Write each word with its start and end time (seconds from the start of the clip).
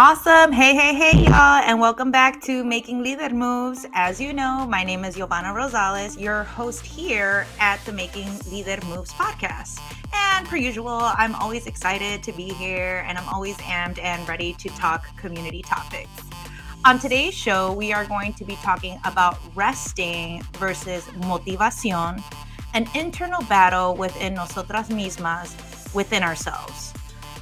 Awesome. 0.00 0.52
Hey, 0.52 0.76
hey, 0.76 0.94
hey, 0.94 1.24
y'all, 1.24 1.60
and 1.64 1.80
welcome 1.80 2.12
back 2.12 2.40
to 2.42 2.62
Making 2.62 3.02
Lider 3.02 3.32
Moves. 3.32 3.84
As 3.94 4.20
you 4.20 4.32
know, 4.32 4.64
my 4.64 4.84
name 4.84 5.04
is 5.04 5.16
Yovana 5.16 5.52
Rosales, 5.52 6.16
your 6.16 6.44
host 6.44 6.86
here 6.86 7.48
at 7.58 7.84
the 7.84 7.90
Making 7.90 8.28
Lider 8.46 8.80
Moves 8.88 9.12
podcast. 9.12 9.80
And 10.14 10.46
per 10.46 10.56
usual, 10.56 11.00
I'm 11.00 11.34
always 11.34 11.66
excited 11.66 12.22
to 12.22 12.32
be 12.32 12.44
here 12.50 13.04
and 13.08 13.18
I'm 13.18 13.28
always 13.28 13.56
amped 13.56 13.98
and 13.98 14.26
ready 14.28 14.52
to 14.60 14.68
talk 14.68 15.04
community 15.16 15.62
topics. 15.62 16.08
On 16.84 17.00
today's 17.00 17.34
show, 17.34 17.72
we 17.72 17.92
are 17.92 18.04
going 18.04 18.34
to 18.34 18.44
be 18.44 18.54
talking 18.62 19.00
about 19.04 19.36
resting 19.56 20.44
versus 20.60 21.02
motivación, 21.26 22.22
an 22.72 22.86
internal 22.94 23.42
battle 23.46 23.96
within 23.96 24.34
nosotras 24.34 24.90
mismas, 24.90 25.92
within 25.92 26.22
ourselves. 26.22 26.94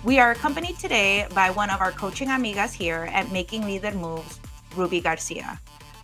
We 0.07 0.21
are 0.21 0.31
accompanied 0.31 0.79
today 0.79 1.27
by 1.35 1.51
one 1.51 1.69
of 1.69 1.81
our 1.81 1.91
coaching 1.91 2.29
amigas 2.29 2.73
here 2.73 3.11
at 3.13 3.33
Making 3.33 3.63
Lider 3.63 3.93
Moves, 3.93 4.39
Ruby 4.77 5.01
Garcia. 5.01 5.61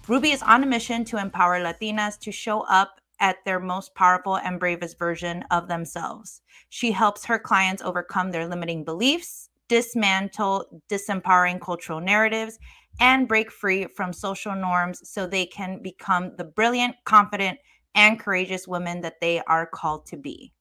Ruby 0.08 0.32
is 0.32 0.42
on 0.42 0.64
a 0.64 0.66
mission 0.66 1.04
to 1.04 1.18
empower 1.18 1.60
Latinas 1.60 2.18
to 2.18 2.32
show 2.32 2.62
up 2.62 3.00
at 3.20 3.36
their 3.44 3.60
most 3.60 3.94
powerful 3.94 4.38
and 4.38 4.58
bravest 4.58 4.98
version 4.98 5.44
of 5.52 5.68
themselves. 5.68 6.42
She 6.68 6.90
helps 6.90 7.24
her 7.26 7.38
clients 7.38 7.80
overcome 7.80 8.32
their 8.32 8.48
limiting 8.48 8.82
beliefs, 8.82 9.50
dismantle 9.68 10.82
disempowering 10.90 11.60
cultural 11.60 12.00
narratives, 12.00 12.58
and 12.98 13.28
break 13.28 13.52
free 13.52 13.86
from 13.86 14.12
social 14.12 14.56
norms 14.56 15.08
so 15.08 15.28
they 15.28 15.46
can 15.46 15.80
become 15.80 16.32
the 16.38 16.44
brilliant, 16.44 16.96
confident, 17.04 17.56
and 17.94 18.18
courageous 18.18 18.66
women 18.66 19.02
that 19.02 19.20
they 19.20 19.40
are 19.46 19.64
called 19.64 20.06
to 20.06 20.16
be. 20.16 20.52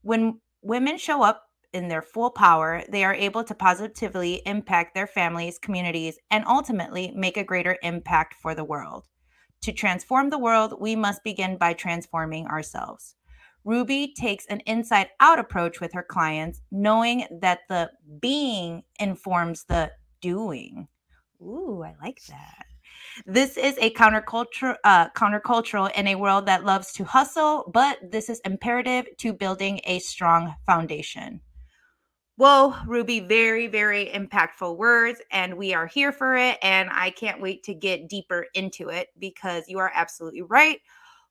When 0.00 0.40
women 0.62 0.96
show 0.96 1.22
up 1.22 1.42
in 1.74 1.88
their 1.88 2.02
full 2.02 2.30
power, 2.30 2.82
they 2.88 3.04
are 3.04 3.14
able 3.14 3.44
to 3.44 3.54
positively 3.54 4.42
impact 4.46 4.94
their 4.94 5.06
families, 5.06 5.58
communities, 5.58 6.18
and 6.30 6.44
ultimately 6.46 7.12
make 7.14 7.36
a 7.36 7.44
greater 7.44 7.76
impact 7.82 8.34
for 8.40 8.54
the 8.54 8.64
world. 8.64 9.08
To 9.62 9.72
transform 9.72 10.30
the 10.30 10.38
world, 10.38 10.74
we 10.80 10.94
must 10.94 11.24
begin 11.24 11.56
by 11.56 11.72
transforming 11.72 12.46
ourselves. 12.46 13.16
Ruby 13.64 14.12
takes 14.14 14.46
an 14.46 14.60
inside 14.66 15.08
out 15.20 15.38
approach 15.38 15.80
with 15.80 15.92
her 15.94 16.02
clients, 16.02 16.60
knowing 16.70 17.26
that 17.40 17.60
the 17.68 17.90
being 18.20 18.82
informs 19.00 19.64
the 19.64 19.90
doing. 20.20 20.88
Ooh, 21.40 21.82
I 21.82 21.94
like 22.02 22.20
that. 22.28 22.66
This 23.26 23.56
is 23.56 23.78
a 23.78 23.90
counterculture, 23.90 24.76
uh, 24.84 25.08
countercultural 25.10 25.90
in 25.92 26.08
a 26.08 26.14
world 26.16 26.46
that 26.46 26.64
loves 26.64 26.92
to 26.94 27.04
hustle, 27.04 27.70
but 27.72 27.98
this 28.10 28.28
is 28.28 28.40
imperative 28.40 29.06
to 29.18 29.32
building 29.32 29.80
a 29.84 29.98
strong 30.00 30.54
foundation. 30.66 31.40
Whoa, 32.36 32.74
Ruby, 32.86 33.20
very, 33.20 33.68
very 33.68 34.06
impactful 34.06 34.76
words, 34.76 35.20
and 35.30 35.56
we 35.56 35.72
are 35.72 35.86
here 35.86 36.10
for 36.10 36.36
it. 36.36 36.58
And 36.62 36.88
I 36.92 37.10
can't 37.10 37.40
wait 37.40 37.62
to 37.64 37.74
get 37.74 38.08
deeper 38.08 38.46
into 38.54 38.88
it 38.88 39.08
because 39.18 39.68
you 39.68 39.78
are 39.78 39.92
absolutely 39.94 40.42
right. 40.42 40.80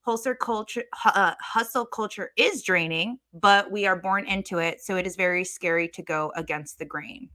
Hustle 0.02 0.36
culture, 0.36 0.84
uh, 1.06 1.34
hustle 1.42 1.86
culture 1.86 2.31
is 2.38 2.64
draining, 2.64 3.20
but 3.34 3.70
we 3.72 3.86
are 3.86 3.98
born 3.98 4.26
into 4.28 4.59
it. 4.59 4.81
So 4.81 4.96
it 4.96 5.06
is 5.06 5.16
very 5.18 5.44
scary 5.44 5.90
to 5.90 6.02
go 6.02 6.31
against 6.36 6.80
the 6.80 6.86
grain. 6.86 7.30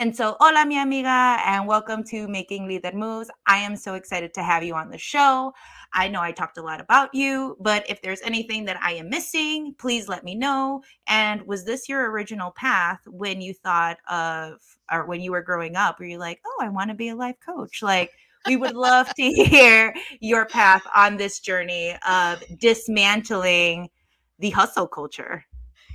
And 0.00 0.16
so, 0.16 0.34
hola, 0.40 0.64
mi 0.64 0.78
amiga, 0.78 1.42
and 1.44 1.66
welcome 1.66 2.02
to 2.04 2.26
Making 2.26 2.66
Lider 2.66 2.94
Moves. 2.94 3.30
I 3.46 3.58
am 3.58 3.76
so 3.76 3.96
excited 3.96 4.32
to 4.32 4.42
have 4.42 4.62
you 4.62 4.74
on 4.74 4.88
the 4.88 4.96
show. 4.96 5.52
I 5.92 6.08
know 6.08 6.22
I 6.22 6.32
talked 6.32 6.56
a 6.56 6.62
lot 6.62 6.80
about 6.80 7.14
you, 7.14 7.58
but 7.60 7.84
if 7.86 8.00
there's 8.00 8.22
anything 8.22 8.64
that 8.64 8.82
I 8.82 8.92
am 8.92 9.10
missing, 9.10 9.74
please 9.78 10.08
let 10.08 10.24
me 10.24 10.34
know. 10.34 10.82
And 11.06 11.42
was 11.42 11.66
this 11.66 11.86
your 11.86 12.10
original 12.10 12.50
path 12.52 13.00
when 13.08 13.42
you 13.42 13.52
thought 13.52 13.98
of, 14.08 14.54
or 14.90 15.04
when 15.04 15.20
you 15.20 15.32
were 15.32 15.42
growing 15.42 15.76
up, 15.76 15.98
were 15.98 16.06
you 16.06 16.16
like, 16.16 16.40
oh, 16.46 16.58
I 16.62 16.70
want 16.70 16.88
to 16.88 16.96
be 16.96 17.10
a 17.10 17.14
life 17.14 17.36
coach? 17.44 17.82
Like, 17.82 18.10
we 18.46 18.56
would 18.56 18.74
love 18.74 19.14
to 19.16 19.22
hear 19.30 19.94
your 20.18 20.46
path 20.46 20.86
on 20.96 21.18
this 21.18 21.40
journey 21.40 21.94
of 22.08 22.42
dismantling 22.58 23.90
the 24.38 24.48
hustle 24.48 24.88
culture. 24.88 25.44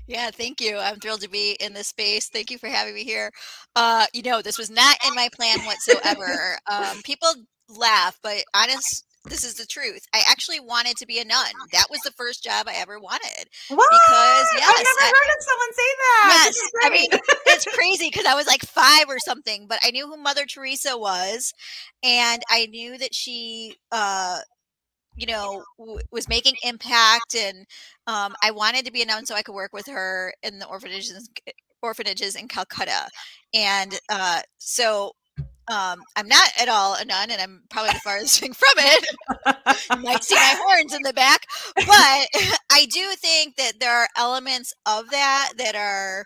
Yeah, 0.08 0.30
thank 0.32 0.62
you. 0.62 0.78
I'm 0.78 1.00
thrilled 1.00 1.22
to 1.22 1.30
be 1.30 1.58
in 1.60 1.74
this 1.74 1.88
space. 1.88 2.30
Thank 2.30 2.52
you 2.52 2.58
for 2.58 2.68
having 2.68 2.94
me 2.94 3.04
here. 3.04 3.32
Uh, 3.76 4.06
you 4.14 4.22
know, 4.22 4.42
this 4.42 4.58
was 4.58 4.70
not 4.70 4.98
in 5.08 5.16
my 5.16 5.30
plan 5.36 5.60
whatsoever. 5.66 6.58
um, 6.72 7.02
people 7.04 7.30
laugh, 7.70 8.20
but 8.22 8.44
honest, 8.54 9.04
this 9.26 9.44
is 9.44 9.56
the 9.56 9.66
truth. 9.66 10.06
I 10.14 10.22
actually 10.30 10.60
wanted 10.60 10.98
to 10.98 11.08
be 11.08 11.20
a 11.20 11.26
nun. 11.26 11.52
That 11.72 11.88
was 11.90 12.00
the 12.02 12.12
first 12.12 12.44
job 12.44 12.68
I 12.68 12.76
ever 12.76 13.00
wanted. 13.00 13.50
What? 13.70 13.90
Because 13.90 14.48
yes, 14.56 14.70
I've 14.70 14.86
never 14.86 15.02
I, 15.02 15.14
heard 15.16 15.36
of 15.36 15.44
someone 15.44 15.74
say 15.74 15.92
that. 15.98 16.44
Yes, 16.46 16.70
I 16.84 16.90
mean 16.90 17.08
it's 17.48 17.66
crazy 17.76 18.10
because 18.10 18.26
I 18.26 18.36
was 18.36 18.48
like 18.48 18.62
five 18.62 19.06
or 19.10 19.18
something, 19.20 19.66
but 19.68 19.80
I 19.84 19.92
knew 19.92 20.08
who 20.08 20.18
Mother 20.18 20.46
Teresa 20.46 20.98
was, 20.98 21.54
and 22.04 22.44
I 22.50 22.68
knew 22.68 22.98
that 22.98 23.16
she 23.16 23.78
uh, 23.92 24.40
you 25.16 25.26
know 25.28 25.64
w- 25.80 26.00
was 26.12 26.28
making 26.28 26.56
impact 26.64 27.36
and 27.36 27.66
um, 28.08 28.36
i 28.42 28.52
wanted 28.52 28.86
to 28.86 28.92
be 28.92 29.02
a 29.02 29.06
nun 29.06 29.26
so 29.26 29.36
i 29.36 29.42
could 29.42 29.56
work 29.56 29.74
with 29.74 29.88
her 29.88 30.34
in 30.44 30.60
the 30.60 30.68
orphanages 30.68 31.30
orphanages 31.82 32.36
in 32.36 32.48
calcutta. 32.48 33.08
And 33.54 34.00
uh, 34.10 34.42
so 34.58 35.12
um, 35.68 36.02
i'm 36.16 36.28
not 36.28 36.50
at 36.60 36.68
all 36.70 36.96
a 36.96 37.06
nun 37.06 37.32
and 37.32 37.42
i'm 37.42 37.64
probably 37.70 37.94
the 37.94 38.00
farthest 38.00 38.40
thing 38.42 38.54
from 38.54 38.74
it. 38.78 39.06
You 39.92 40.02
might 40.02 40.24
see 40.24 40.36
my 40.36 40.56
horns 40.58 40.94
in 40.94 41.02
the 41.04 41.14
back 41.14 41.46
but 41.76 41.86
i 42.72 42.86
do 42.92 43.08
think 43.18 43.56
that 43.56 43.74
there 43.80 43.96
are 43.96 44.08
elements 44.18 44.74
of 44.86 45.10
that 45.12 45.54
that 45.58 45.76
are 45.76 46.26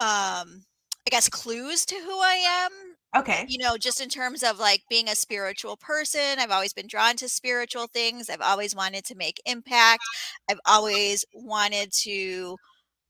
um 0.00 0.64
i 1.06 1.10
guess 1.10 1.28
clues 1.28 1.84
to 1.86 1.96
who 1.96 2.20
i 2.20 2.34
am 2.34 2.70
Okay. 3.16 3.46
You 3.48 3.58
know, 3.58 3.76
just 3.78 4.00
in 4.00 4.08
terms 4.08 4.42
of 4.42 4.58
like 4.58 4.82
being 4.90 5.08
a 5.08 5.14
spiritual 5.14 5.76
person, 5.76 6.38
I've 6.38 6.50
always 6.50 6.72
been 6.72 6.86
drawn 6.86 7.16
to 7.16 7.28
spiritual 7.28 7.86
things. 7.86 8.28
I've 8.28 8.40
always 8.40 8.74
wanted 8.74 9.04
to 9.06 9.14
make 9.14 9.40
impact. 9.46 10.02
I've 10.50 10.60
always 10.66 11.24
wanted 11.32 11.92
to 12.02 12.56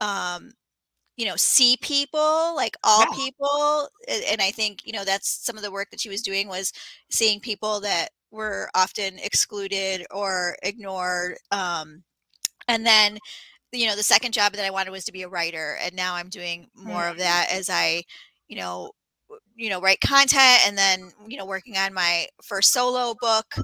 um 0.01 0.53
you 1.17 1.25
know 1.25 1.37
see 1.37 1.79
people 1.81 2.55
like 2.55 2.77
all 2.85 3.01
yeah. 3.01 3.17
people 3.17 3.89
and 4.31 4.43
i 4.43 4.51
think 4.51 4.81
you 4.85 4.93
know 4.93 5.05
that's 5.05 5.43
some 5.45 5.57
of 5.57 5.63
the 5.63 5.71
work 5.71 5.89
that 5.91 6.01
she 6.01 6.11
was 6.11 6.21
doing 6.21 6.49
was 6.49 6.71
seeing 7.11 7.41
people 7.41 7.81
that 7.81 8.11
were 8.31 8.69
often 8.75 9.19
excluded 9.21 10.05
or 10.11 10.57
ignored 10.63 11.37
um 11.51 12.03
and 12.69 12.85
then 12.85 13.19
you 13.73 13.87
know 13.87 13.97
the 13.97 14.03
second 14.03 14.33
job 14.33 14.53
that 14.53 14.67
i 14.67 14.71
wanted 14.71 14.91
was 14.91 15.05
to 15.05 15.13
be 15.13 15.23
a 15.23 15.29
writer 15.29 15.79
and 15.83 15.95
now 15.97 16.15
i'm 16.15 16.29
doing 16.29 16.69
more 16.75 17.01
mm-hmm. 17.03 17.13
of 17.13 17.19
that 17.19 17.49
as 17.51 17.71
i 17.71 18.03
you 18.49 18.57
know 18.59 18.91
you 19.55 19.71
know 19.71 19.81
write 19.81 20.01
content 20.01 20.61
and 20.67 20.77
then 20.77 21.11
you 21.29 21.37
know 21.37 21.47
working 21.47 21.77
on 21.77 21.93
my 21.95 22.27
first 22.43 22.73
solo 22.73 23.15
book 23.21 23.55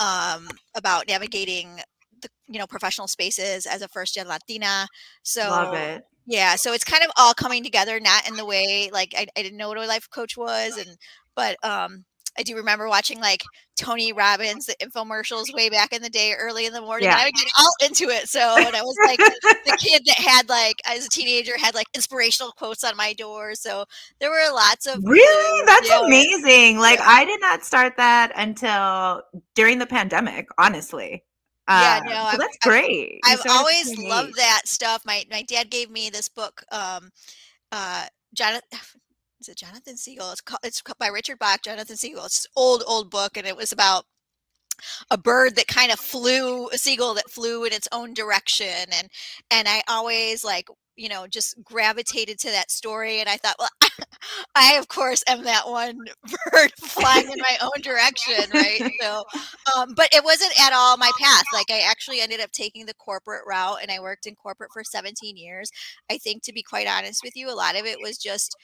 um, 0.00 0.48
about 0.74 1.08
navigating 1.08 1.80
the 2.22 2.28
you 2.48 2.58
know 2.58 2.66
professional 2.66 3.06
spaces 3.08 3.66
as 3.66 3.82
a 3.82 3.88
first 3.88 4.14
gen 4.14 4.28
latina. 4.28 4.86
So 5.22 5.92
yeah 6.26 6.56
so 6.56 6.72
it's 6.72 6.84
kind 6.84 7.02
of 7.04 7.10
all 7.16 7.34
coming 7.34 7.64
together 7.64 7.98
not 8.00 8.28
in 8.28 8.36
the 8.36 8.44
way 8.44 8.90
like 8.92 9.14
i, 9.16 9.26
I 9.36 9.42
didn't 9.42 9.56
know 9.58 9.68
what 9.68 9.78
a 9.78 9.86
life 9.86 10.08
coach 10.10 10.36
was 10.36 10.76
and 10.76 10.96
but 11.34 11.56
um 11.64 12.04
I 12.38 12.42
do 12.42 12.56
remember 12.56 12.88
watching 12.88 13.20
like 13.20 13.42
Tony 13.78 14.12
Robbins, 14.12 14.66
the 14.66 14.76
infomercials 14.82 15.54
way 15.54 15.70
back 15.70 15.92
in 15.92 16.02
the 16.02 16.10
day, 16.10 16.34
early 16.34 16.66
in 16.66 16.72
the 16.72 16.80
morning. 16.80 17.08
Yeah. 17.08 17.16
I 17.18 17.24
would 17.24 17.34
get 17.34 17.50
all 17.58 17.72
into 17.82 18.10
it. 18.10 18.28
So, 18.28 18.40
and 18.58 18.76
I 18.76 18.82
was 18.82 18.96
like 19.06 19.18
the 19.18 19.76
kid 19.78 20.02
that 20.06 20.18
had 20.18 20.48
like, 20.48 20.76
as 20.84 21.06
a 21.06 21.08
teenager, 21.08 21.58
had 21.58 21.74
like 21.74 21.86
inspirational 21.94 22.52
quotes 22.52 22.84
on 22.84 22.96
my 22.96 23.12
door. 23.12 23.54
So 23.54 23.84
there 24.20 24.30
were 24.30 24.52
lots 24.52 24.86
of 24.86 25.02
really 25.04 25.66
that's 25.66 25.90
amazing. 25.90 26.78
Like. 26.78 26.98
I 27.00 27.24
did 27.24 27.40
not 27.40 27.64
start 27.64 27.96
that 27.96 28.32
until 28.36 29.22
during 29.54 29.78
the 29.78 29.86
pandemic, 29.86 30.48
honestly. 30.58 31.24
Yeah, 31.68 32.00
uh, 32.02 32.08
no, 32.08 32.28
so 32.32 32.38
that's 32.38 32.58
great. 32.58 33.20
I've, 33.24 33.40
I've 33.40 33.50
always 33.50 33.96
loved 33.98 34.34
that 34.36 34.62
stuff. 34.64 35.04
My 35.06 35.24
my 35.30 35.42
dad 35.42 35.70
gave 35.70 35.90
me 35.90 36.10
this 36.10 36.28
book, 36.28 36.62
um, 36.72 37.10
uh, 37.72 38.06
Jonathan 38.34 38.78
it 39.48 39.56
Jonathan 39.58 39.96
Seagull? 39.96 40.32
It's 40.32 40.40
called, 40.40 40.60
it's 40.62 40.82
by 40.98 41.08
Richard 41.08 41.38
Bach, 41.38 41.62
Jonathan 41.62 41.96
Seagull. 41.96 42.26
It's 42.26 42.46
old, 42.56 42.82
old 42.86 43.10
book, 43.10 43.36
and 43.36 43.46
it 43.46 43.56
was 43.56 43.72
about 43.72 44.04
a 45.10 45.18
bird 45.18 45.56
that 45.56 45.66
kind 45.66 45.92
of 45.92 45.98
flew, 45.98 46.68
a 46.68 46.78
seagull 46.78 47.14
that 47.14 47.30
flew 47.30 47.64
in 47.64 47.72
its 47.72 47.88
own 47.92 48.14
direction, 48.14 48.86
and 48.92 49.08
and 49.50 49.68
I 49.68 49.82
always 49.88 50.44
like 50.44 50.68
you 50.96 51.08
know 51.08 51.26
just 51.26 51.62
gravitated 51.62 52.38
to 52.40 52.50
that 52.50 52.70
story, 52.70 53.20
and 53.20 53.28
I 53.28 53.36
thought, 53.36 53.56
well, 53.58 53.68
I 54.54 54.74
of 54.74 54.88
course 54.88 55.22
am 55.26 55.44
that 55.44 55.68
one 55.68 55.98
bird 56.52 56.72
flying 56.78 57.30
in 57.30 57.38
my 57.38 57.56
own 57.62 57.80
direction, 57.82 58.50
right? 58.52 58.90
So, 59.00 59.24
um, 59.76 59.94
but 59.94 60.08
it 60.12 60.24
wasn't 60.24 60.58
at 60.60 60.72
all 60.72 60.96
my 60.96 61.10
path. 61.20 61.44
Like 61.52 61.70
I 61.70 61.80
actually 61.88 62.20
ended 62.20 62.40
up 62.40 62.52
taking 62.52 62.86
the 62.86 62.94
corporate 62.94 63.44
route, 63.46 63.78
and 63.82 63.90
I 63.90 64.00
worked 64.00 64.26
in 64.26 64.34
corporate 64.34 64.70
for 64.72 64.84
17 64.84 65.36
years. 65.36 65.70
I 66.10 66.18
think, 66.18 66.42
to 66.44 66.52
be 66.52 66.62
quite 66.62 66.88
honest 66.88 67.22
with 67.24 67.36
you, 67.36 67.50
a 67.50 67.54
lot 67.54 67.78
of 67.78 67.86
it 67.86 67.98
was 68.02 68.18
just 68.18 68.56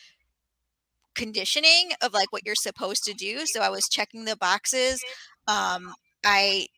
conditioning 1.14 1.90
of 2.02 2.12
like 2.12 2.32
what 2.32 2.44
you're 2.44 2.54
supposed 2.54 3.04
to 3.04 3.14
do. 3.14 3.46
So 3.46 3.60
I 3.60 3.70
was 3.70 3.88
checking 3.88 4.24
the 4.24 4.36
boxes. 4.36 5.02
Um, 5.46 5.94
I 6.24 6.68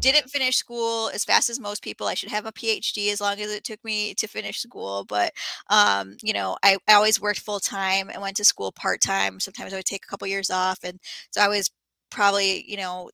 didn't 0.00 0.28
finish 0.28 0.56
school 0.56 1.10
as 1.14 1.24
fast 1.24 1.48
as 1.48 1.58
most 1.58 1.82
people. 1.82 2.06
I 2.06 2.14
should 2.14 2.30
have 2.30 2.46
a 2.46 2.52
PhD 2.52 3.10
as 3.10 3.20
long 3.20 3.40
as 3.40 3.50
it 3.50 3.64
took 3.64 3.82
me 3.84 4.14
to 4.14 4.26
finish 4.26 4.60
school. 4.60 5.04
But 5.08 5.32
um, 5.70 6.16
you 6.22 6.32
know, 6.32 6.56
I, 6.62 6.76
I 6.88 6.94
always 6.94 7.20
worked 7.20 7.40
full 7.40 7.60
time 7.60 8.10
and 8.10 8.20
went 8.22 8.36
to 8.36 8.44
school 8.44 8.72
part 8.72 9.00
time. 9.00 9.40
Sometimes 9.40 9.72
I 9.72 9.76
would 9.76 9.84
take 9.86 10.04
a 10.04 10.08
couple 10.08 10.26
years 10.28 10.50
off, 10.50 10.80
and 10.84 11.00
so 11.30 11.40
I 11.40 11.48
was 11.48 11.70
probably 12.10 12.64
you 12.68 12.76
know 12.76 13.10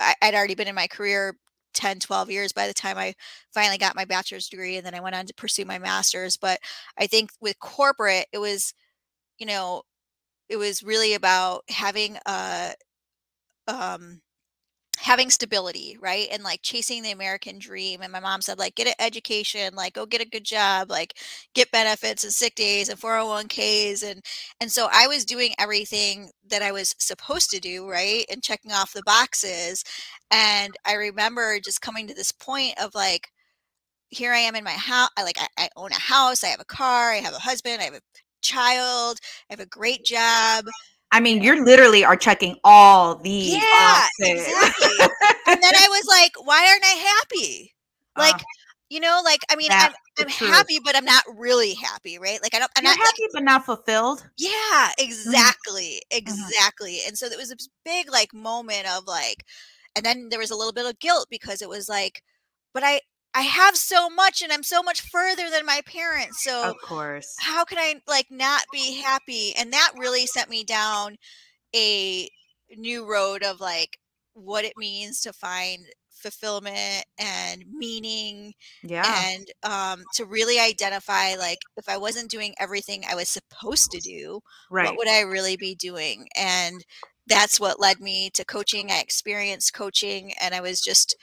I, 0.00 0.14
I'd 0.22 0.34
already 0.34 0.54
been 0.54 0.68
in 0.68 0.74
my 0.74 0.86
career 0.86 1.36
10 1.74 1.98
12 1.98 2.30
years 2.30 2.52
by 2.52 2.66
the 2.66 2.74
time 2.74 2.96
i 2.98 3.14
finally 3.52 3.78
got 3.78 3.96
my 3.96 4.04
bachelor's 4.04 4.48
degree 4.48 4.76
and 4.76 4.86
then 4.86 4.94
i 4.94 5.00
went 5.00 5.16
on 5.16 5.26
to 5.26 5.34
pursue 5.34 5.64
my 5.64 5.78
master's 5.78 6.36
but 6.36 6.58
i 6.98 7.06
think 7.06 7.30
with 7.40 7.58
corporate 7.58 8.26
it 8.32 8.38
was 8.38 8.74
you 9.38 9.46
know 9.46 9.82
it 10.48 10.56
was 10.56 10.82
really 10.82 11.14
about 11.14 11.62
having 11.68 12.18
a 12.26 12.74
um 13.68 14.20
having 14.98 15.28
stability 15.28 15.98
right 16.00 16.28
and 16.30 16.44
like 16.44 16.60
chasing 16.62 17.02
the 17.02 17.10
american 17.10 17.58
dream 17.58 18.00
and 18.00 18.12
my 18.12 18.20
mom 18.20 18.40
said 18.40 18.58
like 18.58 18.76
get 18.76 18.86
an 18.86 18.94
education 19.00 19.74
like 19.74 19.92
go 19.94 20.06
get 20.06 20.20
a 20.20 20.28
good 20.28 20.44
job 20.44 20.88
like 20.90 21.14
get 21.54 21.70
benefits 21.72 22.24
and 22.24 22.32
sick 22.32 22.54
days 22.54 22.88
and 22.88 22.98
401ks 23.00 24.08
and 24.08 24.22
and 24.60 24.70
so 24.70 24.88
i 24.92 25.06
was 25.08 25.24
doing 25.24 25.52
everything 25.58 26.30
that 26.48 26.62
i 26.62 26.72
was 26.72 26.94
supposed 26.98 27.50
to 27.50 27.60
do 27.60 27.88
right 27.90 28.24
and 28.30 28.42
checking 28.42 28.72
off 28.72 28.92
the 28.92 29.02
boxes 29.04 29.84
and 30.30 30.74
i 30.86 30.94
remember 30.94 31.58
just 31.60 31.82
coming 31.82 32.06
to 32.06 32.14
this 32.14 32.32
point 32.32 32.74
of 32.82 32.94
like 32.94 33.30
here 34.10 34.32
i 34.32 34.38
am 34.38 34.54
in 34.54 34.64
my 34.64 34.72
house 34.72 35.10
i 35.18 35.24
like 35.24 35.38
I, 35.38 35.48
I 35.64 35.68
own 35.76 35.90
a 35.92 36.00
house 36.00 36.44
i 36.44 36.48
have 36.48 36.60
a 36.60 36.64
car 36.64 37.10
i 37.12 37.16
have 37.16 37.34
a 37.34 37.38
husband 37.38 37.80
i 37.80 37.84
have 37.84 37.94
a 37.94 38.00
child 38.44 39.18
i 39.50 39.52
have 39.52 39.60
a 39.60 39.66
great 39.66 40.04
job 40.04 40.64
I 41.12 41.20
mean, 41.20 41.42
you're 41.42 41.64
literally 41.64 42.04
are 42.04 42.16
checking 42.16 42.56
all 42.64 43.14
these 43.16 43.52
yeah, 43.54 44.08
boxes. 44.20 44.48
exactly. 44.48 44.96
and 45.46 45.62
then 45.62 45.72
I 45.76 45.86
was 45.88 46.06
like, 46.08 46.32
why 46.44 46.66
aren't 46.68 46.84
I 46.84 47.14
happy? 47.22 47.70
Like, 48.16 48.36
Uh, 48.36 48.44
you 48.90 49.00
know, 49.00 49.20
like 49.24 49.40
I 49.50 49.56
mean, 49.56 49.70
I'm 49.72 49.92
I'm 50.18 50.28
happy, 50.28 50.78
but 50.84 50.96
I'm 50.96 51.04
not 51.04 51.24
really 51.36 51.74
happy, 51.74 52.18
right? 52.18 52.40
Like 52.42 52.54
I 52.54 52.58
don't, 52.60 52.70
I'm 52.76 52.84
You're 52.84 52.92
not 52.92 52.98
like, 53.00 53.14
happy 53.16 53.28
but 53.32 53.42
not 53.44 53.64
fulfilled. 53.64 54.28
yeah, 54.38 54.90
exactly, 54.98 56.02
exactly. 56.10 57.00
And 57.06 57.16
so 57.18 57.26
it 57.26 57.36
was 57.38 57.50
this 57.50 57.68
big 57.84 58.10
like 58.10 58.32
moment 58.34 58.86
of 58.96 59.06
like, 59.06 59.44
and 59.96 60.04
then 60.04 60.28
there 60.30 60.38
was 60.40 60.50
a 60.50 60.56
little 60.56 60.72
bit 60.72 60.86
of 60.86 60.98
guilt 61.00 61.26
because 61.30 61.62
it 61.62 61.68
was 61.68 61.88
like, 61.88 62.22
but 62.72 62.82
I 62.84 63.00
I 63.34 63.42
have 63.42 63.76
so 63.76 64.08
much 64.10 64.42
and 64.42 64.52
I'm 64.52 64.62
so 64.62 64.82
much 64.82 65.00
further 65.02 65.50
than 65.50 65.66
my 65.66 65.82
parents, 65.86 66.42
so 66.42 66.70
Of 66.70 66.80
course. 66.80 67.38
how 67.38 67.64
can 67.64 67.78
I 67.78 68.00
like 68.08 68.28
not 68.30 68.70
be 68.70 68.94
happy? 69.02 69.54
And 69.56 69.72
that 69.72 69.92
really 69.96 70.26
sent 70.26 70.50
me 70.50 70.64
down 70.64 71.16
a 71.74 72.28
new 72.76 73.06
road 73.10 73.42
of 73.44 73.60
like 73.60 73.98
what 74.34 74.64
it 74.64 74.76
means 74.76 75.20
to 75.22 75.32
find 75.32 75.86
fulfillment 76.10 77.04
and 77.18 77.64
meaning 77.68 78.54
Yeah. 78.82 79.24
and 79.26 79.46
um 79.62 80.06
to 80.14 80.24
really 80.26 80.58
identify 80.58 81.34
like 81.36 81.58
if 81.76 81.88
I 81.88 81.98
wasn't 81.98 82.30
doing 82.30 82.54
everything 82.58 83.04
I 83.08 83.14
was 83.14 83.28
supposed 83.28 83.90
to 83.92 84.00
do, 84.00 84.40
Right. 84.68 84.84
what 84.84 84.96
would 84.96 85.08
I 85.08 85.20
really 85.20 85.56
be 85.56 85.74
doing? 85.74 86.28
And 86.36 86.84
that's 87.26 87.60
what 87.60 87.80
led 87.80 88.00
me 88.00 88.30
to 88.34 88.44
coaching. 88.44 88.90
I 88.90 89.00
experienced 89.00 89.74
coaching 89.74 90.32
and 90.40 90.54
I 90.54 90.60
was 90.60 90.80
just 90.80 91.16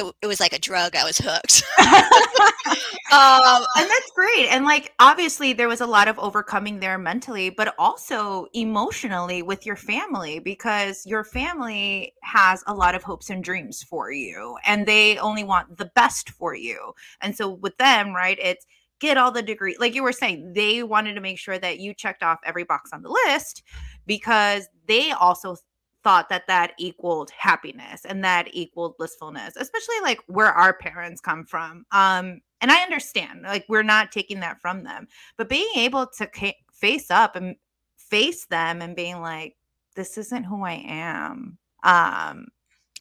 it, 0.00 0.14
it 0.22 0.26
was 0.26 0.40
like 0.40 0.52
a 0.52 0.58
drug. 0.58 0.96
I 0.96 1.04
was 1.04 1.18
hooked. 1.18 1.62
um 3.12 3.64
and 3.76 3.90
that's 3.90 4.10
great 4.14 4.46
and 4.50 4.64
like 4.64 4.92
obviously 5.00 5.52
there 5.52 5.68
was 5.68 5.80
a 5.80 5.86
lot 5.86 6.06
of 6.06 6.16
overcoming 6.18 6.78
there 6.78 6.96
mentally 6.96 7.50
but 7.50 7.74
also 7.78 8.46
emotionally 8.54 9.42
with 9.42 9.66
your 9.66 9.74
family 9.74 10.38
because 10.38 11.04
your 11.06 11.24
family 11.24 12.14
has 12.22 12.62
a 12.68 12.74
lot 12.74 12.94
of 12.94 13.02
hopes 13.02 13.28
and 13.28 13.42
dreams 13.42 13.82
for 13.82 14.12
you 14.12 14.56
and 14.64 14.86
they 14.86 15.18
only 15.18 15.42
want 15.42 15.76
the 15.76 15.90
best 15.96 16.30
for 16.30 16.54
you 16.54 16.92
and 17.20 17.36
so 17.36 17.48
with 17.48 17.76
them 17.78 18.14
right 18.14 18.38
it's 18.40 18.64
get 19.00 19.16
all 19.16 19.32
the 19.32 19.42
degree 19.42 19.76
like 19.80 19.94
you 19.94 20.02
were 20.02 20.12
saying 20.12 20.52
they 20.52 20.82
wanted 20.84 21.14
to 21.14 21.20
make 21.20 21.38
sure 21.38 21.58
that 21.58 21.80
you 21.80 21.92
checked 21.92 22.22
off 22.22 22.38
every 22.44 22.64
box 22.64 22.90
on 22.92 23.02
the 23.02 23.10
list 23.26 23.64
because 24.06 24.68
they 24.86 25.10
also 25.10 25.56
thought 26.02 26.28
that 26.28 26.46
that 26.46 26.72
equaled 26.78 27.30
happiness 27.30 28.04
and 28.04 28.24
that 28.24 28.48
equaled 28.52 28.96
blissfulness 28.96 29.54
especially 29.56 29.96
like 30.02 30.20
where 30.26 30.52
our 30.52 30.72
parents 30.72 31.20
come 31.20 31.44
from 31.44 31.84
um 31.92 32.40
and 32.60 32.70
i 32.70 32.82
understand 32.82 33.42
like 33.42 33.64
we're 33.68 33.82
not 33.82 34.12
taking 34.12 34.40
that 34.40 34.60
from 34.60 34.82
them 34.84 35.06
but 35.36 35.48
being 35.48 35.70
able 35.76 36.06
to 36.06 36.26
ca- 36.26 36.56
face 36.72 37.10
up 37.10 37.36
and 37.36 37.56
face 37.96 38.46
them 38.46 38.82
and 38.82 38.96
being 38.96 39.20
like 39.20 39.56
this 39.96 40.16
isn't 40.16 40.44
who 40.44 40.64
i 40.64 40.82
am 40.86 41.58
um 41.84 42.46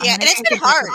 Yeah, 0.01 0.13
and 0.13 0.23
it's 0.23 0.41
been 0.41 0.57
hard. 0.59 0.85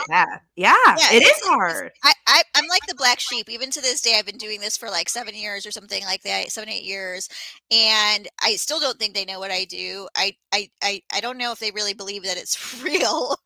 Yeah, 0.56 0.74
Yeah, 0.96 1.12
it's- 1.12 1.40
hard. 1.46 1.92
I, 2.02 2.12
I 2.26 2.42
I'm 2.54 2.66
like 2.68 2.86
the 2.86 2.94
black 2.94 3.20
sheep. 3.20 3.50
Even 3.50 3.70
to 3.70 3.80
this 3.80 4.00
day, 4.00 4.16
I've 4.18 4.26
been 4.26 4.38
doing 4.38 4.60
this 4.60 4.76
for 4.76 4.88
like 4.88 5.08
seven 5.08 5.34
years 5.34 5.66
or 5.66 5.70
something 5.70 6.02
like 6.04 6.22
that, 6.22 6.50
seven 6.50 6.70
eight 6.70 6.84
years, 6.84 7.28
and 7.70 8.28
I 8.42 8.56
still 8.56 8.80
don't 8.80 8.98
think 8.98 9.14
they 9.14 9.24
know 9.26 9.40
what 9.40 9.50
I 9.50 9.64
do. 9.66 10.08
I 10.16 10.36
I 10.52 10.70
I, 10.82 11.02
I 11.12 11.20
don't 11.20 11.38
know 11.38 11.52
if 11.52 11.58
they 11.58 11.70
really 11.72 11.94
believe 11.94 12.22
that 12.24 12.38
it's 12.38 12.82
real, 12.82 13.36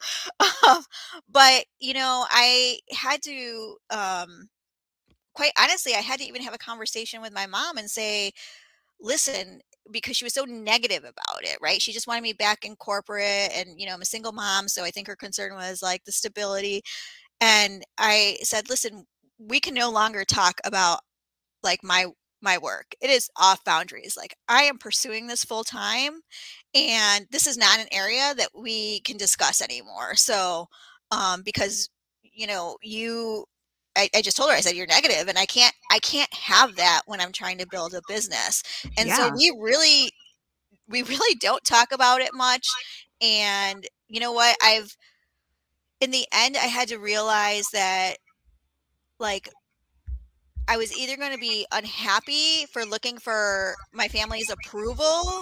um, 0.69 0.83
but 1.29 1.65
you 1.81 1.95
know, 1.95 2.25
I 2.31 2.79
had 2.93 3.23
to. 3.23 3.77
Um, 3.91 4.49
quite 5.35 5.53
honestly, 5.61 5.95
I 5.95 5.99
had 6.01 6.21
to 6.21 6.27
even 6.27 6.43
have 6.43 6.55
a 6.55 6.59
conversation 6.59 7.23
with 7.23 7.33
my 7.33 7.47
mom 7.47 7.79
and 7.79 7.91
say, 7.91 8.33
listen 9.01 9.61
because 9.91 10.17
she 10.17 10.25
was 10.25 10.35
so 10.35 10.45
negative 10.45 11.01
about 11.05 11.43
it 11.43 11.59
right? 11.63 11.81
She 11.83 11.93
just 11.93 12.07
wanted 12.07 12.23
me 12.23 12.33
back 12.33 12.65
in 12.65 12.77
corporate 12.77 13.51
and 13.55 13.71
you 13.79 13.87
know 13.87 13.95
i'm 13.95 14.03
a 14.03 14.07
single 14.07 14.33
mom 14.33 14.69
so 14.69 14.85
i 14.85 14.91
think 14.91 15.07
her 15.07 15.17
concern 15.17 15.55
was 15.55 15.83
like 15.83 16.05
the 16.05 16.13
stability. 16.13 16.83
And 17.41 17.85
i 17.99 18.39
said 18.43 18.69
listen 18.71 19.07
we 19.39 19.61
can 19.61 19.75
no 19.75 19.91
longer 19.91 20.25
talk 20.25 20.61
about 20.65 21.01
like 21.63 21.83
my 21.85 22.07
my 22.43 22.57
work. 22.59 22.95
It 23.01 23.11
is 23.11 23.29
off 23.37 23.65
boundaries. 23.65 24.17
Like 24.17 24.35
i 24.49 24.63
am 24.65 24.79
pursuing 24.79 25.27
this 25.27 25.45
full 25.45 25.65
time 25.65 26.21
and 26.75 27.27
this 27.31 27.47
is 27.47 27.57
not 27.59 27.81
an 27.81 27.89
area 27.93 28.35
that 28.37 28.51
we 28.57 29.01
can 29.01 29.17
discuss 29.17 29.63
anymore. 29.63 30.15
So 30.17 30.67
um 31.11 31.43
because 31.45 31.89
you 32.23 32.47
know 32.47 32.77
you 32.83 33.45
I, 33.97 34.09
I 34.15 34.23
just 34.23 34.37
told 34.37 34.51
her 34.51 34.57
i 34.57 34.61
said 34.61 34.77
you're 34.77 34.87
negative 34.87 35.29
and 35.29 35.39
i 35.39 35.47
can't 35.47 35.75
i 35.99 36.01
can't 36.01 36.33
have 36.33 36.77
that 36.77 37.03
when 37.07 37.21
i'm 37.21 37.33
trying 37.33 37.59
to 37.59 37.67
build 37.71 37.93
a 37.93 38.01
business 38.07 38.63
and 38.97 39.11
so 39.11 39.31
we 39.37 39.53
really 39.61 40.11
we 40.89 41.03
really 41.03 41.35
don't 41.41 41.65
talk 41.65 41.91
about 41.93 42.21
it 42.21 42.31
much 42.33 42.67
and 43.21 43.85
you 44.09 44.21
know 44.21 44.33
what? 44.33 44.57
I've 44.63 44.97
in 46.01 46.13
the 46.13 46.27
end 46.33 46.57
i 46.57 46.67
had 46.67 46.87
to 46.87 46.97
realize 46.97 47.65
that 47.73 48.15
like 49.19 49.49
i 50.69 50.77
was 50.77 50.97
either 50.97 51.17
going 51.17 51.33
to 51.33 51.39
be 51.39 51.67
unhappy 51.73 52.67
for 52.73 52.85
looking 52.85 53.19
for 53.19 53.75
my 53.93 54.07
family's 54.07 54.49
approval 54.49 55.41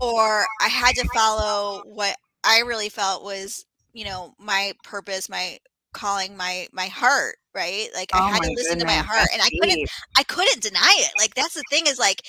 or 0.00 0.44
i 0.60 0.68
had 0.68 0.94
to 0.94 1.08
follow 1.12 1.82
what 1.84 2.14
i 2.44 2.60
really 2.60 2.88
felt 2.88 3.24
was 3.24 3.64
you 3.92 4.04
know 4.04 4.32
my 4.38 4.72
purpose 4.84 5.28
my 5.28 5.58
calling 5.92 6.36
my 6.36 6.66
my 6.72 6.86
heart 6.86 7.36
right 7.54 7.88
like 7.94 8.10
i 8.14 8.18
Oh 8.18 8.26
had 8.32 8.42
to 8.42 8.50
listen 8.56 8.78
to 8.78 8.86
my 8.86 8.92
heart 8.92 9.18
that's 9.18 9.32
and 9.34 9.42
i 9.42 9.48
couldn't. 9.60 9.90
I 10.18 10.22
couldn't 10.24 10.62
deny 10.62 10.94
it. 10.98 11.12
Like 11.18 11.34
that's 11.34 11.54
the 11.54 11.62
thing 11.70 11.86
is 11.86 11.98
like 11.98 12.22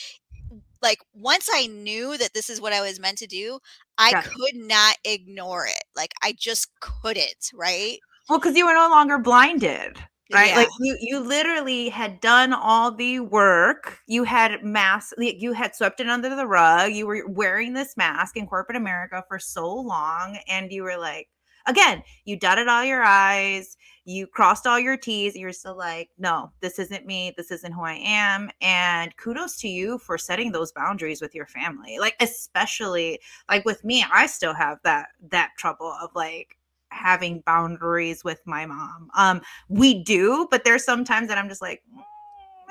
like 0.81 0.99
once 1.13 1.49
I 1.51 1.67
knew 1.67 2.17
that 2.17 2.33
this 2.33 2.49
is 2.49 2.59
what 2.59 2.73
I 2.73 2.81
was 2.81 2.99
meant 2.99 3.17
to 3.19 3.27
do, 3.27 3.59
I 3.97 4.11
Yeah. 4.11 4.21
could 4.21 4.55
not 4.55 4.97
ignore 5.05 5.65
it. 5.65 5.83
Like 5.95 6.11
I 6.21 6.33
just 6.37 6.69
couldn't, 6.81 7.51
right? 7.53 7.99
Well, 8.29 8.39
because 8.39 8.55
you 8.55 8.65
were 8.65 8.73
no 8.73 8.89
longer 8.89 9.17
blinded, 9.17 9.97
right? 10.33 10.49
Yeah. 10.49 10.57
Like 10.57 10.67
you, 10.81 10.97
you 10.99 11.19
literally 11.19 11.89
had 11.89 12.19
done 12.19 12.53
all 12.53 12.91
the 12.91 13.21
work. 13.21 13.97
You 14.07 14.23
had 14.23 14.63
mask. 14.63 15.13
You 15.17 15.53
had 15.53 15.75
swept 15.75 15.99
it 15.99 16.09
under 16.09 16.35
the 16.35 16.47
rug. 16.47 16.91
You 16.91 17.07
were 17.07 17.23
wearing 17.27 17.73
this 17.73 17.95
mask 17.95 18.35
in 18.37 18.45
corporate 18.47 18.77
America 18.77 19.23
for 19.27 19.39
so 19.39 19.73
long, 19.73 20.37
and 20.47 20.71
you 20.71 20.83
were 20.83 20.97
like, 20.97 21.29
again, 21.67 22.03
you 22.25 22.37
dotted 22.37 22.67
all 22.67 22.83
your 22.83 23.03
I's. 23.03 23.77
You 24.05 24.27
crossed 24.27 24.67
all 24.67 24.79
your 24.79 24.97
T's. 24.97 25.35
You're 25.35 25.53
still 25.53 25.77
like, 25.77 26.09
no, 26.17 26.51
this 26.59 26.77
isn't 26.79 27.05
me. 27.05 27.33
This 27.37 27.51
isn't 27.51 27.71
who 27.71 27.83
I 27.83 28.01
am. 28.03 28.49
And 28.61 29.15
kudos 29.17 29.57
to 29.57 29.67
you 29.69 29.97
for 29.97 30.17
setting 30.17 30.51
those 30.51 30.71
boundaries 30.73 31.21
with 31.21 31.33
your 31.33 31.45
family. 31.47 31.99
Like, 31.99 32.15
especially 32.19 33.19
like 33.49 33.63
with 33.65 33.83
me, 33.83 34.05
I 34.11 34.27
still 34.27 34.53
have 34.53 34.79
that 34.83 35.09
that 35.29 35.51
trouble 35.57 35.95
of 36.01 36.09
like 36.15 36.57
having 36.89 37.41
boundaries 37.45 38.23
with 38.23 38.41
my 38.45 38.65
mom. 38.65 39.09
Um, 39.15 39.41
we 39.69 40.03
do, 40.03 40.47
but 40.51 40.63
there's 40.63 40.83
sometimes 40.83 41.27
that 41.29 41.37
I'm 41.37 41.49
just 41.49 41.61
like, 41.61 41.81
"Mm, 41.93 42.03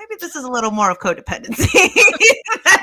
maybe 0.09 0.18
this 0.21 0.37
is 0.37 0.44
a 0.44 0.50
little 0.50 0.71
more 0.71 0.90
of 0.90 0.99
codependency. 0.99 1.66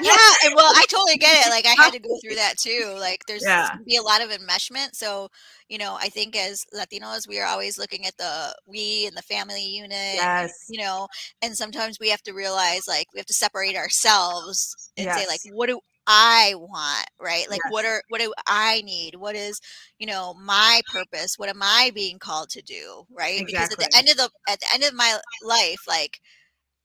yeah, 0.02 0.30
and 0.46 0.56
well, 0.56 0.72
I 0.76 0.86
totally 0.90 1.18
get 1.18 1.46
it. 1.46 1.50
Like 1.50 1.66
I 1.66 1.82
had 1.82 1.94
to 1.94 2.00
go 2.00 2.18
through 2.22 2.36
that 2.36 2.56
too. 2.58 2.96
Like 3.00 3.26
there's 3.28 3.44
Yeah. 3.44 3.70
be 3.86 3.98
a 3.98 4.02
lot 4.02 4.22
of 4.22 4.30
enmeshment. 4.30 4.96
So, 4.96 5.30
you 5.68 5.78
know, 5.78 5.98
I 6.00 6.10
think 6.10 6.36
as 6.36 6.66
Latinos, 6.74 7.28
we 7.28 7.40
are 7.40 7.48
always 7.48 7.78
looking 7.78 8.06
at 8.06 8.18
the 8.18 8.56
we 8.66 9.06
and 9.08 9.16
the 9.16 9.22
family 9.24 9.64
unit. 9.64 9.92
yes. 9.92 10.52
You 10.70 10.82
know, 10.82 11.08
and 11.42 11.56
sometimes 11.56 11.98
we 12.00 12.10
have 12.10 12.22
to 12.24 12.34
realize 12.34 12.88
like 12.88 13.08
we 13.14 13.20
have 13.20 13.28
to 13.28 13.34
separate 13.34 13.76
ourselves 13.76 14.92
and 14.98 15.12
say 15.14 15.26
like, 15.28 15.42
what 15.54 15.68
do 15.68 15.80
I 16.08 16.54
want, 16.58 17.06
right? 17.20 17.50
Like 17.50 17.62
Yes. 17.66 17.72
what 17.72 17.86
are 17.86 18.02
what 18.10 18.20
do 18.22 18.34
I 18.48 18.82
need? 18.82 19.16
What 19.16 19.36
is, 19.36 19.60
you 20.00 20.08
know, 20.08 20.34
my 20.34 20.82
purpose? 20.92 21.36
What 21.38 21.50
am 21.50 21.62
I 21.62 21.92
being 21.94 22.18
called 22.20 22.50
to 22.52 22.62
do, 22.62 23.06
right? 23.12 23.40
Exactly. 23.42 23.54
Because 23.54 23.72
at 23.72 23.78
the 23.92 23.98
end 23.98 24.10
of 24.10 24.18
the 24.18 24.30
at 24.52 24.60
the 24.60 24.68
end 24.74 24.84
of 24.84 24.94
my 24.94 25.18
life, 25.44 25.82
like 25.88 26.20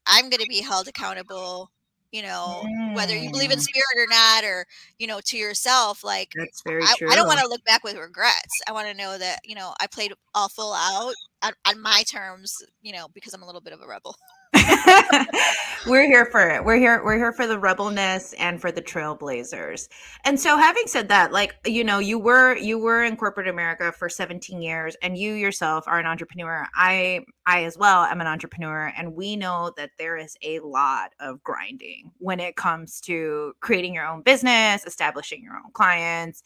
I'm 0.07 0.29
going 0.31 0.41
to 0.41 0.47
be 0.47 0.61
held 0.63 0.89
accountable, 0.89 1.71
you 2.13 2.23
know, 2.23 2.69
whether 2.93 3.17
you 3.17 3.31
believe 3.31 3.51
in 3.51 3.59
Mm, 3.59 3.63
spirit 3.63 3.97
or 3.99 4.07
not 4.09 4.45
or, 4.45 4.67
you 4.99 5.07
know, 5.07 5.21
to 5.27 5.37
yourself 5.37 6.05
like 6.05 6.37
that's 6.37 6.63
very 6.63 6.83
I, 6.83 6.95
I 7.13 7.17
don't 7.17 7.27
want 7.27 7.41
to 7.41 7.49
look 7.49 7.65
back 7.65 7.83
with 7.85 7.97
regrets. 7.97 8.61
I 8.69 8.73
want 8.73 8.89
to 8.89 8.95
know 8.95 9.19
that, 9.19 9.41
you 9.45 9.55
know, 9.55 9.75
I 9.81 9.87
played 9.87 10.13
all 10.35 10.49
full 10.49 10.73
out 10.75 11.15
on, 11.43 11.53
on 11.67 11.81
my 11.81 12.03
terms, 12.11 12.63
you 12.83 12.93
know, 12.93 13.09
because 13.15 13.35
I'm 13.35 13.43
a 13.43 13.47
little 13.47 13.61
bit 13.61 13.73
of 13.73 13.81
a 13.81 13.87
rebel. 13.87 14.17
we're 15.87 16.07
here 16.07 16.27
for 16.27 16.49
it. 16.49 16.65
We're 16.65 16.79
here. 16.79 17.05
We're 17.05 17.19
here 17.19 17.33
for 17.33 17.47
the 17.47 17.59
rebelness 17.59 18.33
and 18.35 18.61
for 18.61 18.73
the 18.73 18.81
trailblazers. 18.81 19.89
And 20.25 20.39
so, 20.39 20.57
having 20.57 20.87
said 20.87 21.09
that, 21.09 21.33
like 21.33 21.55
you 21.67 21.85
know, 21.85 21.99
you 21.99 22.19
were 22.19 22.57
you 22.57 22.79
were 22.79 23.05
in 23.05 23.17
corporate 23.17 23.49
America 23.49 23.93
for 23.93 24.09
17 24.09 24.63
years, 24.63 24.97
and 25.03 25.17
you 25.19 25.35
yourself 25.35 25.85
are 25.87 25.99
an 25.99 26.07
entrepreneur. 26.07 26.67
I 26.75 27.25
I 27.47 27.65
as 27.65 27.77
well 27.77 28.05
am 28.05 28.21
an 28.21 28.27
entrepreneur, 28.27 28.93
and 28.97 29.15
we 29.15 29.37
know 29.37 29.73
that 29.77 29.91
there 29.99 30.17
is 30.17 30.37
a 30.43 30.61
lot 30.61 31.13
of 31.21 31.43
grinding 31.43 32.13
when 32.19 32.41
it 32.41 32.57
comes 32.57 33.01
to 33.03 33.53
creating 33.61 33.95
your 33.95 34.07
own 34.07 34.23
business, 34.23 34.85
establishing 34.87 35.43
your 35.43 35.57
own 35.57 35.73
clients. 35.73 36.43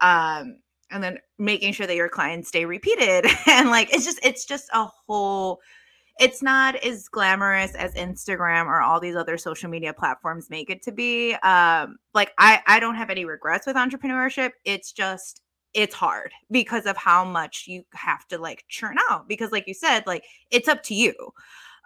Um, 0.00 0.56
and 0.92 1.04
then 1.04 1.18
making 1.38 1.72
sure 1.72 1.86
that 1.86 1.94
your 1.94 2.08
clients 2.08 2.48
stay 2.48 2.64
repeated 2.64 3.24
and 3.46 3.70
like 3.70 3.94
it's 3.94 4.04
just 4.04 4.18
it's 4.24 4.44
just 4.44 4.68
a 4.72 4.88
whole 5.06 5.60
it's 6.20 6.42
not 6.42 6.76
as 6.76 7.08
glamorous 7.08 7.74
as 7.74 7.94
Instagram 7.94 8.66
or 8.66 8.82
all 8.82 9.00
these 9.00 9.16
other 9.16 9.38
social 9.38 9.70
media 9.70 9.94
platforms 9.94 10.50
make 10.50 10.68
it 10.68 10.82
to 10.82 10.92
be. 10.92 11.32
Um, 11.36 11.96
like 12.12 12.32
I, 12.38 12.60
I 12.66 12.78
don't 12.78 12.94
have 12.94 13.08
any 13.08 13.24
regrets 13.24 13.66
with 13.66 13.74
entrepreneurship. 13.74 14.50
It's 14.64 14.92
just 14.92 15.42
it's 15.72 15.94
hard 15.94 16.32
because 16.50 16.84
of 16.84 16.96
how 16.96 17.24
much 17.24 17.64
you 17.66 17.84
have 17.94 18.28
to 18.28 18.38
like 18.38 18.64
churn 18.68 18.96
out. 19.08 19.28
Because 19.28 19.50
like 19.50 19.66
you 19.66 19.72
said, 19.72 20.06
like 20.06 20.24
it's 20.50 20.68
up 20.68 20.82
to 20.84 20.94
you. 20.94 21.14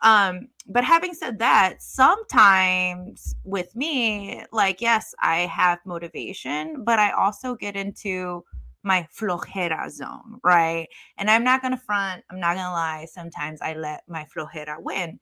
Um, 0.03 0.49
but 0.67 0.83
having 0.83 1.15
said 1.15 1.39
that, 1.39 1.81
sometimes 1.81 3.37
with 3.45 3.75
me, 3.77 4.43
like 4.51 4.81
yes, 4.81 5.15
I 5.23 5.41
have 5.43 5.79
motivation, 5.87 6.83
but 6.83 6.99
I 6.99 7.13
also 7.13 7.55
get 7.55 7.77
into 7.77 8.45
my 8.85 9.09
flojera 9.17 9.91
zone, 9.91 10.39
right? 10.45 10.89
And 11.19 11.31
I'm 11.31 11.45
not 11.45 11.63
gonna 11.63 11.79
front, 11.79 12.25
I'm 12.31 12.41
not 12.41 12.57
gonna 12.57 12.73
lie. 12.73 13.07
Sometimes 13.11 13.61
I 13.63 13.75
let 13.75 14.05
my 14.09 14.27
flojera 14.35 14.77
win. 14.81 15.19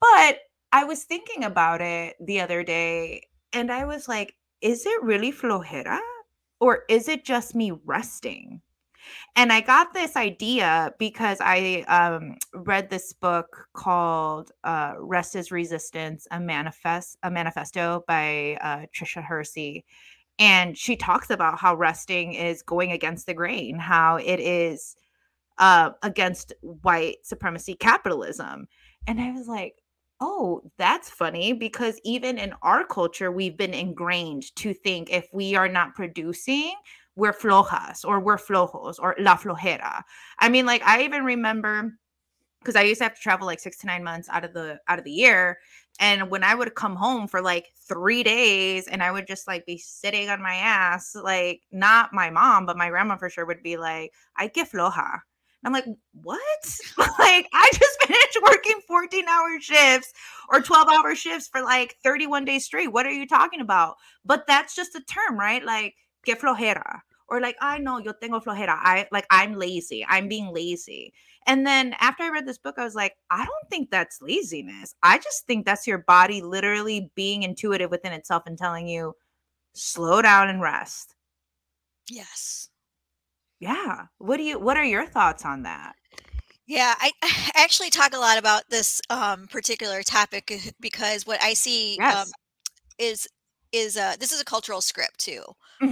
But 0.00 0.38
I 0.72 0.84
was 0.84 1.04
thinking 1.04 1.44
about 1.44 1.80
it 1.80 2.16
the 2.24 2.40
other 2.40 2.62
day 2.62 3.28
and 3.52 3.72
I 3.72 3.84
was 3.84 4.08
like, 4.08 4.34
is 4.60 4.86
it 4.86 5.02
really 5.02 5.32
flojera? 5.32 6.00
Or 6.60 6.84
is 6.88 7.08
it 7.08 7.24
just 7.24 7.54
me 7.54 7.72
resting? 7.84 8.60
And 9.36 9.52
I 9.52 9.60
got 9.60 9.94
this 9.94 10.16
idea 10.16 10.92
because 10.98 11.38
I 11.40 11.84
um, 11.88 12.36
read 12.54 12.90
this 12.90 13.12
book 13.12 13.68
called 13.72 14.52
uh, 14.64 14.94
"Rest 14.98 15.36
is 15.36 15.50
Resistance: 15.50 16.26
A 16.30 16.40
Manifest 16.40 17.16
a 17.22 17.30
Manifesto" 17.30 18.04
by 18.06 18.58
uh, 18.60 18.86
Tricia 18.94 19.22
Hersey, 19.22 19.84
and 20.40 20.76
she 20.76 20.96
talks 20.96 21.28
about 21.28 21.60
how 21.60 21.74
resting 21.76 22.32
is 22.32 22.62
going 22.62 22.90
against 22.90 23.26
the 23.26 23.34
grain, 23.34 23.78
how 23.78 24.16
it 24.16 24.40
is 24.40 24.96
uh, 25.58 25.90
against 26.02 26.54
white 26.62 27.18
supremacy 27.22 27.74
capitalism. 27.74 28.66
And 29.06 29.20
I 29.20 29.32
was 29.32 29.46
like, 29.46 29.74
oh, 30.18 30.62
that's 30.78 31.10
funny 31.10 31.52
because 31.52 32.00
even 32.04 32.38
in 32.38 32.54
our 32.62 32.84
culture, 32.86 33.30
we've 33.30 33.56
been 33.56 33.74
ingrained 33.74 34.54
to 34.56 34.72
think 34.72 35.10
if 35.10 35.28
we 35.32 35.54
are 35.54 35.68
not 35.68 35.94
producing, 35.94 36.72
we're 37.16 37.34
flojas 37.34 38.04
or 38.04 38.18
we're 38.18 38.38
flojos 38.38 38.96
or 38.98 39.14
la 39.18 39.36
flojera. 39.36 40.02
I 40.38 40.48
mean, 40.48 40.64
like, 40.64 40.82
I 40.86 41.02
even 41.02 41.24
remember 41.24 41.92
because 42.60 42.76
I 42.76 42.82
used 42.82 42.98
to 42.98 43.04
have 43.04 43.14
to 43.14 43.20
travel 43.20 43.46
like 43.46 43.60
six 43.60 43.78
to 43.78 43.86
nine 43.86 44.04
months 44.04 44.28
out 44.28 44.44
of 44.44 44.52
the 44.52 44.78
out 44.88 44.98
of 44.98 45.04
the 45.04 45.10
year. 45.10 45.58
And 45.98 46.30
when 46.30 46.42
I 46.42 46.54
would 46.54 46.74
come 46.74 46.96
home 46.96 47.28
for 47.28 47.42
like 47.42 47.72
three 47.76 48.22
days 48.22 48.88
and 48.88 49.02
I 49.02 49.10
would 49.10 49.26
just 49.26 49.46
like 49.46 49.66
be 49.66 49.76
sitting 49.76 50.30
on 50.30 50.40
my 50.42 50.54
ass, 50.54 51.14
like 51.14 51.62
not 51.72 52.12
my 52.12 52.30
mom, 52.30 52.64
but 52.64 52.78
my 52.78 52.88
grandma 52.88 53.16
for 53.16 53.28
sure 53.28 53.44
would 53.44 53.62
be 53.62 53.76
like, 53.76 54.12
I 54.36 54.48
get 54.48 54.70
floja. 54.70 55.20
I'm 55.62 55.72
like, 55.72 55.84
what? 56.14 56.78
like, 56.98 57.46
I 57.52 57.70
just 57.74 58.02
finished 58.06 58.38
working 58.42 58.80
14 58.86 59.28
hour 59.28 59.60
shifts 59.60 60.12
or 60.50 60.60
12 60.60 60.88
hour 60.88 61.14
shifts 61.14 61.48
for 61.48 61.60
like 61.62 61.96
31 62.02 62.46
days 62.46 62.64
straight. 62.64 62.92
What 62.92 63.06
are 63.06 63.12
you 63.12 63.26
talking 63.26 63.60
about? 63.60 63.96
But 64.24 64.46
that's 64.46 64.74
just 64.74 64.94
a 64.94 65.02
term, 65.02 65.38
right? 65.38 65.62
Like, 65.62 65.96
que 66.24 66.34
flojera. 66.34 67.00
Or 67.30 67.40
like, 67.40 67.56
I 67.60 67.78
know 67.78 67.98
yo 67.98 68.12
tengo 68.12 68.40
flojera. 68.40 68.76
I 68.80 69.06
like 69.12 69.26
I'm 69.30 69.54
lazy. 69.54 70.04
I'm 70.08 70.28
being 70.28 70.52
lazy. 70.52 71.12
And 71.46 71.66
then 71.66 71.94
after 72.00 72.24
I 72.24 72.30
read 72.30 72.46
this 72.46 72.58
book, 72.58 72.74
I 72.76 72.84
was 72.84 72.94
like, 72.94 73.16
I 73.30 73.44
don't 73.44 73.70
think 73.70 73.90
that's 73.90 74.20
laziness. 74.20 74.94
I 75.02 75.18
just 75.18 75.46
think 75.46 75.64
that's 75.64 75.86
your 75.86 75.98
body 75.98 76.42
literally 76.42 77.10
being 77.14 77.42
intuitive 77.44 77.90
within 77.90 78.12
itself 78.12 78.42
and 78.46 78.58
telling 78.58 78.86
you, 78.86 79.14
slow 79.72 80.20
down 80.20 80.48
and 80.48 80.60
rest. 80.60 81.14
Yes. 82.10 82.68
Yeah. 83.60 84.06
What 84.18 84.38
do 84.38 84.42
you 84.42 84.58
what 84.58 84.76
are 84.76 84.84
your 84.84 85.06
thoughts 85.06 85.44
on 85.44 85.62
that? 85.62 85.94
Yeah, 86.66 86.94
I, 86.98 87.12
I 87.22 87.50
actually 87.56 87.90
talk 87.90 88.14
a 88.14 88.18
lot 88.18 88.38
about 88.38 88.62
this 88.70 89.00
um, 89.10 89.46
particular 89.48 90.02
topic 90.02 90.74
because 90.80 91.26
what 91.26 91.42
I 91.42 91.54
see 91.54 91.98
um, 91.98 92.28
is 92.98 93.28
is 93.72 93.96
uh, 93.96 94.16
this 94.18 94.32
is 94.32 94.40
a 94.40 94.44
cultural 94.44 94.80
script 94.80 95.18
too, 95.20 95.42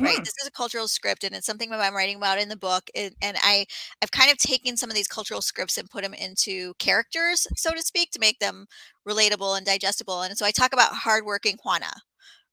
right? 0.00 0.18
Mhm. 0.18 0.24
This 0.24 0.34
is 0.40 0.46
a 0.48 0.50
cultural 0.52 0.88
script, 0.88 1.24
and 1.24 1.34
it's 1.34 1.46
something 1.46 1.70
that 1.70 1.80
I'm 1.80 1.94
writing 1.94 2.16
about 2.16 2.38
in 2.38 2.48
the 2.48 2.56
book. 2.56 2.90
And, 2.94 3.14
and 3.22 3.36
I 3.42 3.66
I've 4.02 4.10
kind 4.12 4.30
of 4.30 4.38
taken 4.38 4.76
some 4.76 4.90
of 4.90 4.96
these 4.96 5.08
cultural 5.08 5.42
scripts 5.42 5.78
and 5.78 5.90
put 5.90 6.02
them 6.04 6.14
into 6.14 6.74
characters, 6.78 7.46
so 7.56 7.72
to 7.74 7.82
speak, 7.82 8.10
to 8.12 8.20
make 8.20 8.38
them 8.40 8.66
relatable 9.08 9.56
and 9.56 9.66
digestible. 9.66 10.22
And 10.22 10.36
so 10.38 10.46
I 10.46 10.50
talk 10.52 10.72
about 10.72 10.94
hardworking 10.94 11.58
Juana, 11.64 11.92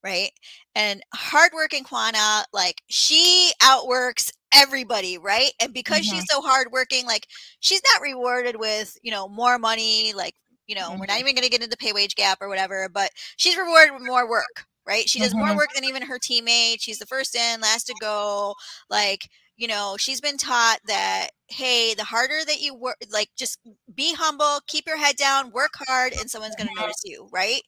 right? 0.04 0.32
And 0.76 1.02
hardworking 1.14 1.86
Juana, 1.86 2.46
like 2.54 2.82
she 2.90 3.52
outworks 3.62 4.32
everybody, 4.54 5.18
right? 5.18 5.52
And 5.60 5.74
because 5.74 6.06
she's 6.06 6.26
Mhm. 6.26 6.30
so 6.30 6.42
hardworking, 6.42 7.06
like 7.06 7.28
she's 7.60 7.82
not 7.94 8.02
rewarded 8.02 8.58
with, 8.58 8.98
you 9.02 9.12
know, 9.12 9.28
more 9.28 9.58
money, 9.60 10.14
like, 10.14 10.36
you 10.68 10.76
know, 10.76 10.96
we're 11.00 11.06
not 11.08 11.20
Mhm. 11.20 11.22
even 11.22 11.36
going 11.36 11.44
to 11.44 11.50
get 11.50 11.62
into 11.62 11.70
the 11.70 11.78
pay 11.78 11.94
wage 11.94 12.16
gap 12.16 12.40
or 12.42 12.48
whatever, 12.50 12.90
but 12.90 13.10
she's 13.38 13.58
rewarded 13.58 13.94
with 13.94 14.04
more 14.04 14.30
work, 14.30 14.66
right? 14.88 15.10
She 15.10 15.20
does 15.20 15.36
more 15.36 15.54
Mhm. 15.54 15.56
work 15.56 15.72
than 15.74 15.84
even 15.86 16.04
her 16.04 16.20
teammates. 16.20 16.84
She's 16.84 17.00
the 17.00 17.06
first 17.06 17.36
in, 17.36 17.62
last 17.62 17.86
to 17.88 17.96
go. 17.96 18.56
Like, 18.90 19.30
you 19.58 19.68
know, 19.68 19.96
she's 19.98 20.22
been 20.22 20.38
taught 20.38 20.80
that, 20.86 21.30
hey, 21.48 21.94
the 21.94 22.04
harder 22.06 22.44
that 22.46 22.62
you 22.62 22.74
work, 22.76 22.98
like 23.12 23.30
just 23.36 23.60
be 23.94 24.14
humble, 24.14 24.60
keep 24.68 24.86
your 24.88 24.98
head 24.98 25.16
down, 25.16 25.52
work 25.52 25.74
hard, 25.88 26.14
and 26.14 26.30
someone's 26.30 26.56
going 26.56 26.68
to 26.70 26.76
notice 26.76 27.02
you, 27.06 27.30
right? 27.32 27.62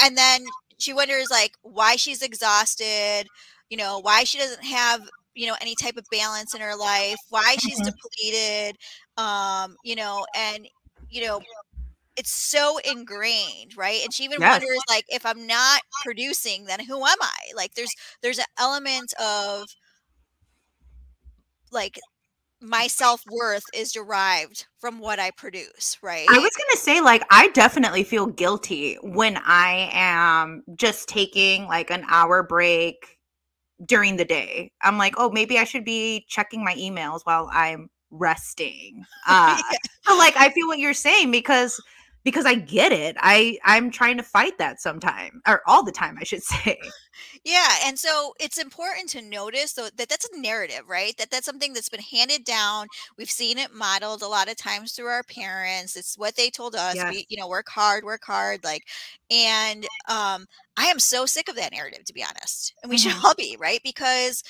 And 0.00 0.16
then 0.16 0.52
she 0.78 0.92
wonders 0.92 1.30
like 1.30 1.52
why 1.62 1.96
she's 1.96 2.22
exhausted, 2.22 3.30
you 3.68 3.76
know, 3.76 3.98
why 4.00 4.24
she 4.24 4.38
doesn't 4.38 4.64
have, 4.64 5.08
you 5.34 5.46
know, 5.46 5.56
any 5.60 5.74
type 5.74 5.96
of 5.96 6.08
balance 6.10 6.54
in 6.54 6.60
her 6.60 6.76
life, 6.76 7.22
why 7.28 7.56
she's 7.58 7.80
Mhm. 7.80 7.92
depleted, 8.22 8.76
um, 9.16 9.76
you 9.82 9.94
know, 9.96 10.26
and 10.34 10.68
you 11.08 11.24
know, 11.26 11.46
it's 12.16 12.32
so 12.32 12.78
ingrained, 12.78 13.76
right? 13.76 14.02
And 14.04 14.12
she 14.12 14.24
even 14.24 14.40
Yes. 14.40 14.62
wonders 14.62 14.84
like 14.88 15.04
if 15.08 15.24
I'm 15.26 15.46
not 15.46 15.82
producing, 16.00 16.64
then 16.66 16.80
who 16.84 16.96
am 17.04 17.18
I? 17.22 17.36
Like 17.56 17.74
there's 17.74 17.94
there's 18.22 18.38
an 18.38 18.46
element 18.58 19.12
of 19.20 19.68
like 21.70 21.98
my 22.60 22.86
self-worth 22.86 23.64
is 23.74 23.92
derived 23.92 24.66
from 24.80 24.98
what 25.00 25.18
I 25.20 25.30
produce, 25.32 25.98
right 26.02 26.28
I 26.28 26.38
was 26.38 26.50
gonna 26.56 26.78
say, 26.80 27.00
like, 27.00 27.24
I 27.30 27.48
definitely 27.48 28.04
feel 28.04 28.26
guilty 28.26 28.96
when 29.02 29.36
I 29.44 29.90
am 29.92 30.62
just 30.76 31.08
taking 31.08 31.66
like 31.66 31.90
an 31.90 32.04
hour 32.08 32.42
break 32.42 33.18
during 33.86 34.16
the 34.16 34.24
day. 34.24 34.72
I'm 34.82 34.98
like, 34.98 35.14
oh, 35.18 35.30
maybe 35.30 35.58
I 35.58 35.64
should 35.64 35.84
be 35.84 36.26
checking 36.28 36.64
my 36.64 36.74
emails 36.74 37.20
while 37.24 37.48
I'm 37.52 37.90
resting. 38.10 39.06
Uh, 39.28 39.58
Yeah. 39.70 39.78
so 40.04 40.16
like, 40.18 40.36
I 40.36 40.50
feel 40.50 40.66
what 40.68 40.78
you're 40.80 40.94
saying 40.94 41.30
because 41.32 41.80
because 42.24 42.46
I 42.46 42.54
get 42.54 42.92
it. 42.92 43.16
I 43.20 43.58
I'm 43.64 43.90
trying 43.90 44.16
to 44.18 44.22
fight 44.22 44.58
that 44.58 44.80
sometime 44.80 45.42
or 45.46 45.62
all 45.66 45.82
the 45.84 45.92
time, 45.92 46.16
I 46.20 46.24
should 46.24 46.42
say. 46.44 46.94
Yeah, 47.44 47.68
and 47.84 47.98
so 47.98 48.34
it's 48.40 48.58
important 48.58 49.08
to 49.10 49.22
notice 49.22 49.72
though 49.74 49.88
that 49.96 50.08
that's 50.08 50.28
a 50.30 50.40
narrative, 50.40 50.82
right? 50.88 51.16
That 51.18 51.30
that's 51.30 51.46
something 51.46 51.72
that's 51.72 51.88
been 51.88 52.00
handed 52.00 52.44
down. 52.44 52.88
We've 53.18 53.30
seen 53.30 53.58
it 53.58 53.72
modeled 53.74 54.22
a 54.22 54.28
lot 54.28 54.48
of 54.50 54.56
times 54.56 54.92
through 54.92 55.06
our 55.06 55.22
parents. 55.22 55.96
It's 55.96 56.16
what 56.16 56.36
they 56.36 56.50
told 56.50 56.74
us. 56.74 56.94
Yes. 56.94 57.08
We, 57.08 57.26
you 57.28 57.36
know, 57.38 57.48
work 57.48 57.68
hard, 57.68 58.04
work 58.04 58.22
hard, 58.24 58.64
like 58.64 58.84
and 59.30 59.84
um 60.08 60.46
I 60.76 60.86
am 60.86 60.98
so 60.98 61.26
sick 61.26 61.48
of 61.48 61.56
that 61.56 61.72
narrative 61.72 62.04
to 62.04 62.14
be 62.14 62.24
honest. 62.24 62.74
And 62.82 62.90
we 62.90 62.96
should 62.98 63.12
Mhm. 63.12 63.24
all 63.24 63.34
be, 63.34 63.56
right? 63.60 63.80
Because 63.84 64.42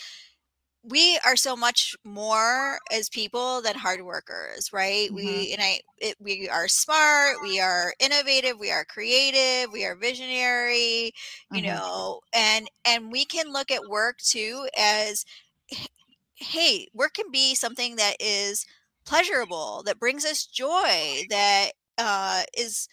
we 0.85 1.19
are 1.25 1.37
so 1.37 1.57
much 1.57 1.95
more 2.05 2.81
as 2.91 3.09
people 3.09 3.63
than 3.63 3.77
hard 3.77 4.03
workers 4.03 4.73
right 4.73 5.11
Mhm. 5.11 5.13
we 5.15 5.53
and 5.53 5.63
i 5.63 5.81
it, 5.99 6.17
we 6.21 6.49
are 6.49 6.67
smart 6.69 7.41
we 7.41 7.61
are 7.61 7.95
innovative 8.01 8.59
we 8.59 8.71
are 8.73 8.85
creative 8.85 9.71
we 9.73 9.85
are 9.85 9.95
visionary 9.95 11.13
you 11.51 11.63
Mhm. 11.63 11.63
know 11.63 12.21
and 12.33 12.69
and 12.85 13.13
we 13.13 13.25
can 13.25 13.53
look 13.53 13.71
at 13.71 13.87
work 13.87 14.19
too 14.19 14.69
as 14.77 15.25
hey 16.37 16.89
work 16.93 17.15
can 17.15 17.31
be 17.31 17.55
something 17.55 17.97
that 17.97 18.17
is 18.21 18.67
pleasurable 19.05 19.83
that 19.85 19.99
brings 19.99 20.25
us 20.25 20.47
joy 20.47 21.25
that 21.31 21.73
uh 21.99 22.43
is 22.57 22.89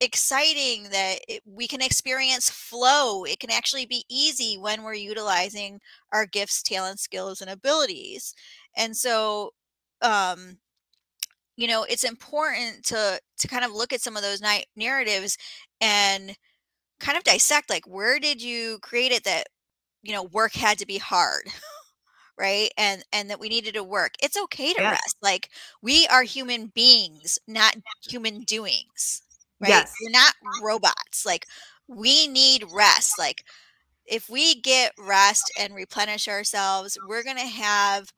exciting 0.00 0.84
that 0.90 1.20
it, 1.28 1.42
we 1.46 1.66
can 1.68 1.82
experience 1.82 2.50
flow. 2.50 3.24
It 3.24 3.40
can 3.40 3.50
actually 3.50 3.86
be 3.86 4.04
easy 4.10 4.58
when 4.58 4.82
we're 4.82 4.94
utilizing 4.94 5.80
our 6.12 6.26
gifts, 6.26 6.62
talents, 6.62 7.02
skills, 7.02 7.40
and 7.40 7.50
abilities. 7.50 8.34
And 8.76 8.96
so, 8.96 9.52
um, 10.02 10.58
you 11.56 11.66
know, 11.68 11.84
it's 11.84 12.04
important 12.04 12.84
to 12.86 13.20
to 13.38 13.48
kind 13.48 13.64
of 13.64 13.72
look 13.72 13.92
at 13.92 14.00
some 14.00 14.16
of 14.16 14.22
those 14.22 14.40
ni- 14.42 14.66
narratives 14.76 15.38
and 15.80 16.36
kind 17.00 17.18
of 17.18 17.24
dissect 17.24 17.70
like 17.70 17.86
where 17.86 18.18
did 18.20 18.42
you 18.42 18.78
create 18.82 19.12
it 19.12 19.24
that 19.24 19.48
you 20.02 20.12
know 20.12 20.22
work 20.24 20.54
had 20.54 20.78
to 20.78 20.86
be 20.86 20.98
hard 20.98 21.44
right 22.38 22.70
and 22.78 23.04
and 23.12 23.30
that 23.30 23.40
we 23.40 23.48
needed 23.48 23.74
to 23.74 23.84
work 23.84 24.14
it's 24.22 24.36
okay 24.36 24.72
to 24.74 24.82
Yes. 24.82 25.00
rest 25.02 25.16
like 25.22 25.50
we 25.82 26.06
are 26.08 26.24
human 26.24 26.68
beings 26.68 27.38
not 27.48 27.76
human 28.02 28.42
doings 28.42 29.22
right 29.60 29.68
Yes. 29.70 29.92
we're 30.02 30.10
not 30.10 30.34
robots 30.62 31.24
like 31.26 31.46
we 31.88 32.26
need 32.26 32.64
rest 32.72 33.18
like 33.18 33.44
if 34.06 34.28
we 34.28 34.60
get 34.60 34.92
rest 34.98 35.50
and 35.58 35.74
replenish 35.74 36.28
ourselves 36.28 36.98
we're 37.08 37.24
going 37.24 37.36
to 37.36 37.46
have 37.46 38.12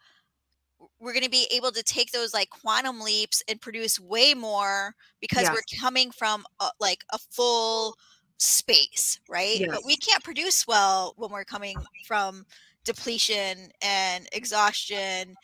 we're 1.01 1.13
going 1.13 1.25
to 1.25 1.31
be 1.31 1.47
able 1.53 1.73
to 1.73 1.83
take 1.83 2.13
those 2.13 2.33
like 2.35 2.51
quantum 2.51 3.01
leaps 3.01 3.43
and 3.49 3.61
produce 3.61 3.99
way 3.99 4.35
more 4.35 4.95
because 5.21 5.45
Yes. 5.45 5.53
we're 5.53 5.79
coming 5.81 6.11
from 6.11 6.45
a, 6.61 6.71
like 6.81 7.05
a 7.13 7.19
full 7.31 7.97
space 8.39 9.19
right 9.29 9.65
but 9.71 9.85
we 9.85 9.97
can't 9.97 10.23
produce 10.23 10.67
well 10.67 11.15
when 11.17 11.31
we're 11.31 11.45
coming 11.45 11.77
from 12.07 12.45
depletion 12.85 13.69
and 13.83 14.29
exhaustion 14.33 15.35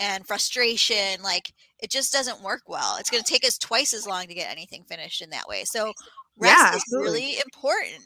and 0.00 0.26
frustration 0.26 1.22
like 1.22 1.52
it 1.78 1.90
just 1.90 2.12
doesn't 2.12 2.42
work 2.42 2.62
well 2.66 2.96
it's 2.98 3.10
going 3.10 3.22
to 3.22 3.30
take 3.32 3.44
us 3.46 3.58
twice 3.58 3.94
as 3.94 4.06
long 4.06 4.26
to 4.26 4.34
get 4.34 4.50
anything 4.50 4.84
finished 4.84 5.22
in 5.22 5.30
that 5.30 5.48
way 5.48 5.64
so 5.64 5.92
rest 6.38 6.72
Yeah, 6.72 6.76
is 6.76 6.84
really 6.98 7.38
important 7.38 8.02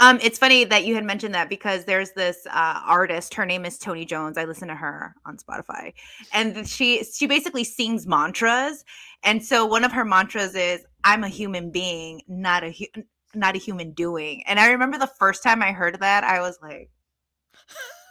Um, 0.00 0.18
it's 0.22 0.38
funny 0.38 0.64
that 0.64 0.84
you 0.84 0.94
had 0.94 1.04
mentioned 1.04 1.34
that 1.34 1.48
because 1.48 1.84
there's 1.84 2.12
this 2.12 2.46
uh, 2.50 2.80
artist. 2.84 3.34
Her 3.34 3.46
name 3.46 3.64
is 3.64 3.78
Tony 3.78 4.04
Jones. 4.04 4.36
I 4.38 4.44
listen 4.44 4.68
to 4.68 4.74
her 4.74 5.14
on 5.24 5.38
Spotify, 5.38 5.92
and 6.32 6.68
she 6.68 7.04
she 7.04 7.26
basically 7.26 7.64
sings 7.64 8.06
mantras. 8.06 8.84
And 9.22 9.44
so 9.44 9.64
one 9.66 9.84
of 9.84 9.92
her 9.92 10.04
mantras 10.04 10.54
is, 10.54 10.84
"I'm 11.04 11.24
a 11.24 11.28
human 11.28 11.70
being, 11.70 12.22
not 12.28 12.64
a 12.64 12.70
hu- 12.72 13.02
not 13.34 13.56
a 13.56 13.58
human 13.58 13.92
doing." 13.92 14.42
And 14.46 14.60
I 14.60 14.70
remember 14.70 14.98
the 14.98 15.06
first 15.18 15.42
time 15.42 15.62
I 15.62 15.72
heard 15.72 16.00
that, 16.00 16.24
I 16.24 16.40
was 16.40 16.58
like, 16.62 16.90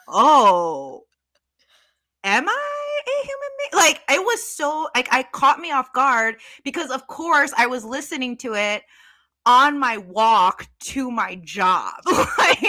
"Oh, 0.08 1.06
am 2.24 2.50
I 2.50 2.52
a 2.52 2.54
human 2.54 2.54
being?" 2.56 2.75
Like 3.74 4.02
it 4.10 4.20
was 4.20 4.44
so 4.44 4.90
like 4.96 5.08
I 5.12 5.24
caught 5.24 5.60
me 5.60 5.72
off 5.72 5.92
guard 5.94 6.36
because 6.64 6.90
of 6.92 7.08
course 7.08 7.54
I 7.58 7.68
was 7.68 7.84
listening 7.84 8.38
to 8.38 8.54
it 8.56 8.84
on 9.46 9.78
my 9.78 9.98
walk 9.98 10.68
to 10.80 11.12
my 11.12 11.36
job. 11.44 11.94
like, 12.08 12.64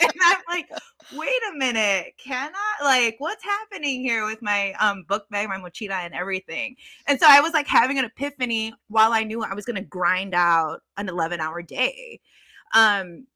and 0.00 0.12
I'm 0.24 0.38
like, 0.48 0.68
wait 1.14 1.40
a 1.52 1.56
minute, 1.56 2.14
can 2.18 2.52
I? 2.54 2.84
Like, 2.84 3.16
what's 3.18 3.42
happening 3.42 4.02
here 4.02 4.24
with 4.24 4.40
my 4.40 4.72
um 4.74 5.04
book 5.08 5.28
bag, 5.30 5.48
my 5.48 5.56
mochila, 5.56 6.04
and 6.04 6.14
everything? 6.14 6.76
And 7.06 7.18
so 7.18 7.26
I 7.28 7.40
was 7.40 7.52
like 7.52 7.66
having 7.66 7.98
an 7.98 8.04
epiphany 8.04 8.72
while 8.88 9.12
I 9.12 9.24
knew 9.24 9.42
I 9.42 9.54
was 9.54 9.64
gonna 9.64 9.82
grind 9.82 10.34
out 10.34 10.82
an 10.96 11.08
11 11.08 11.40
hour 11.40 11.62
day. 11.62 12.20
Um, 12.74 13.26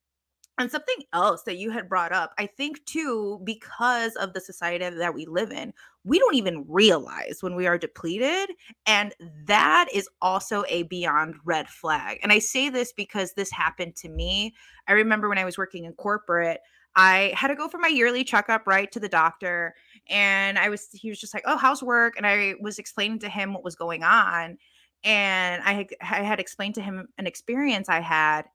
and 0.58 0.70
something 0.70 1.02
else 1.12 1.42
that 1.42 1.58
you 1.58 1.70
had 1.70 1.88
brought 1.88 2.12
up, 2.12 2.32
I 2.38 2.46
think 2.46 2.84
too, 2.86 3.40
because 3.44 4.16
of 4.16 4.32
the 4.32 4.40
society 4.40 4.88
that 4.88 5.14
we 5.14 5.26
live 5.26 5.50
in, 5.50 5.74
we 6.04 6.18
don't 6.18 6.34
even 6.34 6.64
realize 6.66 7.38
when 7.40 7.54
we 7.56 7.66
are 7.66 7.76
depleted. 7.76 8.50
And 8.86 9.14
that 9.44 9.88
is 9.92 10.08
also 10.22 10.64
a 10.68 10.84
beyond 10.84 11.34
red 11.44 11.68
flag. 11.68 12.18
And 12.22 12.32
I 12.32 12.38
say 12.38 12.70
this 12.70 12.92
because 12.92 13.34
this 13.34 13.50
happened 13.50 13.96
to 13.96 14.08
me. 14.08 14.54
I 14.88 14.92
remember 14.92 15.28
when 15.28 15.38
I 15.38 15.44
was 15.44 15.58
working 15.58 15.84
in 15.84 15.92
corporate, 15.92 16.60
I 16.94 17.34
had 17.36 17.48
to 17.48 17.54
go 17.54 17.68
for 17.68 17.76
my 17.76 17.88
yearly 17.88 18.24
checkup, 18.24 18.66
right, 18.66 18.90
to 18.92 19.00
the 19.00 19.08
doctor. 19.08 19.74
And 20.08 20.58
I 20.58 20.70
was, 20.70 20.88
he 20.92 21.10
was 21.10 21.20
just 21.20 21.34
like, 21.34 21.44
oh, 21.46 21.58
how's 21.58 21.82
work? 21.82 22.14
And 22.16 22.26
I 22.26 22.54
was 22.60 22.78
explaining 22.78 23.18
to 23.18 23.28
him 23.28 23.52
what 23.52 23.64
was 23.64 23.76
going 23.76 24.02
on. 24.02 24.56
And 25.04 25.62
I 25.62 25.72
had, 25.74 25.88
I 26.00 26.22
had 26.22 26.40
explained 26.40 26.76
to 26.76 26.80
him 26.80 27.08
an 27.18 27.26
experience 27.26 27.90
I 27.90 28.00
had. 28.00 28.46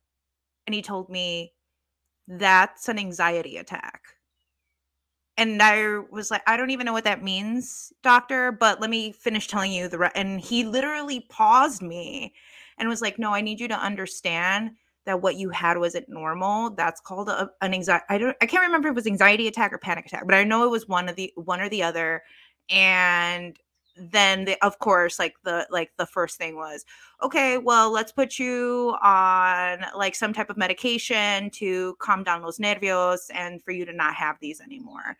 And 0.66 0.74
he 0.74 0.82
told 0.82 1.08
me, 1.08 1.54
that's 2.28 2.88
an 2.90 3.00
anxiety 3.00 3.58
attack. 3.58 4.02
And 5.38 5.62
I 5.62 6.00
was 6.12 6.30
like, 6.30 6.44
I 6.46 6.58
don't 6.58 6.70
even 6.70 6.86
know 6.86 6.94
what 6.94 7.06
that 7.06 7.24
means, 7.24 7.92
doctor, 8.04 8.52
but 8.52 8.82
let 8.82 8.90
me 8.90 9.12
finish 9.12 9.48
telling 9.48 9.72
you 9.72 9.88
the 9.88 9.98
re-. 9.98 10.12
and 10.14 10.40
he 10.40 10.64
literally 10.64 11.22
paused 11.30 11.82
me 11.82 12.34
and 12.78 12.90
was 12.90 13.02
like, 13.02 13.18
"No, 13.18 13.34
I 13.34 13.42
need 13.42 13.60
you 13.60 13.68
to 13.70 13.76
understand 13.78 14.72
that 15.06 15.22
what 15.22 15.36
you 15.36 15.50
had 15.50 15.78
wasn't 15.78 16.10
normal. 16.10 16.72
That's 16.72 17.02
called 17.02 17.30
a, 17.30 17.50
an 17.62 17.74
anxiety 17.74 18.06
I 18.10 18.18
don't 18.18 18.38
I 18.42 18.46
can't 18.46 18.64
remember 18.66 18.90
if 18.90 18.94
it 18.94 18.96
was 18.96 19.08
anxiety 19.08 19.48
attack 19.48 19.74
or 19.74 19.78
panic 19.78 20.06
attack, 20.06 20.24
but 20.26 20.36
I 20.36 20.44
know 20.44 20.64
it 20.66 20.70
was 20.72 20.88
one 20.88 21.10
of 21.10 21.16
the 21.16 21.32
one 21.36 21.62
or 21.62 21.70
the 21.70 21.84
other. 21.84 22.24
And 22.70 23.58
then 23.98 24.46
the, 24.46 24.58
of 24.66 24.80
course 24.80 25.20
like 25.20 25.36
the 25.44 25.68
like 25.70 25.92
the 25.98 26.06
first 26.06 26.38
thing 26.38 26.56
was 26.56 26.86
okay 27.22 27.58
well 27.58 27.92
let's 27.92 28.12
put 28.12 28.40
you 28.40 28.96
on 29.04 29.86
like 29.96 30.16
some 30.16 30.34
type 30.34 30.50
of 30.50 30.58
medication 30.58 31.50
to 31.52 31.96
calm 32.00 32.24
down 32.24 32.42
those 32.42 32.58
nervios 32.58 33.30
and 33.34 33.62
for 33.64 33.72
you 33.72 33.86
to 33.86 33.94
not 33.94 34.16
have 34.16 34.38
these 34.40 34.62
anymore. 34.62 35.18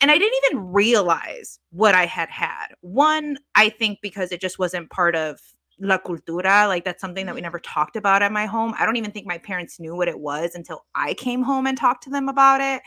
And 0.00 0.10
i 0.10 0.18
didn't 0.18 0.38
even 0.46 0.72
realize 0.72 1.58
what 1.70 1.94
i 1.94 2.06
had 2.06 2.30
had. 2.30 2.68
One 2.80 3.38
i 3.54 3.68
think 3.68 4.00
because 4.02 4.32
it 4.32 4.40
just 4.40 4.58
wasn't 4.58 4.90
part 4.90 5.16
of 5.16 5.40
la 5.80 5.98
cultura 5.98 6.68
like 6.68 6.84
that's 6.84 7.00
something 7.00 7.26
that 7.26 7.34
we 7.34 7.40
Mhm. 7.40 7.44
never 7.44 7.58
talked 7.60 7.96
about 7.96 8.22
at 8.22 8.30
my 8.32 8.46
home. 8.46 8.74
I 8.78 8.86
don't 8.86 8.96
even 8.96 9.10
think 9.10 9.26
my 9.26 9.38
parents 9.38 9.80
knew 9.80 9.96
what 9.96 10.08
it 10.08 10.20
was 10.20 10.54
until 10.54 10.84
i 10.94 11.14
came 11.14 11.42
home 11.42 11.66
and 11.66 11.76
talked 11.76 12.04
to 12.04 12.10
them 12.10 12.28
about 12.28 12.60
it. 12.60 12.82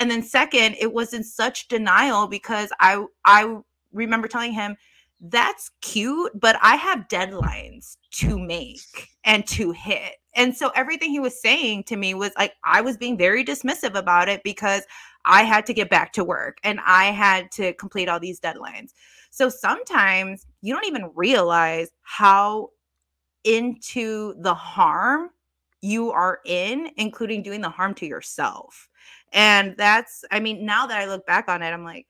And 0.00 0.10
then 0.10 0.22
second 0.22 0.76
it 0.80 0.92
was 0.92 1.14
in 1.14 1.24
such 1.24 1.68
denial 1.68 2.26
because 2.28 2.70
i 2.80 3.04
i 3.24 3.56
remember 3.92 4.28
telling 4.28 4.52
him 4.52 4.76
that's 5.26 5.70
cute 5.80 6.32
but 6.40 6.56
i 6.62 6.74
have 6.74 7.06
deadlines 7.08 7.96
to 8.10 8.38
make 8.38 9.08
and 9.24 9.46
to 9.46 9.70
hit. 9.70 10.14
And 10.34 10.56
so 10.56 10.70
everything 10.74 11.10
he 11.10 11.20
was 11.20 11.40
saying 11.40 11.84
to 11.84 11.96
me 11.96 12.14
was 12.14 12.32
like 12.36 12.54
i 12.64 12.80
was 12.80 12.96
being 12.96 13.16
very 13.16 13.44
dismissive 13.44 13.94
about 13.94 14.28
it 14.28 14.42
because 14.42 14.82
i 15.24 15.42
had 15.42 15.64
to 15.66 15.74
get 15.74 15.90
back 15.90 16.12
to 16.14 16.24
work 16.24 16.58
and 16.64 16.80
i 16.84 17.04
had 17.04 17.50
to 17.52 17.72
complete 17.74 18.08
all 18.08 18.18
these 18.18 18.40
deadlines. 18.40 18.90
So 19.30 19.48
sometimes 19.48 20.46
you 20.60 20.74
don't 20.74 20.86
even 20.86 21.10
realize 21.14 21.88
how 22.02 22.70
into 23.44 24.34
the 24.40 24.54
harm 24.54 25.30
you 25.80 26.12
are 26.12 26.40
in 26.44 26.90
including 26.96 27.42
doing 27.42 27.60
the 27.60 27.68
harm 27.68 27.94
to 27.94 28.06
yourself. 28.06 28.88
And 29.32 29.76
that's 29.78 30.24
i 30.32 30.40
mean 30.40 30.66
now 30.66 30.86
that 30.86 30.98
i 31.00 31.06
look 31.06 31.24
back 31.26 31.48
on 31.48 31.62
it 31.62 31.70
i'm 31.70 31.84
like 31.84 32.06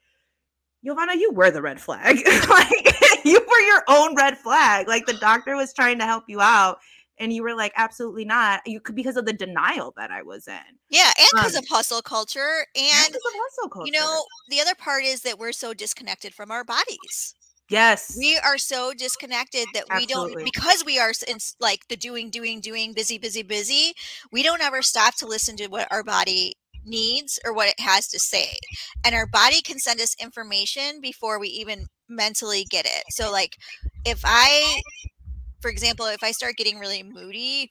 Yovana, 0.87 1.15
you 1.17 1.31
were 1.33 1.51
the 1.51 1.63
red 1.63 1.81
flag. 1.81 2.17
like 2.49 3.25
you 3.25 3.41
were 3.41 3.61
your 3.67 3.83
own 3.89 4.15
red 4.17 4.37
flag. 4.39 4.89
Like 4.89 5.07
the 5.07 5.15
doctor 5.15 5.57
was 5.57 5.73
trying 5.73 5.99
to 5.99 6.05
help 6.05 6.25
you 6.29 6.41
out, 6.41 6.79
and 7.19 7.33
you 7.33 7.43
were 7.43 7.55
like, 7.55 7.73
absolutely 7.77 8.25
not. 8.25 8.61
You 8.67 8.81
could 8.81 8.97
because 8.97 9.17
of 9.17 9.25
the 9.27 9.33
denial 9.33 9.95
that 9.97 10.11
I 10.11 10.23
was 10.23 10.49
in. 10.49 10.59
yeah 10.91 11.13
and 11.19 11.29
because 11.35 11.55
Um, 11.55 11.63
of 11.63 11.69
hustle 11.69 12.03
culture 12.03 12.67
And 12.75 12.93
and 13.05 13.07
because 13.13 13.23
of 13.27 13.33
hustle 13.35 13.69
culture. 13.71 13.87
you 13.87 13.93
know 13.99 14.25
the 14.49 14.61
other 14.61 14.75
part 14.75 15.05
is 15.05 15.23
that 15.23 15.39
we're 15.39 15.53
so 15.53 15.73
disconnected 15.75 16.35
from 16.35 16.51
our 16.51 16.65
bodies 16.65 17.35
yes, 17.69 18.17
we 18.19 18.37
are 18.39 18.59
so 18.59 18.93
disconnected 18.93 19.67
that 19.75 19.85
we 19.95 20.05
don't 20.07 20.35
because 20.45 20.85
we 20.85 20.99
are 20.99 21.13
in 21.29 21.39
like 21.61 21.87
the 21.89 21.97
doing 21.97 22.29
doing 22.31 22.61
doing 22.61 22.93
busy 22.93 23.19
busy 23.19 23.43
busy 23.43 23.95
we 24.33 24.43
don't 24.43 24.61
ever 24.61 24.83
stop 24.83 25.15
to 25.17 25.27
listen 25.27 25.57
to 25.57 25.69
what 25.69 25.89
our 25.91 26.03
body 26.03 26.55
needs 26.85 27.39
or 27.45 27.53
what 27.53 27.69
it 27.69 27.79
has 27.81 28.09
to 28.09 28.19
say 28.19 28.57
and 29.05 29.15
our 29.15 29.27
body 29.27 29.61
can 29.63 29.79
send 29.79 30.01
us 30.01 30.15
information 30.21 31.01
before 31.01 31.39
we 31.39 31.49
even 31.49 31.87
mentally 32.09 32.65
get 32.71 32.85
it. 32.87 33.05
So 33.11 33.31
like 33.31 33.57
if 34.05 34.21
i 34.25 34.81
for 35.61 35.71
example 35.71 36.07
if 36.07 36.23
i 36.23 36.33
start 36.33 36.57
getting 36.57 36.79
really 36.79 37.03
moody 37.03 37.71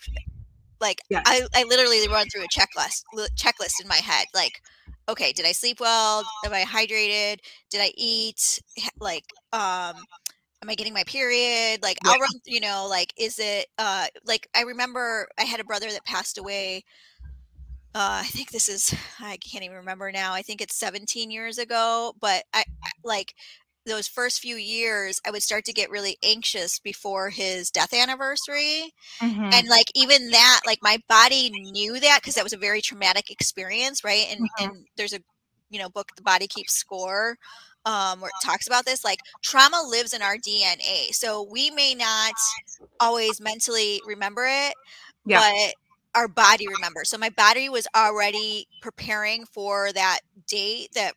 like 0.79 1.01
Yes. 1.09 1.23
I, 1.25 1.43
I 1.55 1.63
literally 1.63 2.07
run 2.07 2.27
through 2.27 2.43
a 2.43 2.47
checklist 2.47 3.03
checklist 3.37 3.81
in 3.81 3.87
my 3.87 3.97
head 3.97 4.25
like 4.33 4.61
okay 5.09 5.31
did 5.33 5.45
i 5.45 5.51
sleep 5.51 5.79
well? 5.79 6.23
Am 6.45 6.53
i 6.53 6.63
hydrated? 6.63 7.39
Did 7.69 7.81
i 7.81 7.91
eat? 7.95 8.61
Like 8.99 9.25
um 9.53 9.95
am 10.63 10.69
i 10.69 10.75
getting 10.75 10.93
my 10.93 11.03
period? 11.03 11.81
Like 11.83 11.97
i'll 12.05 12.19
run 12.19 12.29
you 12.45 12.61
know 12.61 12.87
like 12.89 13.13
is 13.17 13.39
it 13.39 13.67
uh 13.77 14.07
like 14.25 14.47
i 14.55 14.61
remember 14.61 15.27
i 15.37 15.43
had 15.43 15.59
a 15.59 15.65
brother 15.65 15.91
that 15.91 16.05
passed 16.05 16.37
away 16.37 16.83
uh, 17.93 18.21
I 18.23 18.27
think 18.27 18.51
this 18.51 18.69
is 18.69 18.93
I 19.19 19.37
can't 19.37 19.63
even 19.63 19.77
remember 19.77 20.11
now. 20.11 20.33
I 20.33 20.41
think 20.41 20.61
it's 20.61 20.75
17 20.77 21.31
years 21.31 21.57
ago, 21.57 22.13
but 22.19 22.43
I, 22.53 22.63
I 22.85 22.91
like 23.03 23.33
those 23.85 24.07
first 24.07 24.39
few 24.39 24.55
years 24.57 25.19
I 25.25 25.31
would 25.31 25.43
start 25.43 25.65
to 25.65 25.73
get 25.73 25.89
really 25.89 26.17
anxious 26.23 26.79
before 26.79 27.29
his 27.31 27.71
death 27.71 27.93
anniversary. 27.93 28.93
Mhm. 29.21 29.53
And 29.53 29.67
like 29.69 29.87
even 29.95 30.31
that 30.31 30.61
like 30.65 30.79
my 30.83 30.99
body 31.09 31.49
knew 31.51 31.99
that 31.99 32.19
because 32.21 32.35
that 32.35 32.43
was 32.43 32.53
a 32.53 32.57
very 32.57 32.81
traumatic 32.81 33.31
experience, 33.31 34.03
right? 34.03 34.27
And 34.31 34.49
Mhm. 34.59 34.71
and 34.73 34.85
there's 34.97 35.13
a 35.13 35.19
you 35.69 35.79
know 35.79 35.89
book 35.89 36.11
The 36.15 36.23
Body 36.23 36.47
Keeps 36.47 36.73
Score 36.73 37.37
um 37.85 38.21
where 38.21 38.29
it 38.31 38.39
talks 38.39 38.67
about 38.67 38.85
this 38.85 39.03
like 39.05 39.23
trauma 39.43 39.83
lives 39.87 40.13
in 40.13 40.21
our 40.21 40.37
DNA. 40.37 41.13
So 41.13 41.43
we 41.49 41.71
may 41.71 41.95
not 41.95 42.35
always 42.99 43.41
mentally 43.41 44.01
remember 44.05 44.45
it, 44.47 44.75
Yeah. 45.25 45.43
but 45.43 45.75
our 46.15 46.27
body 46.27 46.67
remembers. 46.67 47.09
So 47.09 47.17
my 47.17 47.29
body 47.29 47.69
was 47.69 47.87
already 47.95 48.67
preparing 48.81 49.45
for 49.45 49.91
that 49.93 50.19
date 50.47 50.89
that 50.95 51.13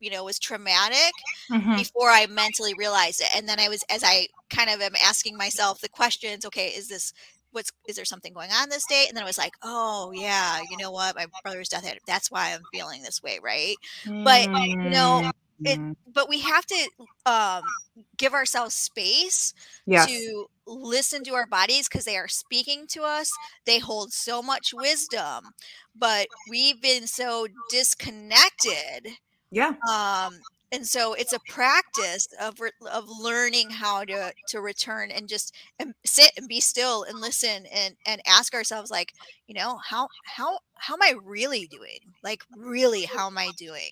you 0.00 0.10
know 0.10 0.24
was 0.24 0.38
traumatic 0.38 1.26
Mhm. 1.50 1.82
before 1.82 2.10
I 2.10 2.26
mentally 2.26 2.74
realized 2.74 3.20
it. 3.20 3.28
And 3.36 3.48
then 3.48 3.60
I 3.60 3.68
was 3.68 3.84
as 3.90 4.02
I 4.04 4.28
kind 4.50 4.70
of 4.70 4.80
am 4.80 4.94
asking 5.04 5.36
myself 5.36 5.80
the 5.80 5.88
questions, 5.88 6.44
okay, 6.46 6.68
is 6.68 6.88
this 6.88 7.12
what's 7.52 7.70
is 7.86 7.96
there 7.96 8.04
something 8.04 8.32
going 8.32 8.50
on 8.52 8.68
this 8.70 8.86
day? 8.86 9.04
And 9.08 9.16
then 9.16 9.24
I 9.24 9.26
was 9.26 9.38
like, 9.38 9.54
oh 9.62 10.12
yeah, 10.12 10.60
you 10.60 10.76
know 10.76 10.90
what? 10.90 11.16
My 11.16 11.26
brother's 11.42 11.68
death 11.68 11.84
had- 11.84 11.98
that's 12.06 12.30
why 12.30 12.52
I'm 12.54 12.66
feeling 12.72 13.02
this 13.02 13.22
way, 13.22 13.38
right? 13.42 13.78
But 14.24 14.48
you 14.82 14.90
know, 14.90 15.22
it 15.64 15.80
Mm. 15.80 15.94
but 16.12 16.28
we 16.28 16.40
have 16.40 16.66
to 16.66 16.88
um 17.26 17.74
give 18.18 18.34
ourselves 18.34 18.74
space 18.74 19.54
Yes. 19.86 20.08
to 20.08 20.46
listen 20.66 21.24
to 21.24 21.34
our 21.34 21.46
bodies 21.46 21.88
because 21.88 22.04
they 22.04 22.16
are 22.18 22.28
speaking 22.28 22.86
to 22.88 23.02
us. 23.02 23.38
They 23.66 23.78
hold 23.78 24.12
so 24.12 24.42
much 24.42 24.74
wisdom, 24.74 25.54
but 25.96 26.28
we've 26.46 26.80
been 26.82 27.06
so 27.06 27.48
disconnected 27.68 29.08
Yeah. 29.50 29.74
um 29.88 30.44
and 30.70 30.86
so 30.86 31.14
it's 31.14 31.32
a 31.32 31.40
practice 31.40 32.28
of 32.40 32.60
re- 32.60 32.70
of 32.92 33.04
learning 33.08 33.70
how 33.70 34.04
to 34.04 34.34
to 34.48 34.60
return 34.60 35.10
and 35.10 35.28
just 35.28 35.54
and 35.78 35.94
sit 36.04 36.32
and 36.36 36.48
be 36.48 36.60
still 36.60 37.04
and 37.04 37.20
listen 37.20 37.66
and 37.66 37.96
and 38.06 38.20
ask 38.26 38.54
ourselves 38.54 38.90
like 38.90 39.14
you 39.46 39.54
know 39.54 39.78
how 39.84 40.08
how 40.24 40.58
how 40.74 40.94
am 40.94 41.02
i 41.02 41.14
really 41.22 41.66
doing 41.66 42.00
like 42.22 42.42
really 42.56 43.04
how 43.04 43.26
am 43.28 43.38
i 43.38 43.52
doing 43.52 43.90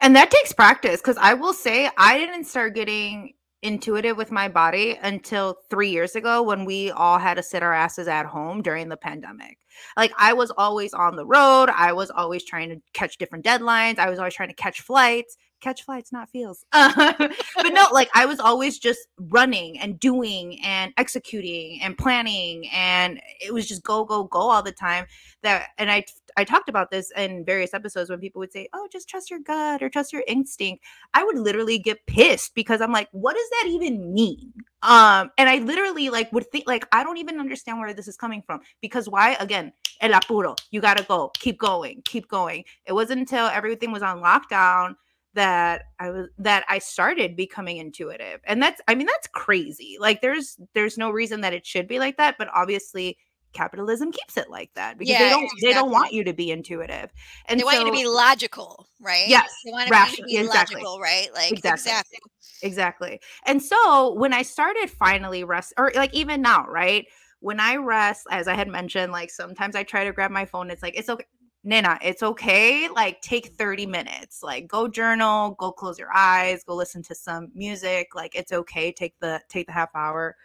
And 0.00 0.14
that 0.16 0.30
takes 0.30 0.52
practice 0.52 1.00
because 1.00 1.18
I 1.18 1.34
will 1.34 1.52
say 1.52 1.90
I 1.96 2.18
didn't 2.18 2.44
start 2.44 2.74
getting 2.74 3.34
intuitive 3.62 4.16
with 4.16 4.30
my 4.30 4.48
body 4.48 4.98
until 5.02 5.58
three 5.68 5.90
years 5.90 6.14
ago 6.14 6.42
when 6.42 6.64
we 6.64 6.90
all 6.92 7.18
had 7.18 7.34
to 7.34 7.42
sit 7.42 7.62
our 7.62 7.74
asses 7.74 8.06
at 8.06 8.26
home 8.26 8.62
during 8.62 8.88
the 8.88 8.96
pandemic. 8.96 9.58
Like 9.96 10.12
I 10.16 10.32
was 10.32 10.52
always 10.56 10.94
on 10.94 11.16
the 11.16 11.26
road. 11.26 11.68
I 11.70 11.92
was 11.92 12.10
always 12.10 12.44
trying 12.44 12.68
to 12.70 12.80
catch 12.92 13.18
different 13.18 13.44
deadlines. 13.44 13.98
I 13.98 14.10
was 14.10 14.18
always 14.18 14.34
trying 14.34 14.50
to 14.50 14.54
catch 14.54 14.80
flights. 14.80 15.36
Catch 15.60 15.82
flights, 15.82 16.12
not 16.12 16.30
feels. 16.30 16.64
but 16.72 17.32
no, 17.72 17.86
like 17.92 18.08
I 18.14 18.26
was 18.26 18.38
always 18.38 18.78
just 18.78 19.00
running 19.18 19.78
and 19.80 19.98
doing 19.98 20.60
and 20.62 20.92
executing 20.96 21.80
and 21.82 21.98
planning. 21.98 22.68
And 22.72 23.20
it 23.40 23.52
was 23.52 23.66
just 23.66 23.82
go, 23.82 24.04
go, 24.04 24.22
go 24.22 24.38
all 24.38 24.62
the 24.62 24.70
time. 24.70 25.06
That 25.42 25.66
and 25.76 25.90
I 25.90 26.04
I 26.38 26.44
talked 26.44 26.68
about 26.68 26.92
this 26.92 27.10
in 27.16 27.44
various 27.44 27.74
episodes 27.74 28.10
when 28.10 28.20
people 28.20 28.38
would 28.38 28.52
say, 28.52 28.68
"Oh, 28.72 28.86
just 28.92 29.08
trust 29.08 29.28
your 29.28 29.40
gut 29.40 29.82
or 29.82 29.88
trust 29.88 30.12
your 30.12 30.22
instinct." 30.28 30.84
I 31.12 31.24
would 31.24 31.36
literally 31.36 31.78
get 31.78 32.06
pissed 32.06 32.54
because 32.54 32.80
I'm 32.80 32.92
like, 32.92 33.08
"What 33.10 33.34
does 33.34 33.50
that 33.50 33.64
even 33.68 34.14
mean?" 34.14 34.52
Um, 34.82 35.30
and 35.36 35.48
I 35.48 35.58
literally 35.58 36.10
like 36.10 36.32
would 36.32 36.48
think 36.52 36.68
like 36.68 36.86
I 36.92 37.02
don't 37.02 37.18
even 37.18 37.40
understand 37.40 37.80
where 37.80 37.92
this 37.92 38.06
is 38.06 38.16
coming 38.16 38.42
from 38.46 38.60
because 38.80 39.08
why? 39.08 39.36
Again, 39.40 39.72
el 40.00 40.14
apuro. 40.14 40.54
You 40.70 40.80
gotta 40.80 41.02
go, 41.02 41.32
keep 41.34 41.58
going, 41.58 42.02
keep 42.04 42.28
going. 42.28 42.64
It 42.86 42.92
wasn't 42.92 43.18
until 43.20 43.46
everything 43.46 43.90
was 43.90 44.02
on 44.02 44.22
lockdown 44.22 44.94
that 45.34 45.82
I 45.98 46.10
was 46.10 46.28
that 46.38 46.64
I 46.68 46.78
started 46.78 47.36
becoming 47.36 47.78
intuitive. 47.78 48.40
And 48.44 48.62
that's 48.62 48.80
I 48.86 48.94
mean 48.94 49.06
that's 49.06 49.26
crazy. 49.28 49.96
Like 49.98 50.20
there's 50.20 50.56
there's 50.74 50.98
no 50.98 51.10
reason 51.10 51.40
that 51.40 51.52
it 51.54 51.66
should 51.66 51.88
be 51.88 51.98
like 51.98 52.16
that, 52.18 52.36
but 52.38 52.48
obviously 52.54 53.18
capitalism 53.52 54.12
keeps 54.12 54.36
it 54.36 54.50
like 54.50 54.70
that 54.74 54.98
because 54.98 55.16
they 55.18 55.28
don't 55.28 55.50
they 55.62 55.72
don't 55.72 55.90
want 55.90 56.12
you 56.12 56.24
to 56.24 56.32
be 56.32 56.50
intuitive. 56.50 57.10
And 57.46 57.58
they 57.58 57.64
want 57.64 57.78
you 57.80 57.86
to 57.86 57.92
be 57.92 58.06
logical 58.06 58.86
right 59.00 59.24
Yes, 59.28 59.50
they 59.64 59.72
want 59.72 59.90
ration- 59.90 60.24
to 60.24 60.28
be 60.28 60.38
exactly. 60.38 60.76
logical 60.76 61.00
right 61.00 61.32
like 61.34 61.52
Exactly. 61.52 61.90
exactly, 61.90 62.18
Exactly. 62.62 63.20
And 63.46 63.62
so 63.62 64.14
when 64.14 64.32
I 64.32 64.42
started 64.42 64.90
finally 64.90 65.44
rest, 65.44 65.72
or 65.78 65.92
like 65.94 66.12
even 66.14 66.42
now, 66.42 66.66
right? 66.68 67.06
When 67.40 67.60
I 67.60 67.76
rest, 67.76 68.26
as 68.30 68.48
I 68.48 68.54
had 68.54 68.68
mentioned, 68.68 69.12
like 69.12 69.30
sometimes 69.30 69.76
I 69.76 69.84
try 69.84 70.04
to 70.04 70.12
grab 70.12 70.30
my 70.30 70.44
phone. 70.44 70.70
It's 70.70 70.82
like, 70.82 70.98
it's 70.98 71.08
okay. 71.08 71.24
Nina, 71.64 71.98
it's 72.02 72.22
okay. 72.22 72.88
Like 72.88 73.20
take 73.20 73.48
30 73.54 73.86
minutes. 73.86 74.42
Like 74.42 74.66
go 74.68 74.88
journal, 74.88 75.50
go 75.58 75.70
close 75.72 75.98
your 75.98 76.12
eyes, 76.14 76.64
go 76.64 76.74
listen 76.74 77.02
to 77.04 77.14
some 77.14 77.50
music. 77.54 78.08
Like 78.14 78.34
it's 78.34 78.52
okay. 78.52 78.90
Take 78.92 79.14
the 79.20 79.40
take 79.48 79.66
the 79.66 79.72
half 79.72 79.90
hour. 79.94 80.36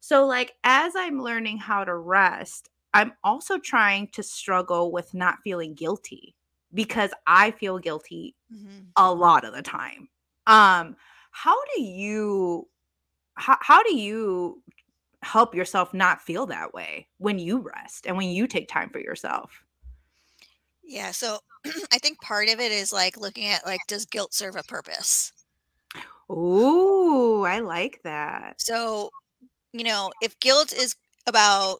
So 0.00 0.26
like 0.26 0.54
as 0.64 0.94
I'm 0.96 1.20
learning 1.20 1.58
how 1.58 1.84
to 1.84 1.94
rest, 1.94 2.70
I'm 2.94 3.12
also 3.22 3.58
trying 3.58 4.08
to 4.08 4.22
struggle 4.22 4.90
with 4.92 5.14
not 5.14 5.38
feeling 5.44 5.74
guilty 5.74 6.36
because 6.74 7.12
I 7.26 7.50
feel 7.52 7.78
guilty 7.78 8.36
Mhm. 8.50 8.92
a 8.96 9.12
lot 9.14 9.44
of 9.44 9.54
the 9.54 9.62
time. 9.62 10.08
Um, 10.46 10.96
how 11.32 11.56
do 11.76 11.82
you 11.82 12.68
how, 13.36 13.58
how 13.60 13.82
do 13.84 13.96
you 13.96 14.62
help 15.22 15.54
yourself 15.54 15.94
not 15.94 16.22
feel 16.22 16.46
that 16.46 16.74
way 16.74 17.08
when 17.18 17.38
you 17.38 17.60
rest 17.60 18.06
and 18.06 18.16
when 18.16 18.28
you 18.30 18.46
take 18.46 18.68
time 18.68 18.90
for 18.90 19.00
yourself? 19.00 19.64
yeah 20.82 21.10
so 21.10 21.38
i 21.92 21.98
think 21.98 22.20
part 22.20 22.48
of 22.48 22.60
it 22.60 22.72
is 22.72 22.92
like 22.92 23.16
looking 23.16 23.46
at 23.46 23.64
like 23.66 23.86
does 23.86 24.06
guilt 24.06 24.32
serve 24.34 24.56
a 24.56 24.62
purpose 24.62 25.32
Ooh, 26.30 27.42
I 27.44 27.58
like 27.60 28.02
that. 28.04 28.56
So, 28.58 29.10
you 29.72 29.84
know, 29.84 30.12
if 30.20 30.38
guilt 30.40 30.72
is 30.72 30.96
about 31.26 31.78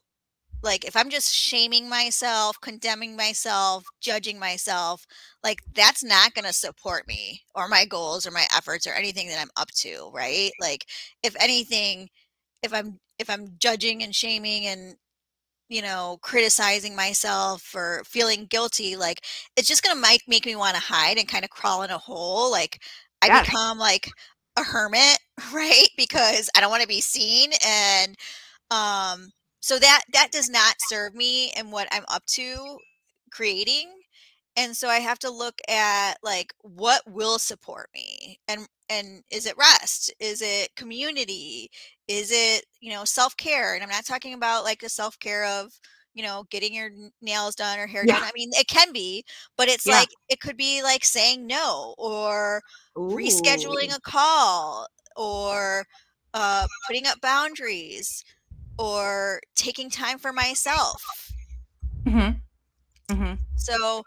like 0.63 0.85
if 0.85 0.95
I'm 0.95 1.09
just 1.09 1.33
shaming 1.35 1.89
myself, 1.89 2.57
condemning 2.61 3.15
myself, 3.15 3.91
judging 4.01 4.39
myself, 4.39 5.05
like 5.43 5.59
that's 5.75 6.03
not 6.03 6.33
going 6.35 6.45
to 6.45 6.53
support 6.53 7.07
me 7.07 7.41
or 7.55 7.67
my 7.67 7.85
goals 7.85 8.27
or 8.27 8.31
my 8.31 8.47
efforts 8.55 8.87
or 8.87 8.93
anything 8.93 9.27
that 9.29 9.41
I'm 9.41 9.51
up 9.57 9.69
to, 9.81 10.11
right? 10.13 10.51
Like 10.59 10.85
if 11.23 11.35
anything, 11.41 12.09
if 12.63 12.73
I'm 12.73 12.99
if 13.19 13.29
I'm 13.29 13.55
judging 13.59 14.03
and 14.03 14.15
shaming 14.15 14.67
and 14.67 14.95
you 15.69 15.81
know, 15.81 16.19
criticizing 16.21 16.95
myself 16.95 17.73
or 17.75 18.03
feeling 18.05 18.45
guilty, 18.45 18.95
like 18.97 19.21
it's 19.55 19.67
just 19.67 19.83
going 19.83 19.95
to 19.95 20.01
make 20.01 20.21
make 20.27 20.45
me 20.45 20.55
want 20.55 20.75
to 20.75 20.81
hide 20.81 21.17
and 21.17 21.27
kind 21.27 21.43
of 21.45 21.49
crawl 21.49 21.83
in 21.83 21.89
a 21.91 21.97
hole. 21.97 22.51
Like 22.51 22.81
I 23.21 23.29
Yes. 23.29 23.29
become 23.29 23.77
like 23.77 24.13
a 24.57 24.63
hermit, 24.63 25.19
right? 25.53 25.87
Because 25.97 26.49
I 26.55 26.61
don't 26.61 26.69
want 26.71 26.81
to 26.83 26.87
be 26.87 27.01
seen 27.01 27.51
and 27.65 28.15
um 28.71 29.31
so 29.61 29.79
that 29.79 30.03
that 30.13 30.31
does 30.31 30.49
not 30.49 30.75
serve 30.89 31.15
me 31.15 31.51
and 31.57 31.71
what 31.71 31.87
I'm 31.91 32.05
up 32.09 32.25
to 32.27 32.77
creating. 33.31 33.89
And 34.57 34.75
so 34.75 34.89
I 34.89 34.97
have 34.99 35.19
to 35.19 35.29
look 35.31 35.55
at 35.69 36.15
like 36.23 36.53
what 36.61 37.03
will 37.07 37.39
support 37.39 37.89
me 37.93 38.39
and 38.47 38.67
and 38.89 39.23
is 39.31 39.45
it 39.45 39.57
rest? 39.57 40.13
Is 40.19 40.41
it 40.41 40.75
community? 40.75 41.69
Is 42.09 42.31
it, 42.33 42.65
you 42.81 42.91
know, 42.91 43.05
self-care? 43.05 43.73
And 43.73 43.81
I'm 43.83 43.89
not 43.89 44.05
talking 44.05 44.33
about 44.33 44.65
like 44.65 44.81
the 44.81 44.89
self-care 44.89 45.45
of, 45.45 45.71
you 46.13 46.23
know, 46.23 46.45
getting 46.49 46.73
your 46.73 46.89
nails 47.21 47.55
done 47.55 47.79
or 47.79 47.87
hair 47.87 48.05
done. 48.05 48.21
I 48.23 48.31
mean, 48.35 48.49
it 48.53 48.67
can 48.67 48.91
be, 48.91 49.23
but 49.57 49.69
it's 49.69 49.85
Yeah. 49.87 49.99
like 49.99 50.09
it 50.29 50.39
could 50.39 50.57
be 50.57 50.83
like 50.83 51.05
saying 51.05 51.47
no 51.47 51.95
or 51.97 52.61
rescheduling 52.95 53.95
a 53.95 54.01
call 54.01 54.87
or 55.15 55.85
uh, 56.33 56.65
putting 56.87 57.07
up 57.07 57.19
boundaries 57.21 58.23
or 58.77 59.41
taking 59.55 59.89
time 59.89 60.17
for 60.17 60.33
myself. 60.33 61.01
Mm-hmm. 62.05 63.13
Mm-hmm. 63.13 63.33
So 63.55 64.03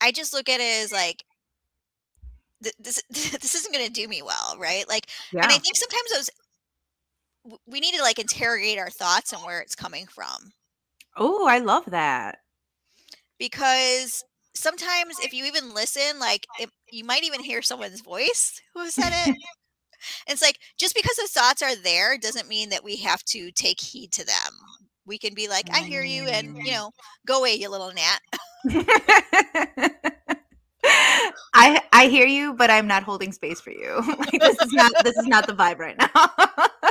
I 0.00 0.10
just 0.10 0.32
look 0.32 0.48
at 0.48 0.60
it 0.60 0.84
as 0.84 0.92
like 0.92 1.24
th- 2.62 2.74
this 2.78 3.02
this 3.10 3.54
isn't 3.54 3.72
going 3.72 3.86
to 3.86 3.92
do 3.92 4.08
me 4.08 4.22
well, 4.22 4.56
right? 4.58 4.88
Like, 4.88 5.06
Yeah. 5.32 5.42
and 5.42 5.52
I 5.52 5.58
think 5.58 5.76
sometimes 5.76 6.10
those 6.12 6.30
we 7.66 7.80
need 7.80 7.94
to 7.94 8.02
like 8.02 8.18
interrogate 8.18 8.78
our 8.78 8.90
thoughts 8.90 9.32
and 9.32 9.42
where 9.42 9.60
it's 9.60 9.74
coming 9.74 10.06
from 10.06 10.52
Oh, 11.16 11.46
I 11.46 11.58
love 11.58 11.86
that. 11.86 12.40
because 13.38 14.24
sometimes 14.54 15.18
if 15.18 15.32
you 15.32 15.44
even 15.44 15.74
listen, 15.74 16.18
like 16.18 16.46
it, 16.58 16.70
you 16.90 17.04
might 17.04 17.24
even 17.24 17.42
hear 17.42 17.62
someone's 17.62 18.00
voice 18.00 18.60
who 18.74 18.90
said 18.90 19.10
it. 19.12 19.34
It's 20.28 20.42
like 20.42 20.58
just 20.78 20.94
because 20.94 21.16
those 21.16 21.30
thoughts 21.32 21.62
are 21.62 21.76
there 21.76 22.18
doesn't 22.18 22.48
mean 22.48 22.70
that 22.70 22.84
we 22.84 22.96
have 22.98 23.24
to 23.26 23.50
take 23.52 23.80
heed 23.80 24.12
to 24.12 24.24
them. 24.26 24.52
We 25.06 25.18
can 25.18 25.34
be 25.34 25.48
like, 25.48 25.68
I 25.74 25.82
hear 25.82 26.02
you, 26.04 26.28
and 26.28 26.56
you 26.62 26.72
Mm. 26.72 26.74
know, 26.74 26.90
go 27.26 27.40
away, 27.40 27.54
you 27.54 27.68
little 27.70 27.92
gnat. 27.92 28.20
I 31.54 31.82
I 31.92 32.06
hear 32.08 32.26
you, 32.26 32.54
but 32.54 32.70
I'm 32.70 32.86
not 32.86 33.02
holding 33.02 33.32
space 33.32 33.60
for 33.60 33.70
you. 33.70 34.02
like 34.18 34.42
this 34.42 34.56
is 34.60 34.72
not 34.72 34.92
this 35.02 35.16
is 35.16 35.26
not 35.26 35.46
the 35.46 35.52
vibe 35.54 35.78
right 35.78 35.96
now. 35.98 36.90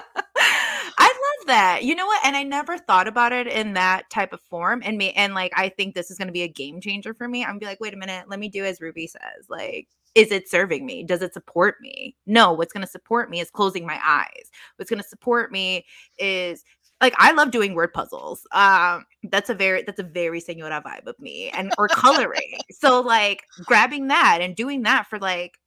That. 1.48 1.84
You 1.84 1.96
know 1.96 2.06
what? 2.06 2.26
And 2.26 2.36
I 2.36 2.44
never 2.44 2.78
thought 2.78 3.08
about 3.08 3.34
it 3.34 3.48
in 3.48 3.74
that 3.74 4.10
type 4.10 4.34
of 4.34 4.42
form. 4.42 4.82
And 4.86 4.98
me 4.98 5.12
and 5.14 5.34
like 5.34 5.52
I 5.56 5.70
think 5.70 5.96
this 5.96 6.12
is 6.12 6.18
gonna 6.18 6.32
be 6.32 6.44
a 6.44 6.48
game 6.48 6.82
changer 6.82 7.14
for 7.14 7.28
me. 7.28 7.44
I'm 7.44 7.52
gonna 7.52 7.60
be 7.60 7.66
like, 7.66 7.80
wait 7.80 7.94
a 7.94 7.98
minute, 7.98 8.30
let 8.30 8.40
me 8.40 8.50
do 8.50 8.64
as 8.64 8.82
Ruby 8.82 9.08
says. 9.08 9.50
Like, 9.50 9.88
is 10.16 10.32
it 10.32 10.50
serving 10.50 10.86
me? 10.86 11.04
Does 11.04 11.22
it 11.22 11.34
support 11.34 11.76
me? 11.82 12.16
No, 12.26 12.54
what's 12.54 12.74
gonna 12.74 12.88
support 12.88 13.30
me 13.30 13.40
is 13.40 13.50
closing 13.50 13.86
my 13.86 14.00
eyes. 14.06 14.52
What's 14.76 14.90
gonna 14.90 15.04
support 15.04 15.52
me 15.52 15.86
is 16.18 16.64
like 17.02 17.16
I 17.18 17.32
love 17.32 17.52
doing 17.52 17.74
word 17.74 17.94
puzzles. 17.94 18.46
Um, 18.52 19.06
that's 19.24 19.50
a 19.50 19.56
very 19.56 19.84
that's 19.84 20.00
a 20.00 20.04
very 20.04 20.40
senora 20.40 20.82
vibe 20.86 21.08
of 21.08 21.20
me, 21.20 21.50
and 21.50 21.74
or 21.78 21.88
coloring. 21.88 22.60
so 22.72 23.02
like 23.02 23.44
grabbing 23.66 24.08
that 24.08 24.40
and 24.42 24.56
doing 24.56 24.84
that 24.84 25.08
for 25.08 25.20
like 25.20 25.58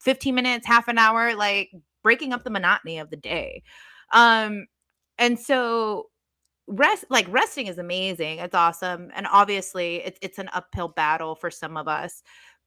15 0.00 0.34
minutes, 0.34 0.66
half 0.66 0.88
an 0.88 0.98
hour, 0.98 1.34
like 1.34 1.70
breaking 2.02 2.32
up 2.32 2.44
the 2.44 2.50
monotony 2.50 2.98
of 2.98 3.10
the 3.10 3.16
day. 3.16 3.62
Um, 4.12 4.66
and 5.18 5.38
so 5.38 6.08
rest 6.68 7.04
like 7.10 7.26
resting 7.30 7.66
is 7.66 7.78
amazing. 7.78 8.38
It's 8.38 8.54
awesome. 8.54 9.10
And 9.14 9.26
obviously 9.30 9.96
it's 9.96 10.18
it's 10.22 10.38
an 10.38 10.50
uphill 10.52 10.88
battle 10.88 11.34
for 11.34 11.50
some 11.50 11.76
of 11.76 11.88
us. 11.88 12.22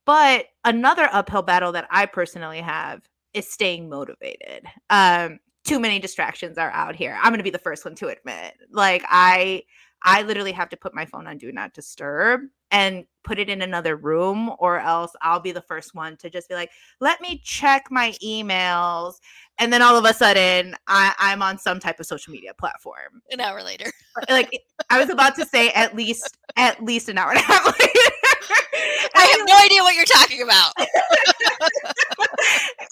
But 0.06 0.48
another 0.66 1.08
uphill 1.12 1.44
battle 1.44 1.72
that 1.74 1.88
I 1.92 2.06
personally 2.06 2.62
have 2.62 3.02
is 3.34 3.52
staying 3.52 3.90
motivated. 3.90 4.66
Um, 4.90 5.40
too 5.66 5.80
many 5.80 6.00
distractions 6.00 6.58
are 6.58 6.72
out 6.72 6.96
here. 6.96 7.18
I'm 7.22 7.32
going 7.32 7.38
to 7.40 7.44
be 7.44 7.50
the 7.52 7.60
first 7.60 7.86
one 7.86 7.96
to 7.96 8.08
admit. 8.08 8.56
Like 8.72 9.04
I 9.08 9.64
I 10.04 10.24
literally 10.24 10.54
have 10.54 10.70
to 10.70 10.78
put 10.78 10.96
my 10.96 11.06
phone 11.06 11.28
on 11.28 11.38
do 11.38 11.52
not 11.52 11.74
disturb 11.74 12.42
and 12.72 13.06
put 13.24 13.40
it 13.40 13.50
in 13.50 13.62
another 13.62 13.96
room 13.98 14.52
or 14.60 14.80
else 14.80 15.12
I'll 15.22 15.42
be 15.42 15.52
the 15.52 15.62
first 15.62 15.94
one 15.94 16.16
to 16.18 16.30
just 16.30 16.48
be 16.48 16.56
like, 16.56 16.72
"Let 17.02 17.20
me 17.22 17.42
check 17.44 17.88
my 17.92 18.12
emails." 18.24 19.16
And 19.60 19.74
then 19.74 19.82
all 19.82 19.98
of 19.98 20.06
a 20.06 20.14
sudden, 20.14 20.76
I, 20.88 21.14
I'm 21.20 21.42
on 21.42 21.58
some 21.58 21.80
type 21.80 22.00
of 22.00 22.06
social 22.06 22.32
media 22.32 22.54
platform. 22.54 23.22
An 23.30 23.42
hour 23.42 23.62
later. 23.62 23.92
like 24.30 24.62
I 24.90 24.98
was 25.00 25.10
about 25.10 25.36
to 25.36 25.46
say 25.46 25.70
at 25.72 25.96
least 25.96 26.38
at 26.56 26.84
least 26.84 27.10
an 27.10 27.18
hour 27.18 27.32
and 27.32 27.40
a 27.40 27.44
half 27.44 27.66
later. 27.66 27.76
I 29.16 29.26
have 29.38 29.48
no 29.48 29.58
idea 29.66 29.84
what 29.84 29.96
you're 29.96 30.06
talking 30.06 30.42
about. 30.42 30.72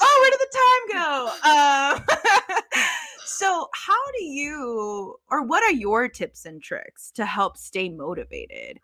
oh, 0.02 0.20
where 0.22 0.32
did 0.32 0.40
the 0.40 0.50
time 0.54 0.84
go? 0.94 1.32
Uh, 1.44 2.00
so, 3.26 3.70
how 3.74 4.12
do 4.18 4.24
you, 4.24 5.16
or 5.30 5.44
what 5.44 5.64
are 5.64 5.72
your 5.72 6.10
tips 6.10 6.46
and 6.46 6.62
tricks 6.62 7.12
to 7.12 7.26
help 7.26 7.58
stay 7.58 7.88
motivated? 7.90 8.80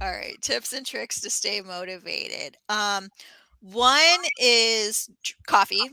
All 0.00 0.10
right, 0.10 0.40
tips 0.40 0.72
and 0.72 0.86
tricks 0.86 1.20
to 1.20 1.30
stay 1.30 1.60
motivated. 1.60 2.56
Um, 2.68 3.08
one 3.60 4.20
is 4.40 5.10
coffee. 5.46 5.90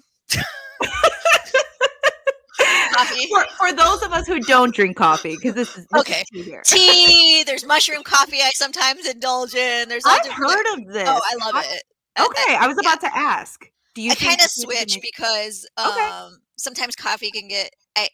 Coffee. 2.98 3.28
For, 3.28 3.46
for, 3.58 3.74
those 3.74 4.02
of 4.04 4.12
us 4.12 4.28
who 4.28 4.40
don't 4.42 4.74
drink 4.74 4.98
coffee, 4.98 5.36
because 5.36 5.54
this 5.54 5.78
is 5.78 5.88
this 5.88 6.02
okay. 6.02 6.24
Is 6.34 6.46
tea, 6.66 7.06
tea, 7.08 7.44
There's 7.44 7.66
mushroom 7.66 8.04
coffee. 8.04 8.38
I 8.42 8.52
sometimes 8.54 9.06
indulge 9.08 9.56
in. 9.56 9.90
There's 9.90 10.04
I've 10.06 10.32
heard 10.32 10.66
of 10.74 10.88
this. 10.88 11.08
Oh, 11.08 11.22
I 11.24 11.46
love 11.46 11.56
I, 11.56 11.66
it. 11.76 11.84
Okay, 12.20 12.56
I, 12.56 12.66
I 12.66 12.68
was 12.68 12.78
about 12.80 13.00
yeah. 13.02 13.10
to 13.10 13.18
ask. 13.18 13.66
Do 13.96 14.02
you? 14.02 14.12
I 14.12 14.16
kind 14.16 14.42
of 14.42 14.50
switch 14.50 14.96
make... 14.96 15.02
because 15.02 15.68
um, 15.78 15.90
okay. 15.90 16.36
sometimes 16.58 16.96
coffee 16.96 17.32
can 17.32 17.48
get. 17.48 17.72
I, 17.96 18.10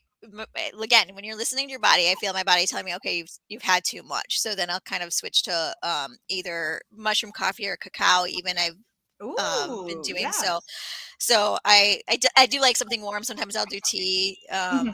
eh, 0.56 0.70
again, 0.82 1.08
when 1.14 1.24
you're 1.24 1.38
listening 1.38 1.68
to 1.68 1.72
your 1.72 1.80
body, 1.80 2.10
I 2.10 2.16
feel 2.16 2.34
my 2.34 2.44
body 2.44 2.66
telling 2.66 2.86
me, 2.86 2.96
okay, 2.96 3.18
you've 3.18 3.32
you've 3.48 3.64
had 3.64 3.84
too 3.84 4.04
much. 4.04 4.40
So 4.40 4.56
then 4.56 4.70
I'll 4.70 4.82
kind 4.82 5.04
of 5.04 5.14
switch 5.14 5.44
to 5.44 5.76
um, 5.84 6.18
either 6.30 6.82
mushroom 6.92 7.32
coffee 7.36 7.68
or 7.68 7.78
cacao. 7.78 8.26
Even 8.28 8.58
I've 8.58 8.76
Ooh, 9.22 9.38
um, 9.38 9.88
been 9.88 10.02
doing 10.02 10.24
yeah. 10.24 10.32
so. 10.32 10.60
So 11.24 11.58
I, 11.64 12.02
I, 12.10 12.18
d- 12.18 12.28
I 12.36 12.46
do 12.48 12.60
like 12.60 12.76
something 12.76 13.02
warm. 13.02 13.24
Sometimes 13.24 13.56
I'll 13.56 13.66
do 13.66 13.80
tea. 13.86 14.38
Um, 14.52 14.60
mm-hmm. 14.60 14.90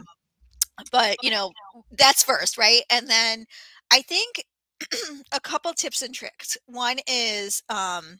But 0.91 1.17
you 1.23 1.31
know, 1.31 1.51
that's 1.97 2.23
first, 2.23 2.55
right? 2.55 2.83
And 2.91 3.07
then 3.07 3.45
I 3.91 4.03
think 4.03 4.45
a 5.31 5.39
couple 5.39 5.73
tips 5.73 6.03
and 6.03 6.13
tricks. 6.13 6.55
One 6.67 6.97
is 7.07 7.63
um, 7.67 8.19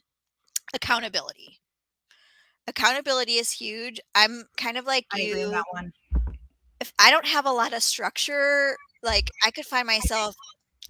accountability. 0.74 1.60
Accountability 2.66 3.34
is 3.34 3.52
huge. 3.52 4.00
I'm 4.16 4.44
kind 4.56 4.76
of 4.76 4.86
like 4.86 5.06
I 5.12 5.20
you. 5.20 5.50
that 5.50 5.64
one. 5.70 5.92
If 6.80 6.92
I 6.98 7.12
don't 7.12 7.26
have 7.26 7.46
a 7.46 7.52
lot 7.52 7.72
of 7.72 7.82
structure, 7.82 8.76
like 9.04 9.30
I 9.46 9.52
could 9.52 9.66
find 9.66 9.86
myself, 9.86 10.34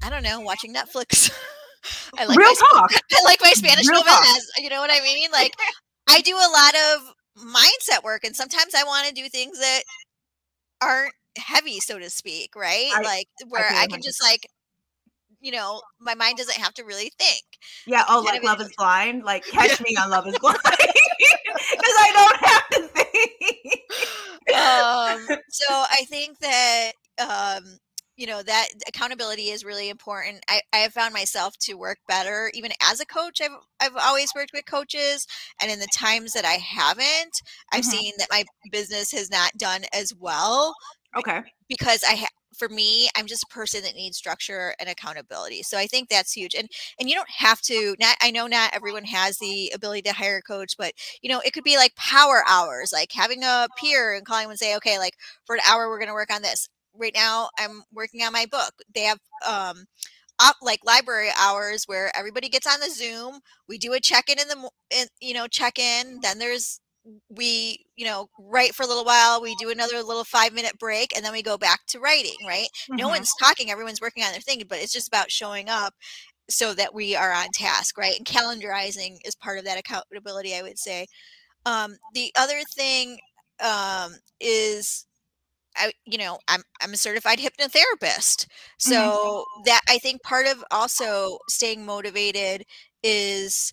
I 0.03 0.09
don't 0.09 0.23
know, 0.23 0.41
watching 0.41 0.75
Netflix. 0.75 1.31
I 2.19 2.25
like 2.25 2.39
real 2.39 2.49
my, 2.49 2.55
talk. 2.73 2.93
I 3.13 3.23
like 3.25 3.41
my 3.43 3.53
Spanish 3.53 3.87
real 3.87 4.03
novelas. 4.03 4.47
You 4.57 4.71
know 4.71 4.81
what 4.81 4.91
I 4.91 5.01
mean? 5.03 5.31
Like 5.31 5.53
I 6.11 6.21
do 6.23 6.35
a 6.35 6.51
lot 6.53 6.75
of 6.75 7.15
mindset 7.55 8.05
work, 8.05 8.25
and 8.25 8.35
sometimes 8.35 8.75
I 8.75 8.85
want 8.85 9.09
to 9.09 9.15
do 9.15 9.29
things 9.29 9.59
that 9.59 9.83
aren't 10.83 11.15
heavy, 11.39 11.81
so 11.81 11.99
to 11.99 12.11
speak, 12.11 12.57
right? 12.57 12.91
I, 12.95 13.03
like 13.03 13.29
where 13.49 13.69
I, 13.71 13.85
I 13.85 13.87
can 13.87 14.01
just 14.03 14.23
like 14.23 14.47
you 15.41 15.53
know, 15.53 15.81
my 15.99 16.15
mind 16.15 16.37
doesn't 16.37 16.59
have 16.59 16.75
to 16.75 16.85
really 16.85 17.11
think. 17.19 17.43
Yeah. 17.87 18.05
Oh, 18.09 18.21
like 18.21 18.43
Love 18.43 18.61
is 18.61 18.71
Blind. 18.77 19.25
Like 19.25 19.45
catch 19.51 19.81
me 19.81 19.97
on 19.97 20.11
Love 20.11 20.27
is 20.27 20.39
Blind 20.39 20.59
because 20.65 21.97
I 21.99 22.11
don't 22.13 22.37
have 22.47 22.69
to 22.71 22.83
think. 22.89 23.81
um, 24.55 25.39
so 25.49 25.67
I 25.69 26.05
think 26.09 26.39
that 26.41 26.93
um, 27.19 27.79
you 28.21 28.27
know 28.27 28.43
that 28.43 28.69
accountability 28.87 29.49
is 29.49 29.65
really 29.65 29.89
important. 29.89 30.45
I, 30.49 30.61
I 30.73 30.79
have 30.79 30.93
found 30.93 31.15
myself 31.15 31.57
to 31.63 31.75
work 31.75 31.99
better 32.07 32.51
even 32.55 32.73
as 32.83 33.01
a 33.01 33.07
coach 33.07 33.41
i've 33.41 33.57
i've 33.81 33.97
always 33.97 34.31
worked 34.35 34.53
with 34.53 34.67
coaches 34.67 35.27
and 35.61 35.71
in 35.71 35.79
the 35.79 35.89
times 35.95 36.33
that 36.33 36.45
i 36.45 36.55
haven't 36.55 37.41
i've 37.73 37.83
mm-hmm. 37.83 37.91
seen 37.91 38.13
that 38.19 38.29
my 38.31 38.45
business 38.71 39.13
has 39.13 39.31
not 39.31 39.53
done 39.57 39.83
as 39.93 40.13
well 40.19 40.75
okay. 41.17 41.41
because 41.69 42.03
i 42.09 42.17
ha- 42.17 42.27
for 42.57 42.69
me 42.69 43.09
i'm 43.17 43.27
just 43.27 43.45
a 43.45 43.55
person 43.55 43.83
that 43.83 43.95
needs 43.95 44.17
structure 44.17 44.75
and 44.81 44.89
accountability 44.89 45.63
so 45.63 45.79
i 45.79 45.87
think 45.87 46.09
that's 46.09 46.33
huge 46.33 46.55
and 46.55 46.69
and 46.99 47.09
you 47.09 47.15
don't 47.15 47.31
have 47.31 47.61
to 47.61 47.95
not 48.01 48.17
i 48.23 48.31
know 48.31 48.47
not 48.47 48.75
everyone 48.75 49.05
has 49.05 49.39
the 49.39 49.71
ability 49.75 50.03
to 50.03 50.13
hire 50.13 50.39
a 50.39 50.43
coach 50.43 50.75
but 50.77 50.93
you 51.23 51.31
know 51.31 51.41
it 51.45 51.53
could 51.53 51.65
be 51.65 51.77
like 51.77 51.95
power 51.97 52.43
hours 52.49 52.91
like 52.93 53.13
having 53.13 53.43
a 53.45 53.69
peer 53.79 54.15
and 54.15 54.27
calling 54.27 54.45
them 54.45 54.51
and 54.51 54.59
say 54.59 54.77
okay 54.77 54.99
like 54.99 55.15
for 55.45 55.55
an 55.55 55.63
hour 55.69 55.89
we're 55.89 55.99
going 55.99 56.09
to 56.09 56.15
work 56.15 56.33
on 56.33 56.43
this 56.43 56.69
right 56.95 57.15
now 57.15 57.49
I'm 57.59 57.83
working 57.93 58.23
on 58.23 58.33
my 58.33 58.47
book. 58.47 58.73
They 58.95 59.03
have 59.03 59.19
um 59.47 59.87
up 60.41 60.57
like 60.63 60.81
library 60.85 61.29
hours 61.39 61.85
where 61.87 62.11
everybody 62.17 62.49
gets 62.49 62.67
on 62.67 62.81
the 62.81 62.91
Zoom. 62.91 63.41
We 63.69 63.79
do 63.79 63.93
a 63.93 64.01
check 64.01 64.29
in 64.31 64.41
in 64.41 64.49
the 64.49 64.71
in, 64.91 65.07
you 65.21 65.35
know 65.35 65.47
check 65.47 65.79
in. 65.79 66.21
Then 66.23 66.39
there's 66.39 66.81
we 67.29 67.85
you 67.97 68.05
know 68.05 68.29
write 68.39 68.75
for 68.75 68.83
a 68.83 68.87
little 68.87 69.05
while. 69.05 69.41
We 69.41 69.55
do 69.57 69.71
another 69.71 70.03
little 70.03 70.25
five 70.25 70.53
minute 70.53 70.79
break, 70.79 71.15
and 71.15 71.25
then 71.25 71.33
we 71.33 71.43
go 71.43 71.59
back 71.59 71.81
to 71.89 72.01
writing. 72.01 72.37
Right? 72.47 72.69
Mm-hmm. 72.85 72.97
No 72.97 73.09
one's 73.09 73.33
talking. 73.39 73.71
Everyone's 73.71 74.01
working 74.01 74.25
on 74.25 74.33
their 74.33 74.41
thing, 74.41 74.63
but 74.69 74.79
it's 74.79 74.93
just 74.93 75.09
about 75.09 75.31
showing 75.31 75.69
up 75.69 75.95
so 76.49 76.75
that 76.75 76.95
we 76.95 77.15
are 77.15 77.33
on 77.33 77.49
task. 77.53 77.99
Right? 77.99 78.17
And 78.17 78.27
calendarizing 78.27 79.19
is 79.25 79.35
part 79.35 79.59
of 79.59 79.65
that 79.67 79.79
accountability. 79.79 80.55
I 80.57 80.63
would 80.63 80.79
say. 80.79 81.07
Um, 81.67 81.97
the 82.15 82.33
other 82.39 82.61
thing 82.75 83.19
um, 83.63 84.15
is 84.41 85.07
I, 85.77 85.93
you 86.05 86.19
know, 86.19 86.39
I'm 86.49 86.63
I'm 86.81 86.93
a 86.93 86.97
certified 86.97 87.39
hypnotherapist. 87.39 88.47
So 88.79 88.95
mm-hmm. 88.95 89.63
that 89.67 89.81
I 89.89 89.99
think 89.99 90.23
part 90.23 90.47
of 90.47 90.65
also 90.71 91.39
staying 91.49 91.85
motivated 91.85 92.65
is 93.03 93.73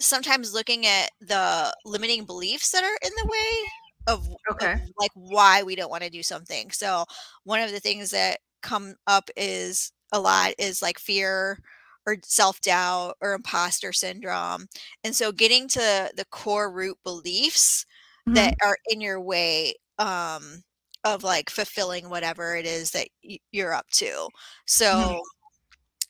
sometimes 0.00 0.54
looking 0.54 0.86
at 0.86 1.10
the 1.20 1.74
limiting 1.84 2.24
beliefs 2.24 2.70
that 2.72 2.82
are 2.82 2.98
in 3.06 3.12
the 3.16 3.28
way 3.30 4.14
of, 4.14 4.28
okay. 4.50 4.72
of 4.72 4.80
like 4.98 5.12
why 5.14 5.62
we 5.62 5.76
don't 5.76 5.90
want 5.90 6.02
to 6.02 6.10
do 6.10 6.22
something. 6.22 6.70
So 6.70 7.04
one 7.44 7.60
of 7.60 7.70
the 7.70 7.80
things 7.80 8.10
that 8.10 8.38
come 8.62 8.94
up 9.06 9.30
is 9.36 9.92
a 10.12 10.20
lot 10.20 10.52
is 10.58 10.82
like 10.82 10.98
fear 10.98 11.58
or 12.06 12.16
self-doubt 12.22 13.16
or 13.20 13.34
imposter 13.34 13.92
syndrome. 13.92 14.66
And 15.04 15.14
so 15.14 15.32
getting 15.32 15.68
to 15.68 16.10
the 16.16 16.26
core 16.30 16.70
root 16.70 16.98
beliefs 17.04 17.86
mm-hmm. 18.26 18.34
that 18.34 18.56
are 18.62 18.76
in 18.88 19.00
your 19.00 19.20
way 19.20 19.74
um 19.98 20.64
of 21.04 21.22
like 21.22 21.50
fulfilling 21.50 22.08
whatever 22.08 22.56
it 22.56 22.66
is 22.66 22.90
that 22.92 23.08
y- 23.22 23.38
you're 23.52 23.74
up 23.74 23.88
to. 23.92 24.06
Mm-hmm. 24.06 24.28
So, 24.66 24.86
mm-hmm. 24.86 25.18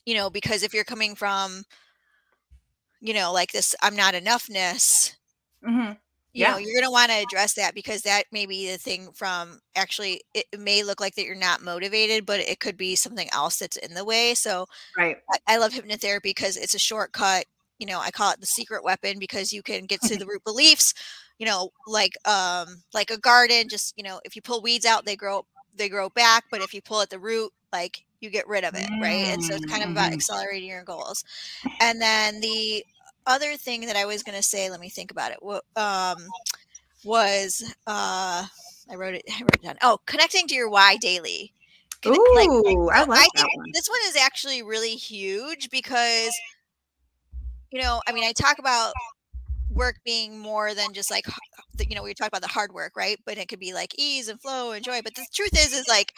you 0.07 0.15
know, 0.15 0.31
because 0.31 0.63
if 0.63 0.73
you're 0.73 0.85
coming 0.85 1.15
from, 1.15 1.65
you 3.01 3.13
know, 3.13 3.33
like 3.33 3.53
this, 3.53 3.75
I'm 3.83 3.97
not 3.97 4.15
enoughness. 4.15 5.15
Mm-hmm. 5.67 5.93
You 6.33 6.41
yeah. 6.41 6.53
know, 6.53 6.59
you're 6.59 6.75
going 6.75 6.85
to 6.85 6.91
want 6.91 7.13
to 7.13 7.23
address 7.23 7.55
that 7.55 7.77
because 7.77 8.03
that 8.03 8.25
may 8.33 8.45
be 8.45 8.71
the 8.71 8.79
thing 8.79 9.11
from 9.15 9.61
actually, 9.77 10.23
it 10.35 10.47
may 10.59 10.83
look 10.83 11.01
like 11.01 11.15
that 11.15 11.27
you're 11.27 11.37
not 11.37 11.63
motivated, 11.63 12.27
but 12.27 12.41
it 12.41 12.59
could 12.59 12.77
be 12.77 12.97
something 12.97 13.29
else 13.33 13.59
that's 13.59 13.77
in 13.77 13.95
the 13.95 14.05
way. 14.05 14.35
So, 14.35 14.67
right. 14.97 15.19
I, 15.31 15.55
I 15.55 15.57
love 15.59 15.73
hypnotherapy 15.73 16.23
because 16.23 16.57
it's 16.57 16.75
a 16.75 16.79
shortcut. 16.79 17.45
You 17.79 17.87
know, 17.87 18.01
I 18.01 18.11
call 18.11 18.33
it 18.33 18.41
the 18.41 18.47
secret 18.47 18.83
weapon 18.83 19.19
because 19.21 19.53
you 19.53 19.63
can 19.63 19.87
get 19.87 20.01
to 20.03 20.17
the 20.17 20.27
root 20.27 20.43
beliefs 20.45 20.95
you 21.39 21.47
know 21.47 21.71
like 21.87 22.17
um 22.27 22.83
like 22.93 23.11
a 23.11 23.19
garden 23.19 23.69
just 23.69 23.95
you 23.97 24.05
know 24.05 24.21
if 24.25 24.37
you 24.37 24.43
pull 24.43 24.63
weeds 24.63 24.87
out 24.87 25.05
they 25.05 25.17
grow 25.17 25.45
they 25.77 25.89
grow 25.89 26.09
back 26.11 26.45
but 26.51 26.61
if 26.61 26.73
you 26.73 26.81
pull 26.81 27.01
at 27.01 27.11
the 27.11 27.19
root 27.19 27.53
like 27.73 28.05
you 28.21 28.31
get 28.31 28.47
rid 28.49 28.65
of 28.65 28.75
it 28.75 28.89
right 29.01 29.27
and 29.27 29.43
so 29.43 29.55
it's 29.55 29.67
kind 29.67 29.83
of 29.83 29.91
about 29.91 30.07
mm-hmm. 30.07 30.15
accelerating 30.15 30.69
your 30.69 30.85
goals 30.85 31.25
and 31.81 32.01
then 32.01 32.41
the 32.41 32.85
other 33.27 33.57
thing 33.57 33.83
that 33.83 33.97
i 33.97 34.05
was 34.05 34.23
going 34.23 34.37
to 34.37 34.43
say 34.43 34.71
let 34.71 34.81
me 34.81 34.89
think 34.89 35.11
about 35.11 35.33
it 35.33 35.39
um 35.77 36.17
was 37.05 37.63
uh 37.87 38.45
i 38.91 38.95
wrote 38.95 39.15
it 39.15 39.25
i 39.31 39.41
wrote 39.41 39.55
it 39.55 39.63
down 39.63 39.77
oh 39.83 39.99
connecting 40.07 40.47
to 40.47 40.55
your 40.55 40.71
why 40.71 40.97
daily 40.97 41.53
Ooh, 42.07 42.35
like, 42.35 42.49
I 42.95 43.05
like 43.05 43.31
I 43.37 43.41
that 43.41 43.49
one. 43.55 43.71
This 43.73 43.89
one 43.89 44.01
is 44.09 44.17
actually 44.17 44.63
really 44.63 44.95
huge 44.95 45.71
because, 45.71 46.31
you 47.71 47.81
know, 47.81 48.03
I 48.07 48.13
mean, 48.13 48.25
I 48.25 48.33
talk 48.33 48.59
about 48.59 48.93
work 49.75 49.97
being 50.05 50.39
more 50.39 50.75
than 50.75 50.93
just 50.93 51.11
like 51.11 51.27
you 51.89 51.95
know 51.95 52.03
we 52.03 52.15
talk 52.15 52.29
about 52.29 52.43
the 52.43 52.49
hard 52.49 52.73
work 52.73 52.93
right 52.97 53.19
but 53.27 53.39
it 53.39 53.49
could 53.49 53.59
be 53.59 53.75
like 53.75 53.95
ease 53.99 54.29
and 54.29 54.41
flow 54.41 54.73
and 54.73 54.85
joy 54.85 55.01
but 55.03 55.15
the 55.15 55.27
truth 55.33 55.53
is 55.55 55.73
is 55.73 55.89
like 55.89 56.13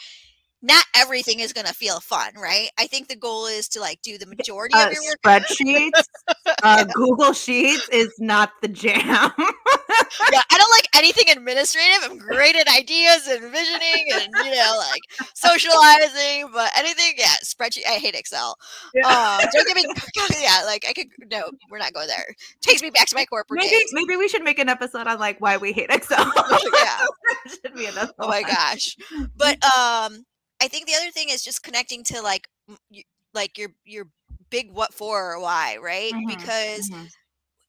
not 0.62 0.84
everything 0.94 1.40
is 1.40 1.52
going 1.52 1.66
to 1.66 1.74
feel 1.74 2.00
fun, 2.00 2.32
right? 2.34 2.70
I 2.78 2.86
think 2.86 3.08
the 3.08 3.16
goal 3.16 3.46
is 3.46 3.68
to 3.68 3.80
like 3.80 4.00
do 4.02 4.18
the 4.18 4.26
majority 4.26 4.74
uh, 4.74 4.86
of 4.86 4.92
your 4.92 5.02
work. 5.02 5.18
Spreadsheets, 5.24 6.04
uh, 6.62 6.84
Google 6.84 7.32
Sheets 7.32 7.88
is 7.90 8.12
not 8.18 8.52
the 8.62 8.68
jam. 8.68 9.30
yeah, 10.32 10.42
I 10.50 10.58
don't 10.58 10.70
like 10.70 10.88
anything 10.96 11.30
administrative. 11.30 11.98
I'm 12.02 12.18
great 12.18 12.56
at 12.56 12.68
ideas 12.68 13.26
and 13.26 13.50
visioning 13.52 14.06
and 14.12 14.28
you 14.44 14.50
know 14.50 14.82
like 14.90 15.02
socializing, 15.34 16.50
but 16.52 16.70
anything, 16.76 17.14
yeah, 17.16 17.34
spreadsheet. 17.44 17.86
I 17.86 17.94
hate 17.94 18.14
Excel. 18.14 18.56
Yeah. 18.94 19.06
Um, 19.06 19.48
don't 19.52 19.66
give 19.66 19.76
me, 19.76 19.86
yeah, 20.40 20.62
like 20.64 20.84
I 20.88 20.92
could. 20.92 21.08
No, 21.30 21.50
we're 21.70 21.78
not 21.78 21.92
going 21.92 22.08
there. 22.08 22.34
Takes 22.60 22.82
me 22.82 22.90
back 22.90 23.06
to 23.08 23.14
my 23.14 23.24
corporate 23.24 23.60
maybe, 23.60 23.70
days. 23.70 23.90
Maybe 23.92 24.16
we 24.16 24.28
should 24.28 24.42
make 24.42 24.58
an 24.58 24.68
episode 24.68 25.06
on 25.06 25.18
like 25.18 25.40
why 25.40 25.56
we 25.56 25.72
hate 25.72 25.90
Excel. 25.90 26.32
yeah, 26.74 27.06
should 27.46 27.74
be 27.74 27.86
another. 27.86 28.12
Oh 28.18 28.28
my 28.28 28.42
gosh, 28.42 28.96
but 29.36 29.62
um 29.64 30.24
I 30.60 30.68
think 30.68 30.86
the 30.86 30.94
other 30.94 31.10
thing 31.10 31.28
is 31.28 31.42
just 31.42 31.62
connecting 31.62 32.04
to 32.04 32.22
like 32.22 32.48
like 33.34 33.58
your 33.58 33.70
your 33.84 34.08
big 34.50 34.72
what 34.72 34.94
for 34.94 35.32
or 35.32 35.40
why, 35.40 35.76
right? 35.76 36.12
Mm-hmm, 36.12 36.26
because 36.28 36.90
mm-hmm. 36.90 37.04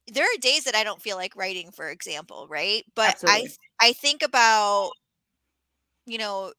There 0.08 0.24
are 0.24 0.38
days 0.40 0.64
that 0.64 0.76
I 0.76 0.84
don't 0.84 1.02
feel 1.02 1.18
like 1.18 1.36
writing, 1.36 1.72
for 1.72 1.90
example, 1.90 2.48
right? 2.50 2.84
But 2.96 3.12
Absolutely. 3.12 3.52
I 3.82 3.88
I 3.90 3.94
think 3.94 4.24
about 4.24 4.92
you 6.06 6.18
know 6.18 6.54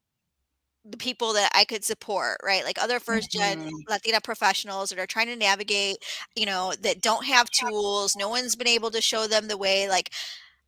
the 0.85 0.97
people 0.97 1.33
that 1.33 1.51
I 1.53 1.65
could 1.65 1.83
support, 1.83 2.37
right? 2.43 2.63
Like 2.63 2.81
other 2.81 2.99
first 2.99 3.31
gen 3.31 3.59
mm-hmm. 3.59 3.75
Latina 3.87 4.21
professionals 4.21 4.89
that 4.89 4.99
are 4.99 5.05
trying 5.05 5.27
to 5.27 5.35
navigate, 5.35 5.97
you 6.35 6.45
know, 6.45 6.73
that 6.81 7.01
don't 7.01 7.25
have 7.25 7.49
tools. 7.49 8.15
No 8.15 8.29
one's 8.29 8.55
been 8.55 8.67
able 8.67 8.91
to 8.91 9.01
show 9.01 9.27
them 9.27 9.47
the 9.47 9.57
way. 9.57 9.89
Like, 9.89 10.11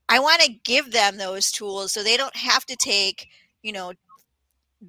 I 0.09 0.19
want 0.19 0.41
to 0.41 0.51
give 0.63 0.91
them 0.91 1.17
those 1.17 1.51
tools 1.51 1.91
so 1.91 2.03
they 2.03 2.17
don't 2.17 2.35
have 2.35 2.65
to 2.65 2.75
take, 2.75 3.29
you 3.63 3.71
know, 3.71 3.93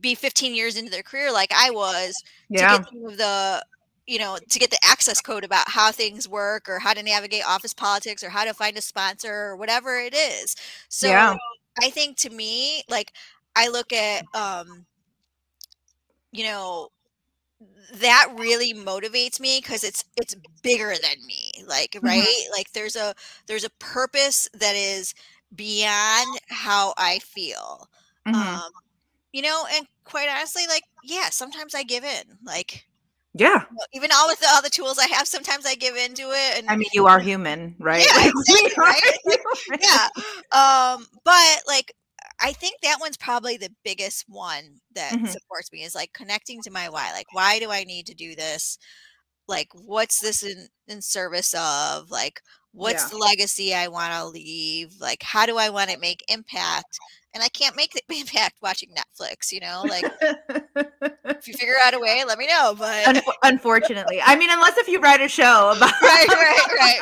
be 0.01 0.15
15 0.15 0.55
years 0.55 0.77
into 0.77 0.91
their 0.91 1.03
career 1.03 1.31
like 1.31 1.53
I 1.55 1.71
was 1.71 2.15
yeah. 2.49 2.73
to 2.73 2.79
get 2.79 2.89
some 2.89 3.05
of 3.05 3.19
the 3.19 3.65
you 4.07 4.19
know 4.19 4.38
to 4.49 4.59
get 4.59 4.71
the 4.71 4.79
access 4.85 5.21
code 5.21 5.45
about 5.45 5.69
how 5.69 5.93
things 5.93 6.29
work 6.29 6.69
or 6.69 6.79
how 6.79 6.93
to 6.93 7.03
navigate 7.03 7.47
office 7.47 7.75
politics 7.75 8.23
or 8.23 8.31
how 8.31 8.45
to 8.45 8.55
find 8.55 8.77
a 8.77 8.83
sponsor 8.83 9.33
or 9.33 9.57
whatever 9.57 9.99
it 9.99 10.15
is. 10.15 10.57
So 10.88 11.09
yeah. 11.09 11.37
I 11.81 11.91
think 11.91 12.17
to 12.19 12.31
me 12.31 12.83
like 12.88 13.12
I 13.57 13.69
look 13.69 13.93
at 13.93 14.25
um 14.35 14.87
you 16.33 16.45
know 16.45 16.91
that 17.95 18.29
really 18.37 18.75
motivates 18.75 19.38
me 19.38 19.61
because 19.62 19.85
it's 19.85 20.05
it's 20.17 20.35
bigger 20.62 20.95
than 21.01 21.27
me 21.27 21.53
like 21.67 21.93
mm-hmm. 21.93 22.07
right 22.07 22.23
mm-hmm. 22.23 22.53
like 22.53 22.73
there's 22.73 22.97
a 22.97 23.15
there's 23.47 23.65
a 23.65 23.71
purpose 23.79 24.49
that 24.55 24.75
is 24.75 25.15
beyond 25.55 26.41
how 26.49 26.95
i 26.97 27.21
feel 27.21 27.88
mm-hmm. 28.27 28.35
um 28.35 28.73
you 29.33 29.43
know, 29.43 29.65
and 29.75 29.87
quite 30.05 30.29
honestly, 30.29 30.65
like, 30.69 30.85
yeah, 31.03 31.31
sometimes 31.31 31.75
I 31.75 31.83
give 31.83 32.05
in. 32.05 32.38
Like, 32.45 32.87
yeah. 33.35 33.47
You 33.47 33.55
know, 33.55 33.87
even 33.95 34.11
all 34.14 34.29
with 34.29 34.40
the, 34.40 34.47
all 34.51 34.62
the 34.62 34.71
tools 34.71 34.99
I 34.99 35.07
have, 35.07 35.27
sometimes 35.27 35.64
I 35.64 35.75
give 35.75 35.97
into 35.97 36.31
it. 36.31 36.59
And 36.59 36.68
I 36.68 36.77
mean, 36.77 36.88
you 36.92 37.07
are 37.07 37.18
human, 37.18 37.75
right? 37.79 38.05
Yeah, 38.05 38.31
exactly, 38.49 38.71
right? 38.77 39.81
yeah. 39.81 40.09
Um, 40.97 41.07
but 41.25 41.62
like, 41.66 41.95
I 42.40 42.53
think 42.53 42.77
that 42.83 42.99
one's 43.01 43.16
probably 43.16 43.57
the 43.57 43.73
biggest 43.85 44.25
one 44.29 44.81
that 44.95 45.12
mm-hmm. 45.12 45.27
supports 45.27 45.73
me 45.73 45.83
is 45.83 45.95
like 45.95 46.12
connecting 46.12 46.61
to 46.62 46.71
my 46.71 46.88
why. 46.88 47.12
Like, 47.12 47.33
why 47.33 47.59
do 47.59 47.71
I 47.71 47.85
need 47.85 48.07
to 48.07 48.14
do 48.14 48.35
this? 48.35 48.79
Like, 49.49 49.68
what's 49.75 50.21
this 50.21 50.42
in, 50.42 50.68
in 50.87 51.01
service 51.01 51.55
of? 51.55 52.11
Like, 52.11 52.40
what's 52.73 53.05
yeah. 53.05 53.09
the 53.11 53.18
legacy 53.18 53.75
I 53.75 53.88
want 53.88 54.12
to 54.12 54.27
leave? 54.27 54.95
Like, 55.01 55.23
how 55.23 55.47
do 55.47 55.57
I 55.57 55.71
want 55.71 55.90
to 55.90 55.99
make 55.99 56.25
impact? 56.29 56.99
And 57.35 57.42
I 57.42 57.49
can't 57.49 57.77
make 57.77 57.92
the 57.92 58.03
impact 58.18 58.57
watching 58.62 58.90
Netflix, 58.90 59.53
you 59.53 59.61
know, 59.61 59.85
like 59.88 60.05
if 61.25 61.49
you 61.49 61.55
figure 61.55 61.75
out 61.85 61.95
a 61.95 61.99
way, 62.01 62.25
let 62.27 62.38
me 62.38 62.47
know. 62.47 62.75
But 62.77 63.09
Un- 63.09 63.23
unfortunately, 63.42 64.21
I 64.23 64.37
mean, 64.37 64.51
unless 64.51 64.77
if 64.79 64.88
you 64.88 65.01
write 65.01 65.21
a 65.21 65.29
show 65.29 65.73
about 65.77 65.92
right, 66.03 66.29
right, 66.29 66.68
right, 66.79 67.01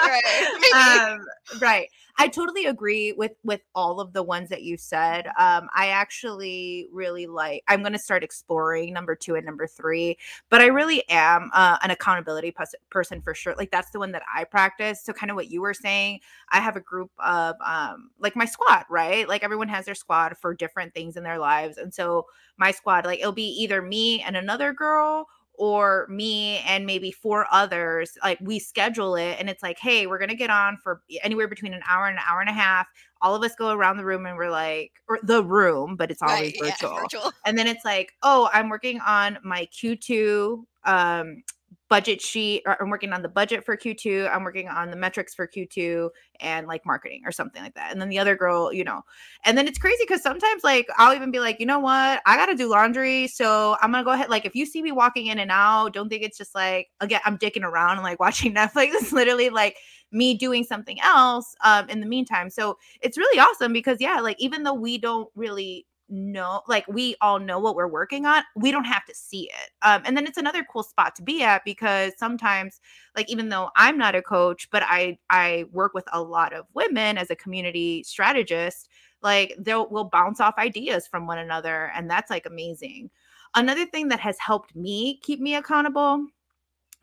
right, 0.73 1.13
um, 1.13 1.27
right. 1.61 1.89
I 2.19 2.29
totally 2.29 2.67
agree 2.67 3.13
with 3.13 3.33
with 3.45 3.61
all 3.75 4.01
of 4.01 4.13
the 4.13 4.23
ones 4.23 4.49
that 4.51 4.63
you 4.63 4.77
said. 4.77 5.27
Um, 5.39 5.69
I 5.75 5.89
actually 5.89 6.89
really 6.93 7.27
like. 7.27 7.63
I'm 7.69 7.81
going 7.81 7.93
to 7.93 7.99
start 7.99 8.23
exploring 8.23 8.93
number 8.93 9.15
two 9.15 9.35
and 9.37 9.47
number 9.47 9.67
three, 9.67 10.19
but 10.49 10.61
I 10.61 10.67
really 10.67 11.09
am 11.09 11.51
uh, 11.53 11.79
an 11.83 11.91
accountability 11.91 12.51
pers- 12.51 12.75
person 12.91 13.21
for 13.23 13.35
sure. 13.35 13.55
Like 13.57 13.71
that's 13.71 13.91
the 13.91 13.99
one 13.99 14.13
that 14.13 14.23
I 14.35 14.45
practice. 14.45 15.03
So 15.05 15.13
kind 15.13 15.31
of 15.31 15.37
what 15.37 15.51
you 15.51 15.61
were 15.61 15.75
saying. 15.75 16.21
I 16.51 16.61
have 16.61 16.77
a 16.77 16.81
group 16.81 17.11
of 17.25 17.57
um, 17.65 18.11
like 18.19 18.37
my 18.37 18.45
squad, 18.45 18.85
right? 18.91 19.29
Like 19.29 19.43
everyone 19.43 19.69
has 19.69 19.85
their 19.85 19.95
squad 19.95 20.37
for 20.39 20.55
different 20.55 20.95
things 20.95 21.17
in 21.17 21.23
their 21.23 21.39
lives, 21.39 21.79
and 21.79 21.93
so 21.93 22.27
my 22.57 22.71
squad, 22.71 23.07
like 23.07 23.21
it'll 23.21 23.33
be 23.33 23.49
either 23.63 23.81
me 23.81 24.23
and 24.23 24.37
another 24.37 24.73
girl 24.73 25.27
or 25.61 26.07
me 26.09 26.57
and 26.61 26.87
maybe 26.87 27.13
four 27.13 27.47
others 27.53 28.17
like 28.25 28.39
we 28.41 28.59
schedule 28.59 29.15
it 29.15 29.37
and 29.39 29.51
it's 29.51 29.63
like 29.63 29.79
hey 29.79 30.07
we're 30.07 30.19
to 30.19 30.35
get 30.35 30.49
on 30.49 30.79
for 30.79 31.03
anywhere 31.23 31.47
between 31.47 31.75
an 31.75 31.83
hour 31.87 32.07
and 32.07 32.17
an 32.17 32.25
hour 32.27 32.41
and 32.41 32.49
a 32.49 32.53
half 32.53 32.89
all 33.21 33.35
of 33.35 33.43
us 33.43 33.55
go 33.57 33.71
around 33.71 33.99
the 33.99 34.05
room 34.05 34.25
and 34.25 34.39
we're 34.39 34.51
like 34.51 34.93
or 35.07 35.19
the 35.23 35.45
room 35.45 35.97
but 35.97 36.11
it's 36.11 36.23
always 36.23 36.55
right, 36.63 36.73
virtual. 36.81 36.95
Yeah, 36.95 37.01
virtual 37.03 37.33
and 37.45 37.59
then 37.59 37.67
it's 37.67 37.85
like 37.85 38.15
oh 38.23 38.49
i'm 38.55 38.71
working 38.71 39.01
on 39.01 39.39
my 39.45 39.67
q2 39.67 40.65
um 40.87 41.43
budget 41.89 42.21
sheet 42.21 42.63
or 42.67 42.81
I'm 42.81 42.89
working 42.89 43.13
on 43.13 43.23
the 43.23 43.29
budget 43.29 43.65
for 43.65 43.77
Q2, 43.77 44.29
I'm 44.33 44.45
working 44.45 44.69
on 44.69 44.91
the 44.91 44.97
metrics 44.97 45.35
for 45.35 45.47
Q2 45.47 46.11
and 46.41 46.67
like 46.67 46.87
marketing 46.87 47.23
or 47.25 47.33
something 47.33 47.63
like 47.63 47.75
that. 47.75 47.91
And 47.93 48.01
then 48.01 48.09
the 48.09 48.19
other 48.19 48.37
girl, 48.37 48.73
you 48.73 48.85
know. 48.85 49.03
And 49.45 49.59
then 49.59 49.67
it's 49.67 49.79
crazy 49.79 50.07
cuz 50.07 50.23
sometimes 50.23 50.63
like 50.65 50.87
I'll 50.99 51.15
even 51.15 51.31
be 51.31 51.41
like, 51.41 51.59
"You 51.61 51.67
know 51.67 51.81
what? 51.81 52.23
I 52.27 52.37
got 52.37 52.47
to 52.47 52.55
do 52.55 52.69
laundry, 52.69 53.27
so 53.27 53.77
I'm 53.83 53.91
going 53.93 54.03
to 54.03 54.09
go 54.09 54.13
ahead 54.13 54.31
like 54.31 54.45
if 54.45 54.55
you 54.55 54.67
see 54.67 54.83
me 54.83 54.93
walking 54.93 55.27
in 55.27 55.39
and 55.39 55.51
out, 55.51 55.93
don't 55.93 56.09
think 56.09 56.23
it's 56.23 56.39
just 56.39 56.55
like 56.55 56.89
again, 57.01 57.21
I'm 57.25 57.39
dicking 57.39 57.65
around 57.65 57.93
and 57.99 58.03
like 58.03 58.21
watching 58.27 58.55
Netflix. 58.55 58.91
It's 58.95 59.13
literally 59.13 59.51
like 59.51 59.77
me 60.13 60.35
doing 60.35 60.65
something 60.65 60.99
else 61.03 61.55
um 61.65 61.89
in 61.89 62.01
the 62.01 62.07
meantime. 62.07 62.51
So 62.51 62.79
it's 63.01 63.19
really 63.19 63.39
awesome 63.41 63.73
because 63.73 63.99
yeah, 64.01 64.21
like 64.21 64.37
even 64.41 64.63
though 64.63 64.75
we 64.75 64.99
don't 64.99 65.29
really 65.35 65.87
know 66.11 66.63
like 66.69 66.87
we 66.89 67.15
all 67.21 67.39
know 67.39 67.59
what 67.59 67.77
we're 67.77 67.87
working 67.87 68.27
on 68.27 68.43
we 68.57 68.71
don't 68.71 68.85
have 68.85 69.05
to 69.05 69.15
see 69.15 69.45
it 69.45 69.71
um, 69.83 70.03
and 70.05 70.17
then 70.17 70.27
it's 70.27 70.39
another 70.39 70.67
cool 70.71 70.83
spot 70.83 71.15
to 71.15 71.23
be 71.23 71.43
at 71.43 71.65
because 71.65 72.13
sometimes 72.19 72.81
like 73.17 73.31
even 73.31 73.49
though 73.49 73.71
i'm 73.77 73.97
not 73.97 74.15
a 74.15 74.23
coach 74.23 74.69
but 74.71 74.83
i 74.85 75.17
i 75.31 75.65
work 75.73 75.95
with 75.95 76.05
a 76.13 76.21
lot 76.21 76.53
of 76.53 76.67
women 76.75 77.17
as 77.17 77.31
a 77.31 77.37
community 77.37 78.03
strategist 78.03 78.89
like 79.23 79.55
they'll 79.59 79.89
we'll 79.91 80.05
bounce 80.05 80.41
off 80.41 80.55
ideas 80.59 81.07
from 81.07 81.27
one 81.27 81.39
another 81.39 81.93
and 81.95 82.11
that's 82.11 82.31
like 82.31 82.47
amazing. 82.47 83.11
Another 83.55 83.85
thing 83.85 84.09
that 84.09 84.21
has 84.21 84.39
helped 84.39 84.75
me 84.77 85.19
keep 85.23 85.41
me 85.41 85.55
accountable 85.55 86.25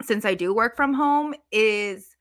since 0.03 0.25
i 0.25 0.33
do 0.35 0.53
work 0.53 0.75
from 0.75 0.93
home 0.93 1.33
is 1.51 2.15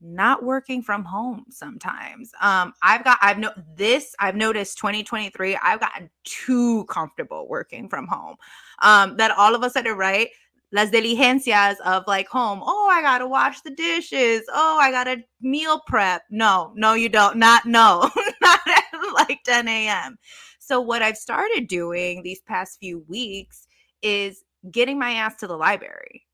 not 0.00 0.42
working 0.42 0.82
from 0.82 1.04
home 1.04 1.44
sometimes. 1.50 2.30
Um, 2.40 2.74
I've 2.82 3.04
got 3.04 3.18
I've 3.22 3.38
no 3.38 3.50
this 3.76 4.14
I've 4.20 4.36
noticed 4.36 4.78
2023, 4.78 5.56
I've 5.62 5.80
gotten 5.80 6.10
too 6.24 6.84
comfortable 6.84 7.48
working 7.48 7.88
from 7.88 8.06
home. 8.06 8.36
Um, 8.82 9.16
that 9.16 9.30
all 9.32 9.54
of 9.54 9.62
a 9.62 9.70
sudden, 9.70 9.96
right? 9.96 10.28
Las 10.72 10.90
diligencias 10.90 11.76
of 11.84 12.04
like 12.06 12.28
home. 12.28 12.60
Oh, 12.62 12.88
I 12.92 13.00
gotta 13.00 13.26
wash 13.26 13.60
the 13.62 13.70
dishes. 13.70 14.42
Oh, 14.52 14.78
I 14.80 14.90
gotta 14.90 15.22
meal 15.40 15.80
prep. 15.86 16.22
No, 16.30 16.72
no, 16.74 16.94
you 16.94 17.08
don't. 17.08 17.36
Not 17.36 17.66
no, 17.66 18.10
not 18.42 18.60
at 18.66 18.84
like 19.14 19.42
10 19.44 19.68
a.m. 19.68 20.18
So 20.58 20.80
what 20.80 21.02
I've 21.02 21.16
started 21.16 21.68
doing 21.68 22.22
these 22.22 22.40
past 22.42 22.78
few 22.80 23.04
weeks 23.08 23.66
is 24.02 24.42
getting 24.70 24.98
my 24.98 25.12
ass 25.12 25.36
to 25.36 25.46
the 25.46 25.56
library 25.56 26.25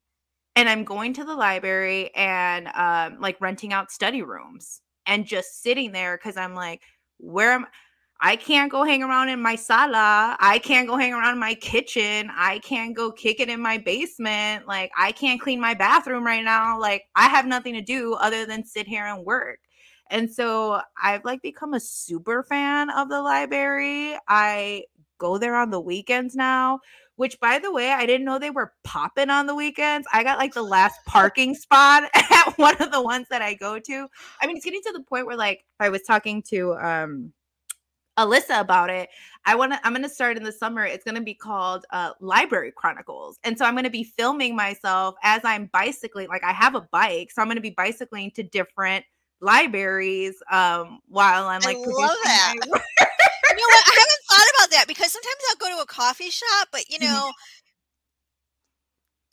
and 0.57 0.69
I'm 0.69 0.85
going 0.85 1.15
to 1.15 1.25
the 1.25 1.35
library 1.35 2.15
and 2.15 2.69
um, 2.69 3.21
like 3.21 3.41
renting 3.41 3.73
out 3.73 3.91
study 3.91 4.23
rooms 4.23 4.81
and 5.07 5.27
just 5.27 5.63
sitting 5.63 5.93
there 5.93 6.17
because 6.17 6.37
I'm 6.37 6.55
like, 6.55 6.83
where 7.19 7.53
am 7.53 7.67
I 8.25 8.37
can't 8.37 8.71
go 8.71 8.85
hang 8.85 9.03
around 9.03 9.31
in 9.31 9.43
my 9.43 9.57
sala. 9.57 10.37
I 10.39 10.61
can't 10.61 10.87
go 10.87 10.97
hang 10.97 11.13
around 11.13 11.33
in 11.33 11.41
my 11.41 11.55
kitchen. 11.55 12.31
I 12.33 12.61
can't 12.61 12.95
go 12.95 13.11
kick 13.11 13.41
it 13.41 13.49
in 13.49 13.61
my 13.61 13.79
basement. 13.79 14.69
Like 14.69 14.93
I 14.97 15.11
can't 15.11 15.41
clean 15.41 15.61
my 15.61 15.75
bathroom 15.75 16.25
right 16.25 16.45
now. 16.45 16.79
Like 16.79 17.03
I 17.17 17.29
have 17.29 17.47
nothing 17.47 17.75
to 17.75 17.81
do 17.81 18.15
other 18.15 18.47
than 18.47 18.65
sit 18.65 18.87
here 18.87 19.07
and 19.07 19.25
work. 19.25 19.59
And 20.09 20.33
so 20.33 20.81
I've 21.03 21.25
like 21.25 21.43
become 21.43 21.75
a 21.75 21.81
super 21.81 22.45
fan 22.45 22.91
of 22.91 23.09
the 23.09 23.21
library. 23.21 24.17
I 24.29 24.85
go 25.19 25.37
there 25.37 25.57
on 25.57 25.71
the 25.71 25.81
weekends 25.81 26.37
now 26.37 26.79
which 27.17 27.39
by 27.41 27.59
the 27.59 27.73
way, 27.73 27.91
I 27.91 28.07
didn't 28.07 28.25
know 28.25 28.39
they 28.39 28.51
were 28.51 28.73
popping 28.85 29.31
on 29.31 29.47
the 29.47 29.55
weekends. 29.55 30.07
I 30.13 30.23
got 30.23 30.39
like 30.39 30.55
the 30.55 30.63
last 30.77 30.99
parking 31.07 31.55
spot 31.55 32.05
at 32.15 32.53
one 32.57 32.77
of 32.81 32.93
the 32.93 33.03
ones 33.03 33.27
that 33.31 33.43
I 33.43 33.55
go 33.55 33.79
to. 33.79 34.09
I 34.41 34.47
mean, 34.47 34.57
it's 34.57 34.65
getting 34.65 34.83
to 34.83 34.93
the 34.93 35.03
point 35.03 35.27
where 35.27 35.37
like 35.37 35.65
I 35.81 35.89
was 35.89 36.03
talking 36.03 36.43
to 36.51 36.75
um 36.75 37.33
Alyssa 38.19 38.61
about 38.61 38.91
it. 38.91 39.09
I 39.45 39.55
want 39.55 39.73
to. 39.73 39.81
I'm 39.85 39.93
going 39.93 40.03
to 40.03 40.09
start 40.09 40.37
in 40.37 40.43
the 40.43 40.53
summer. 40.53 40.85
It's 40.85 41.05
going 41.05 41.15
to 41.15 41.23
be 41.23 41.35
called 41.35 41.87
uh, 41.91 42.13
Library 42.21 42.73
Chronicles, 42.75 43.39
and 43.43 43.57
so 43.57 43.65
I'm 43.65 43.75
going 43.75 43.85
to 43.85 43.91
be 43.91 44.05
filming 44.05 44.55
myself 44.55 45.15
as 45.23 45.41
I'm 45.45 45.67
bicycling. 45.73 46.29
Like 46.29 46.45
I 46.45 46.53
have 46.53 46.75
a 46.75 46.83
bike, 46.93 47.31
so 47.31 47.41
I'm 47.41 47.49
going 47.49 47.57
to 47.57 47.63
be 47.63 47.71
bicycling 47.71 48.31
to 48.33 48.43
different 48.43 49.05
libraries 49.41 50.43
um, 50.51 51.01
while 51.09 51.47
I'm 51.47 51.63
like. 51.63 51.77
I 51.77 51.81
love 51.81 52.17
that. 52.25 52.55
you 52.63 52.71
know 52.71 52.73
what? 52.73 53.85
I 53.87 53.97
haven't 53.99 54.23
thought 54.29 54.47
about 54.59 54.71
that 54.73 54.85
because 54.89 55.13
sometimes 55.13 55.37
I'll 55.51 55.52
go 55.63 55.77
to 55.77 55.83
a 55.83 55.87
coffee 55.87 56.31
shop, 56.31 56.69
but 56.73 56.89
you 56.89 56.99
mm-hmm. 56.99 57.13
know, 57.13 57.33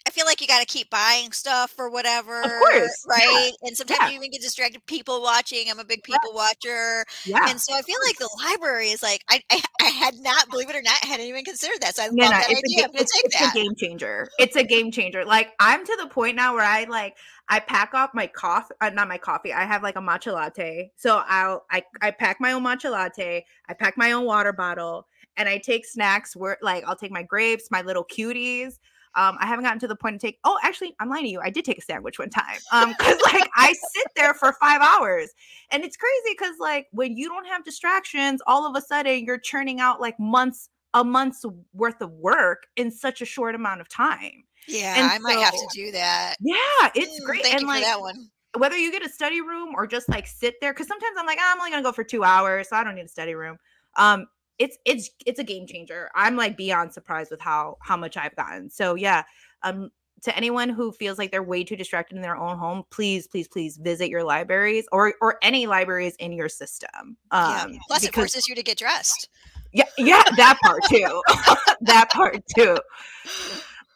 I 0.09 0.11
feel 0.11 0.25
like 0.25 0.41
you 0.41 0.47
got 0.47 0.59
to 0.59 0.65
keep 0.65 0.89
buying 0.89 1.31
stuff 1.33 1.75
or 1.77 1.91
whatever. 1.91 2.41
Of 2.41 2.49
course. 2.49 3.05
Right. 3.07 3.51
Yeah. 3.61 3.67
And 3.67 3.77
sometimes 3.77 3.99
yeah. 4.01 4.09
you 4.09 4.15
even 4.15 4.31
get 4.31 4.41
distracted. 4.41 4.83
People 4.87 5.21
watching. 5.21 5.69
I'm 5.69 5.77
a 5.77 5.85
big 5.85 6.01
people 6.01 6.31
yeah. 6.31 6.35
watcher. 6.35 7.05
Yeah. 7.25 7.47
And 7.47 7.61
so 7.61 7.75
I 7.75 7.83
feel 7.83 7.99
like 8.07 8.17
the 8.17 8.29
library 8.43 8.87
is 8.87 9.03
like, 9.03 9.23
I, 9.29 9.41
I, 9.51 9.61
I, 9.81 9.85
had 9.85 10.15
not, 10.17 10.49
believe 10.49 10.67
it 10.67 10.75
or 10.75 10.81
not, 10.81 10.95
hadn't 11.03 11.27
even 11.27 11.43
considered 11.43 11.81
that. 11.81 11.95
So 11.95 12.03
I 12.03 12.05
love 12.07 12.15
no, 12.15 12.29
that 12.29 12.47
it's 12.49 12.59
idea. 12.59 12.87
A, 12.87 13.01
it's, 13.01 13.11
it's 13.23 13.41
a 13.41 13.53
game 13.53 13.75
changer. 13.75 14.27
It's 14.39 14.55
a 14.55 14.63
game 14.63 14.91
changer. 14.91 15.25
Like 15.25 15.51
I'm 15.59 15.85
to 15.85 15.97
the 16.01 16.07
point 16.07 16.35
now 16.35 16.55
where 16.55 16.65
I 16.65 16.85
like, 16.85 17.15
I 17.47 17.59
pack 17.59 17.93
off 17.93 18.09
my 18.15 18.25
coffee, 18.25 18.73
uh, 18.81 18.89
not 18.89 19.07
my 19.07 19.19
coffee. 19.19 19.53
I 19.53 19.65
have 19.65 19.83
like 19.83 19.95
a 19.95 20.01
matcha 20.01 20.33
latte. 20.33 20.91
So 20.95 21.21
I'll, 21.27 21.65
I, 21.69 21.83
I 22.01 22.09
pack 22.09 22.37
my 22.39 22.53
own 22.53 22.63
matcha 22.63 22.89
latte. 22.89 23.45
I 23.67 23.73
pack 23.75 23.95
my 23.95 24.13
own 24.13 24.25
water 24.25 24.53
bottle 24.53 25.05
and 25.39 25.49
I 25.49 25.57
take 25.57 25.85
snacks 25.85 26.35
where 26.35 26.57
like 26.61 26.83
I'll 26.85 26.95
take 26.95 27.11
my 27.11 27.23
grapes, 27.23 27.71
my 27.71 27.81
little 27.81 28.03
cuties. 28.05 28.77
Um, 29.15 29.37
I 29.39 29.47
haven't 29.47 29.65
gotten 29.65 29.79
to 29.79 29.87
the 29.87 29.95
point 29.95 30.19
to 30.19 30.27
take. 30.27 30.37
Oh, 30.43 30.59
actually, 30.61 30.95
I'm 30.99 31.09
lying 31.09 31.23
to 31.23 31.29
you. 31.31 31.39
I 31.41 31.49
did 31.49 31.65
take 31.65 31.79
a 31.79 31.81
sandwich 31.81 32.19
one 32.19 32.29
time. 32.29 32.59
Um, 32.71 32.89
because 32.97 33.19
like 33.33 33.49
I 33.55 33.73
sit 33.73 34.07
there 34.15 34.35
for 34.35 34.53
five 34.59 34.81
hours, 34.81 35.31
and 35.71 35.83
it's 35.83 35.97
crazy 35.97 36.35
because 36.37 36.55
like 36.59 36.87
when 36.91 37.17
you 37.17 37.27
don't 37.27 37.47
have 37.47 37.63
distractions, 37.63 38.41
all 38.45 38.69
of 38.69 38.75
a 38.75 38.85
sudden 38.85 39.25
you're 39.25 39.39
churning 39.39 39.79
out 39.79 39.99
like 39.99 40.19
months, 40.19 40.69
a 40.93 41.03
month's 41.03 41.43
worth 41.73 42.01
of 42.01 42.11
work 42.11 42.67
in 42.75 42.91
such 42.91 43.21
a 43.21 43.25
short 43.25 43.55
amount 43.55 43.81
of 43.81 43.89
time. 43.89 44.43
Yeah, 44.67 44.93
and 44.95 45.11
I 45.11 45.17
so, 45.17 45.23
might 45.23 45.39
have 45.39 45.53
to 45.53 45.67
do 45.73 45.91
that. 45.93 46.35
Yeah, 46.41 46.55
it's 46.93 47.19
mm, 47.19 47.25
great. 47.25 47.45
And 47.45 47.65
like, 47.65 47.83
that 47.83 47.99
one 47.99 48.29
whether 48.57 48.75
you 48.75 48.91
get 48.91 49.05
a 49.05 49.09
study 49.09 49.41
room 49.41 49.75
or 49.75 49.85
just 49.85 50.09
like 50.09 50.25
sit 50.25 50.55
there 50.59 50.73
because 50.73 50.87
sometimes 50.87 51.15
i'm 51.19 51.27
like 51.27 51.37
oh, 51.39 51.51
i'm 51.51 51.59
only 51.59 51.69
gonna 51.69 51.83
go 51.83 51.91
for 51.91 52.03
two 52.03 52.23
hours 52.23 52.67
so 52.67 52.75
i 52.75 52.83
don't 52.83 52.95
need 52.95 53.05
a 53.05 53.07
study 53.07 53.35
room 53.35 53.57
um 53.95 54.25
it's 54.59 54.77
it's 54.85 55.09
it's 55.25 55.39
a 55.39 55.43
game 55.43 55.65
changer. 55.65 56.09
I'm 56.13 56.35
like 56.35 56.57
beyond 56.57 56.93
surprised 56.93 57.31
with 57.31 57.41
how 57.41 57.77
how 57.81 57.97
much 57.97 58.17
I've 58.17 58.35
gotten. 58.35 58.69
So 58.69 58.95
yeah, 58.95 59.23
um 59.63 59.89
to 60.23 60.35
anyone 60.35 60.69
who 60.69 60.91
feels 60.91 61.17
like 61.17 61.31
they're 61.31 61.43
way 61.43 61.63
too 61.63 61.75
distracted 61.75 62.15
in 62.15 62.21
their 62.21 62.35
own 62.35 62.57
home, 62.57 62.83
please, 62.91 63.27
please, 63.27 63.47
please 63.47 63.77
visit 63.77 64.09
your 64.09 64.23
libraries 64.23 64.85
or 64.91 65.13
or 65.21 65.37
any 65.41 65.65
libraries 65.65 66.15
in 66.17 66.33
your 66.33 66.49
system. 66.49 67.17
Um, 67.31 67.73
yeah. 67.73 67.79
Plus, 67.87 68.01
because, 68.01 68.03
it 68.03 68.13
forces 68.13 68.47
you 68.47 68.55
to 68.55 68.63
get 68.63 68.77
dressed. 68.77 69.29
Yeah, 69.71 69.85
yeah, 69.97 70.23
that 70.35 70.57
part 70.63 70.83
too. 70.85 71.21
that 71.81 72.09
part 72.11 72.43
too. 72.55 72.77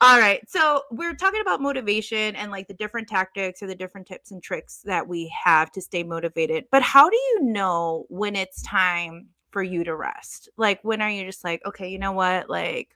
All 0.02 0.20
right. 0.20 0.42
So 0.50 0.84
we're 0.92 1.16
talking 1.16 1.42
about 1.42 1.62
motivation 1.62 2.36
and 2.36 2.52
like 2.52 2.68
the 2.68 2.74
different 2.74 3.08
tactics 3.08 3.64
or 3.64 3.68
the 3.68 3.76
different 3.76 4.06
tips 4.06 4.32
and 4.32 4.44
tricks 4.44 4.82
that 4.86 5.08
we 5.08 5.34
have 5.44 5.72
to 5.72 5.82
stay 5.82 6.04
motivated. 6.04 6.66
But 6.72 6.84
how 6.84 7.10
do 7.10 7.16
you 7.16 7.40
know 7.42 8.06
when 8.10 8.36
it's 8.36 8.62
time 8.64 9.30
for 9.54 9.64
you 9.64 9.84
to 9.86 9.96
rest? 9.96 10.50
Like, 10.58 10.80
when 10.84 11.02
are 11.02 11.10
you 11.10 11.24
just 11.24 11.44
like, 11.44 11.62
okay, 11.66 11.88
you 11.88 12.00
know 12.00 12.12
what? 12.12 12.50
Like, 12.50 12.90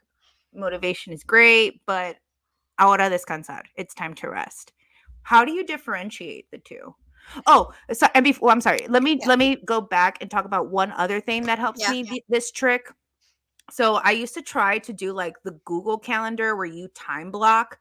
motivation 0.54 1.12
is 1.12 1.22
great, 1.24 1.80
but 1.86 2.16
ahora 2.78 3.08
descansar. 3.08 3.62
It's 3.76 3.94
time 3.94 4.14
to 4.14 4.28
rest. 4.28 4.72
How 5.22 5.44
do 5.44 5.52
you 5.52 5.64
differentiate 5.64 6.50
the 6.50 6.58
two? 6.58 6.94
Oh, 7.46 7.72
so, 7.92 8.06
and 8.14 8.24
before 8.24 8.50
I'm 8.50 8.60
sorry. 8.60 8.86
Let 8.88 9.02
me 9.02 9.18
yeah. 9.20 9.28
let 9.28 9.38
me 9.38 9.56
go 9.64 9.80
back 9.80 10.18
and 10.20 10.30
talk 10.30 10.44
about 10.44 10.70
one 10.70 10.92
other 10.92 11.20
thing 11.20 11.44
that 11.44 11.58
helps 11.58 11.80
yeah, 11.80 11.90
me 11.90 12.08
yeah. 12.10 12.20
this 12.28 12.50
trick. 12.50 12.90
So 13.70 13.96
I 13.96 14.12
used 14.12 14.34
to 14.34 14.42
try 14.42 14.78
to 14.78 14.92
do 14.92 15.12
like 15.12 15.34
the 15.44 15.52
Google 15.64 15.98
Calendar 15.98 16.56
where 16.56 16.66
you 16.66 16.88
time 16.94 17.30
block. 17.30 17.78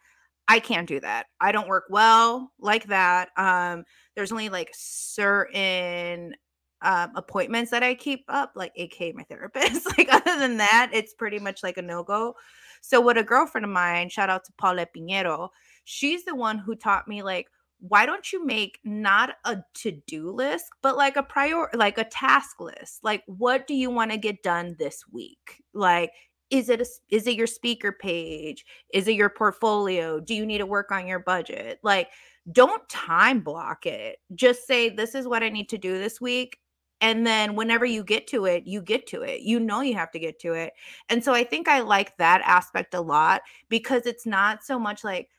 I 0.50 0.60
can't 0.60 0.88
do 0.88 1.00
that. 1.00 1.28
I 1.40 1.52
don't 1.52 1.68
work 1.68 1.86
well 1.90 2.52
like 2.60 2.88
that. 2.88 3.30
Um, 3.38 3.86
there's 4.16 4.32
only 4.32 4.50
like 4.50 4.72
certain 4.74 6.36
um, 6.82 7.12
appointments 7.16 7.72
that 7.72 7.84
I 7.84 7.96
keep 7.96 8.24
up, 8.28 8.54
like 8.56 8.74
AK 8.78 9.16
my 9.16 9.24
therapist. 9.24 9.88
like 9.98 10.10
other 10.12 10.38
than 10.40 10.58
that, 10.58 10.90
it's 10.94 11.14
pretty 11.14 11.40
much 11.40 11.64
like 11.64 11.78
a 11.78 11.82
no 11.82 12.04
go. 12.04 12.36
So 12.82 13.02
what 13.02 13.18
a 13.18 13.24
girlfriend 13.24 13.66
of 13.66 13.72
mine, 13.72 14.10
shout 14.10 14.30
out 14.30 14.46
to 14.46 14.54
Paula 14.58 14.86
Pinheiro, 14.96 15.50
she's 15.84 16.26
the 16.26 16.36
one 16.36 16.58
who 16.58 16.76
taught 16.76 17.08
me 17.08 17.24
like, 17.24 17.48
why 17.80 18.06
don't 18.06 18.32
you 18.34 18.46
make 18.46 18.80
not 18.84 19.36
a 19.46 19.58
to-do 19.76 20.32
list, 20.32 20.66
but 20.82 20.98
like 20.98 21.16
a 21.16 21.24
prior 21.24 21.70
like 21.74 21.98
a 21.98 22.04
task 22.04 22.60
list? 22.60 23.04
Like 23.04 23.24
what 23.28 23.68
do 23.68 23.76
you 23.76 23.92
want 23.92 24.12
to 24.12 24.18
get 24.18 24.42
done 24.42 24.76
this 24.80 25.04
week? 25.12 25.64
Like 25.74 26.12
is 26.50 26.70
it 26.70 26.82
a, 26.82 26.86
is 27.10 27.28
it 27.28 27.36
your 27.36 27.46
speaker 27.46 27.92
page? 27.92 28.66
Is 28.94 29.08
it 29.08 29.16
your 29.16 29.30
portfolio? 29.30 30.20
Do 30.20 30.34
you 30.34 30.46
need 30.46 30.60
to 30.60 30.66
work 30.66 30.92
on 30.92 31.08
your 31.08 31.20
budget? 31.20 31.80
Like 31.84 32.10
don't 32.52 32.88
time 32.90 33.42
block 33.42 33.86
it. 33.86 34.18
Just 34.34 34.66
say 34.66 34.90
this 34.90 35.14
is 35.14 35.28
what 35.28 35.44
I 35.44 35.50
need 35.50 35.70
to 35.70 35.78
do 35.78 36.00
this 36.00 36.20
week 36.20 36.58
and 37.02 37.26
then 37.26 37.56
whenever 37.56 37.86
you 37.86 38.04
get 38.04 38.28
to 38.28 38.46
it 38.46 38.66
you 38.66 38.82
get 38.82 39.08
to 39.08 39.22
it. 39.22 39.42
You 39.42 39.60
know 39.60 39.82
you 39.82 39.94
have 39.96 40.12
to 40.12 40.20
get 40.20 40.40
to 40.40 40.54
it. 40.54 40.74
And 41.10 41.24
so 41.24 41.34
i 41.34 41.44
think 41.44 41.68
i 41.68 41.80
like 41.80 42.18
that 42.18 42.42
aspect 42.42 42.94
a 42.94 43.02
lot 43.02 43.42
because 43.70 44.06
it's 44.06 44.26
not 44.26 44.64
so 44.64 44.80
much 44.80 45.04
like 45.04 45.30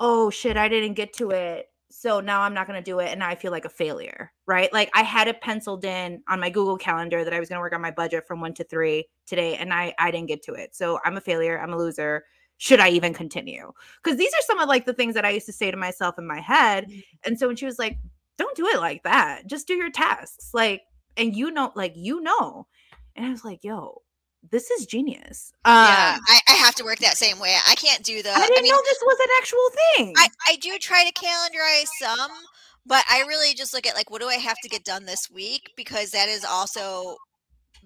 oh 0.00 0.30
shit 0.30 0.56
i 0.56 0.68
didn't 0.68 0.94
get 0.94 1.12
to 1.14 1.30
it 1.30 1.70
so 1.90 2.20
now 2.20 2.42
i'm 2.42 2.52
not 2.52 2.66
going 2.66 2.78
to 2.78 2.90
do 2.90 2.98
it 2.98 3.10
and 3.10 3.22
i 3.22 3.34
feel 3.34 3.52
like 3.52 3.64
a 3.64 3.70
failure 3.70 4.32
right? 4.46 4.72
Like 4.72 4.90
i 4.94 5.02
had 5.02 5.28
it 5.28 5.40
penciled 5.40 5.84
in 5.84 6.22
on 6.28 6.40
my 6.40 6.50
google 6.50 6.76
calendar 6.76 7.24
that 7.24 7.32
i 7.32 7.40
was 7.40 7.48
going 7.48 7.56
to 7.56 7.60
work 7.60 7.74
on 7.74 7.80
my 7.80 7.90
budget 7.90 8.26
from 8.26 8.40
1 8.40 8.54
to 8.54 8.64
3 8.64 9.04
today 9.26 9.56
and 9.56 9.72
i 9.72 9.94
i 9.98 10.10
didn't 10.10 10.28
get 10.28 10.42
to 10.44 10.52
it. 10.52 10.74
So 10.74 11.00
i'm 11.04 11.16
a 11.16 11.20
failure 11.20 11.58
i'm 11.60 11.72
a 11.72 11.78
loser. 11.78 12.24
Should 12.58 12.80
i 12.80 12.88
even 12.90 13.12
continue? 13.12 13.72
Because 14.02 14.18
these 14.18 14.32
are 14.32 14.42
some 14.46 14.58
of 14.58 14.68
like 14.68 14.86
the 14.86 14.94
things 14.94 15.14
that 15.14 15.24
i 15.24 15.30
used 15.30 15.46
to 15.46 15.52
say 15.52 15.70
to 15.70 15.76
myself 15.76 16.18
in 16.18 16.26
my 16.26 16.40
head. 16.40 16.88
Mm. 16.88 17.04
and 17.24 17.38
so 17.38 17.46
when 17.46 17.56
she 17.56 17.66
was 17.66 17.78
like 17.78 17.98
don't 18.38 18.56
do 18.56 18.66
it 18.68 18.78
like 18.78 19.02
that. 19.04 19.46
Just 19.46 19.66
do 19.66 19.74
your 19.74 19.90
tasks. 19.90 20.50
Like, 20.52 20.82
and 21.16 21.34
you 21.34 21.50
know, 21.50 21.72
like, 21.74 21.94
you 21.96 22.20
know. 22.20 22.66
And 23.14 23.26
I 23.26 23.30
was 23.30 23.44
like, 23.44 23.64
yo, 23.64 24.02
this 24.50 24.70
is 24.70 24.86
genius. 24.86 25.52
Um, 25.64 25.74
yeah, 25.74 26.18
I, 26.28 26.40
I, 26.48 26.52
have 26.52 26.74
to 26.76 26.84
work 26.84 26.98
that 26.98 27.16
same 27.16 27.38
way. 27.38 27.56
I 27.66 27.74
can't 27.74 28.02
do 28.02 28.22
the. 28.22 28.30
I 28.30 28.40
didn't 28.40 28.58
I 28.58 28.62
mean, 28.62 28.72
know 28.72 28.82
this 28.84 29.02
was 29.02 29.18
an 29.20 29.28
actual 29.38 29.68
thing. 29.70 30.14
I, 30.16 30.28
I 30.48 30.56
do 30.56 30.78
try 30.78 31.04
to 31.04 31.12
calendarize 31.12 31.88
some, 31.98 32.30
but 32.84 33.04
I 33.10 33.20
really 33.26 33.54
just 33.54 33.74
look 33.74 33.86
at 33.86 33.94
like, 33.94 34.10
what 34.10 34.20
do 34.20 34.28
I 34.28 34.34
have 34.34 34.58
to 34.62 34.68
get 34.68 34.84
done 34.84 35.04
this 35.04 35.30
week? 35.30 35.72
Because 35.76 36.10
that 36.10 36.28
is 36.28 36.44
also 36.44 37.16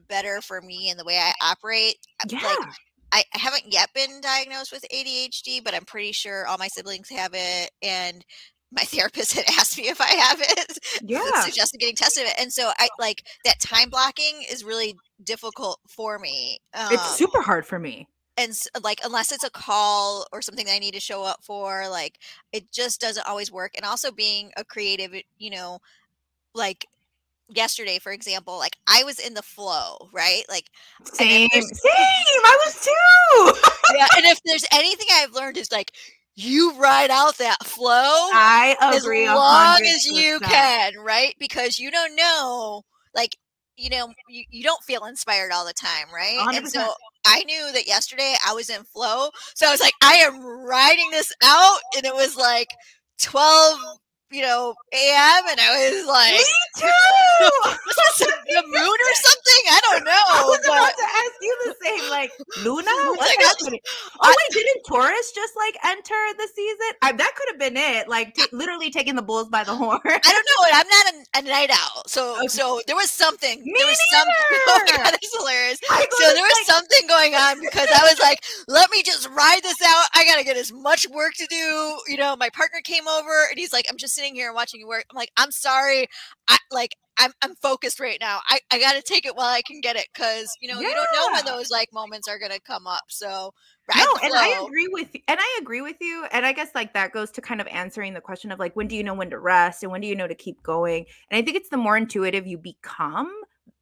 better 0.08 0.40
for 0.40 0.60
me 0.60 0.90
and 0.90 0.98
the 0.98 1.04
way 1.04 1.18
I 1.18 1.32
operate. 1.42 1.96
Yeah. 2.28 2.40
Like, 2.42 2.68
I, 3.12 3.24
I 3.34 3.38
haven't 3.38 3.72
yet 3.72 3.88
been 3.94 4.20
diagnosed 4.20 4.72
with 4.72 4.84
ADHD, 4.92 5.64
but 5.64 5.74
I'm 5.74 5.84
pretty 5.84 6.12
sure 6.12 6.46
all 6.46 6.58
my 6.58 6.68
siblings 6.68 7.08
have 7.08 7.32
it. 7.34 7.70
And 7.82 8.24
my 8.72 8.82
therapist 8.82 9.34
had 9.34 9.44
asked 9.58 9.76
me 9.78 9.88
if 9.88 10.00
I 10.00 10.08
have 10.08 10.40
it. 10.40 10.78
Yeah. 11.02 11.40
suggested 11.40 11.78
getting 11.78 11.96
tested. 11.96 12.24
And 12.38 12.52
so 12.52 12.70
I 12.78 12.88
like 12.98 13.24
that 13.44 13.58
time 13.58 13.88
blocking 13.88 14.44
is 14.50 14.64
really 14.64 14.96
difficult 15.24 15.80
for 15.88 16.18
me. 16.18 16.58
Um, 16.74 16.88
it's 16.92 17.16
super 17.16 17.40
hard 17.40 17.66
for 17.66 17.78
me. 17.78 18.06
And 18.36 18.52
like, 18.82 19.00
unless 19.04 19.32
it's 19.32 19.44
a 19.44 19.50
call 19.50 20.26
or 20.32 20.42
something 20.42 20.66
that 20.66 20.74
I 20.74 20.78
need 20.78 20.94
to 20.94 21.00
show 21.00 21.24
up 21.24 21.42
for, 21.42 21.88
like, 21.88 22.18
it 22.52 22.70
just 22.70 23.00
doesn't 23.00 23.26
always 23.26 23.50
work. 23.50 23.72
And 23.76 23.84
also 23.84 24.12
being 24.12 24.52
a 24.56 24.64
creative, 24.64 25.14
you 25.38 25.50
know, 25.50 25.80
like 26.54 26.86
yesterday, 27.54 27.98
for 27.98 28.12
example, 28.12 28.58
like 28.58 28.76
I 28.86 29.04
was 29.04 29.18
in 29.18 29.34
the 29.34 29.42
flow, 29.42 30.08
right? 30.12 30.42
Like 30.48 30.70
same, 31.04 31.48
same. 31.50 32.40
I 32.44 32.58
was 32.64 32.84
too. 32.84 33.70
yeah. 33.96 34.06
And 34.16 34.26
if 34.26 34.40
there's 34.44 34.66
anything 34.72 35.06
I've 35.12 35.32
learned 35.32 35.56
is 35.56 35.72
like 35.72 35.92
you 36.42 36.74
ride 36.76 37.10
out 37.10 37.38
that 37.38 37.64
flow 37.64 37.84
I 37.92 38.76
agree 38.80 39.26
as 39.26 39.34
long 39.34 39.80
100%. 39.80 39.94
as 39.94 40.06
you 40.06 40.40
can, 40.40 40.94
right? 40.98 41.34
Because 41.38 41.78
you 41.78 41.90
don't 41.90 42.16
know, 42.16 42.82
like, 43.14 43.36
you 43.76 43.90
know, 43.90 44.12
you, 44.28 44.44
you 44.50 44.62
don't 44.62 44.82
feel 44.84 45.04
inspired 45.04 45.52
all 45.52 45.66
the 45.66 45.72
time, 45.72 46.06
right? 46.14 46.38
100%. 46.38 46.56
And 46.56 46.68
so 46.68 46.92
I 47.26 47.44
knew 47.44 47.72
that 47.72 47.86
yesterday 47.86 48.34
I 48.46 48.52
was 48.52 48.70
in 48.70 48.84
flow. 48.84 49.30
So 49.54 49.66
I 49.66 49.70
was 49.70 49.80
like, 49.80 49.94
I 50.02 50.14
am 50.14 50.42
riding 50.42 51.10
this 51.10 51.32
out. 51.42 51.80
And 51.96 52.04
it 52.04 52.14
was 52.14 52.36
like 52.36 52.68
12 53.20 53.78
you 54.30 54.42
know, 54.42 54.74
a.m. 54.92 55.42
and 55.50 55.60
I 55.60 55.90
was 55.90 56.06
like, 56.06 56.38
Me 56.38 56.44
too. 56.78 56.86
was 57.86 57.96
this 57.96 58.30
the 58.50 58.62
moon 58.66 58.98
or 58.98 59.14
something? 59.26 59.62
I 59.70 59.80
don't 59.90 60.04
know. 60.04 60.24
I 60.26 60.42
was 60.46 60.60
but... 60.66 60.78
about 60.78 60.94
to 60.94 61.06
ask 61.06 61.34
you 61.40 61.54
the 61.66 61.74
same. 61.82 62.10
Like 62.10 62.30
Luna, 62.62 62.90
what's 63.18 63.36
happening? 63.42 63.80
Oh 64.20 64.28
wait, 64.28 64.50
didn't 64.50 64.82
Taurus 64.86 65.32
just 65.32 65.54
like 65.56 65.76
enter 65.84 66.20
the 66.38 66.48
season? 66.54 66.92
I, 67.02 67.12
that 67.12 67.32
could 67.34 67.48
have 67.50 67.58
been 67.58 67.76
it. 67.76 68.08
Like 68.08 68.34
t- 68.34 68.46
literally 68.52 68.90
taking 68.90 69.16
the 69.16 69.22
bulls 69.22 69.48
by 69.48 69.64
the 69.64 69.74
horn. 69.74 70.00
I 70.04 70.18
don't 70.18 70.46
know. 70.46 70.60
I'm 70.72 70.88
not 70.88 71.06
a, 71.10 71.38
a 71.38 71.42
night 71.50 71.70
owl, 71.70 72.02
so 72.06 72.36
okay. 72.38 72.48
so 72.48 72.80
there 72.86 72.96
was 72.96 73.10
something. 73.10 73.62
Me 73.64 73.72
there 73.76 73.86
was 73.86 73.98
neither. 74.12 74.30
something. 74.30 74.60
Oh 74.70 74.82
my 74.86 74.96
god, 74.96 75.12
that's 75.12 75.36
hilarious. 75.36 75.80
So 75.88 76.32
there 76.32 76.42
was 76.42 76.58
like... 76.58 76.66
something 76.66 77.08
going 77.08 77.34
on 77.34 77.60
because 77.60 77.88
I 77.94 78.02
was 78.04 78.18
like, 78.20 78.42
let 78.68 78.90
me 78.90 79.02
just 79.02 79.28
ride 79.30 79.60
this 79.62 79.80
out. 79.82 80.06
I 80.14 80.24
gotta 80.24 80.44
get 80.44 80.56
as 80.56 80.72
much 80.72 81.08
work 81.08 81.34
to 81.34 81.46
do. 81.46 81.98
You 82.06 82.16
know, 82.16 82.36
my 82.36 82.50
partner 82.50 82.80
came 82.84 83.08
over 83.08 83.46
and 83.50 83.58
he's 83.58 83.72
like, 83.72 83.86
I'm 83.88 83.96
just 83.96 84.14
sitting 84.20 84.34
here 84.34 84.48
and 84.48 84.54
watching 84.54 84.80
you 84.80 84.88
work. 84.88 85.06
I'm 85.10 85.16
like, 85.16 85.32
I'm 85.36 85.50
sorry. 85.50 86.06
I 86.48 86.58
like 86.70 86.96
I'm 87.18 87.32
I'm 87.42 87.54
focused 87.56 88.00
right 88.00 88.18
now. 88.20 88.40
I, 88.48 88.60
I 88.70 88.78
gotta 88.78 89.02
take 89.02 89.26
it 89.26 89.34
while 89.34 89.46
I 89.46 89.62
can 89.62 89.80
get 89.80 89.96
it 89.96 90.06
because 90.12 90.50
you 90.60 90.72
know, 90.72 90.80
yeah. 90.80 90.88
you 90.88 90.94
don't 90.94 91.08
know 91.14 91.32
when 91.32 91.44
those 91.44 91.70
like 91.70 91.92
moments 91.92 92.28
are 92.28 92.38
gonna 92.38 92.60
come 92.60 92.86
up. 92.86 93.04
So 93.08 93.52
no, 93.96 94.16
and 94.22 94.32
I 94.34 94.62
agree 94.64 94.88
with 94.88 95.08
and 95.28 95.38
I 95.40 95.58
agree 95.60 95.82
with 95.82 95.96
you. 96.00 96.26
And 96.32 96.46
I 96.46 96.52
guess 96.52 96.70
like 96.74 96.94
that 96.94 97.12
goes 97.12 97.30
to 97.32 97.40
kind 97.40 97.60
of 97.60 97.66
answering 97.68 98.14
the 98.14 98.20
question 98.20 98.52
of 98.52 98.58
like 98.58 98.74
when 98.76 98.88
do 98.88 98.96
you 98.96 99.02
know 99.02 99.14
when 99.14 99.30
to 99.30 99.38
rest 99.38 99.82
and 99.82 99.90
when 99.90 100.00
do 100.00 100.06
you 100.06 100.14
know 100.14 100.28
to 100.28 100.34
keep 100.34 100.62
going? 100.62 101.06
And 101.30 101.38
I 101.38 101.42
think 101.42 101.56
it's 101.56 101.70
the 101.70 101.76
more 101.76 101.96
intuitive 101.96 102.46
you 102.46 102.58
become, 102.58 103.30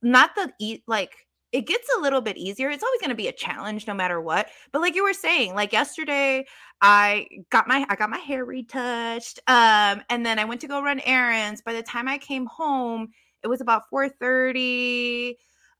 not 0.03 0.34
the 0.34 0.53
eat 0.59 0.82
like 0.86 1.28
it 1.53 1.67
gets 1.67 1.89
a 1.97 2.01
little 2.01 2.21
bit 2.21 2.37
easier. 2.37 2.71
It's 2.71 2.83
always 2.83 3.01
going 3.01 3.11
to 3.11 3.17
be 3.17 3.29
a 3.29 3.33
challenge 3.33 3.87
no 3.87 3.95
matter 3.95 4.21
what. 4.21 4.49
But 4.73 4.83
like 4.83 4.95
you 4.95 5.03
were 5.05 5.15
saying, 5.15 5.55
like 5.55 5.73
yesterday 5.73 6.47
I 6.83 7.27
got 7.51 7.67
my 7.67 7.87
I 7.89 7.97
got 7.97 8.11
my 8.11 8.19
hair 8.19 8.45
retouched. 8.45 9.41
Um 9.47 10.03
and 10.11 10.25
then 10.27 10.39
I 10.39 10.45
went 10.45 10.61
to 10.63 10.69
go 10.69 10.83
run 10.83 11.01
errands. 11.01 11.63
By 11.63 11.73
the 11.73 11.83
time 11.83 12.09
I 12.09 12.19
came 12.19 12.47
home, 12.47 13.09
it 13.43 13.49
was 13.49 13.61
about 13.61 13.85
4:30. 13.91 15.37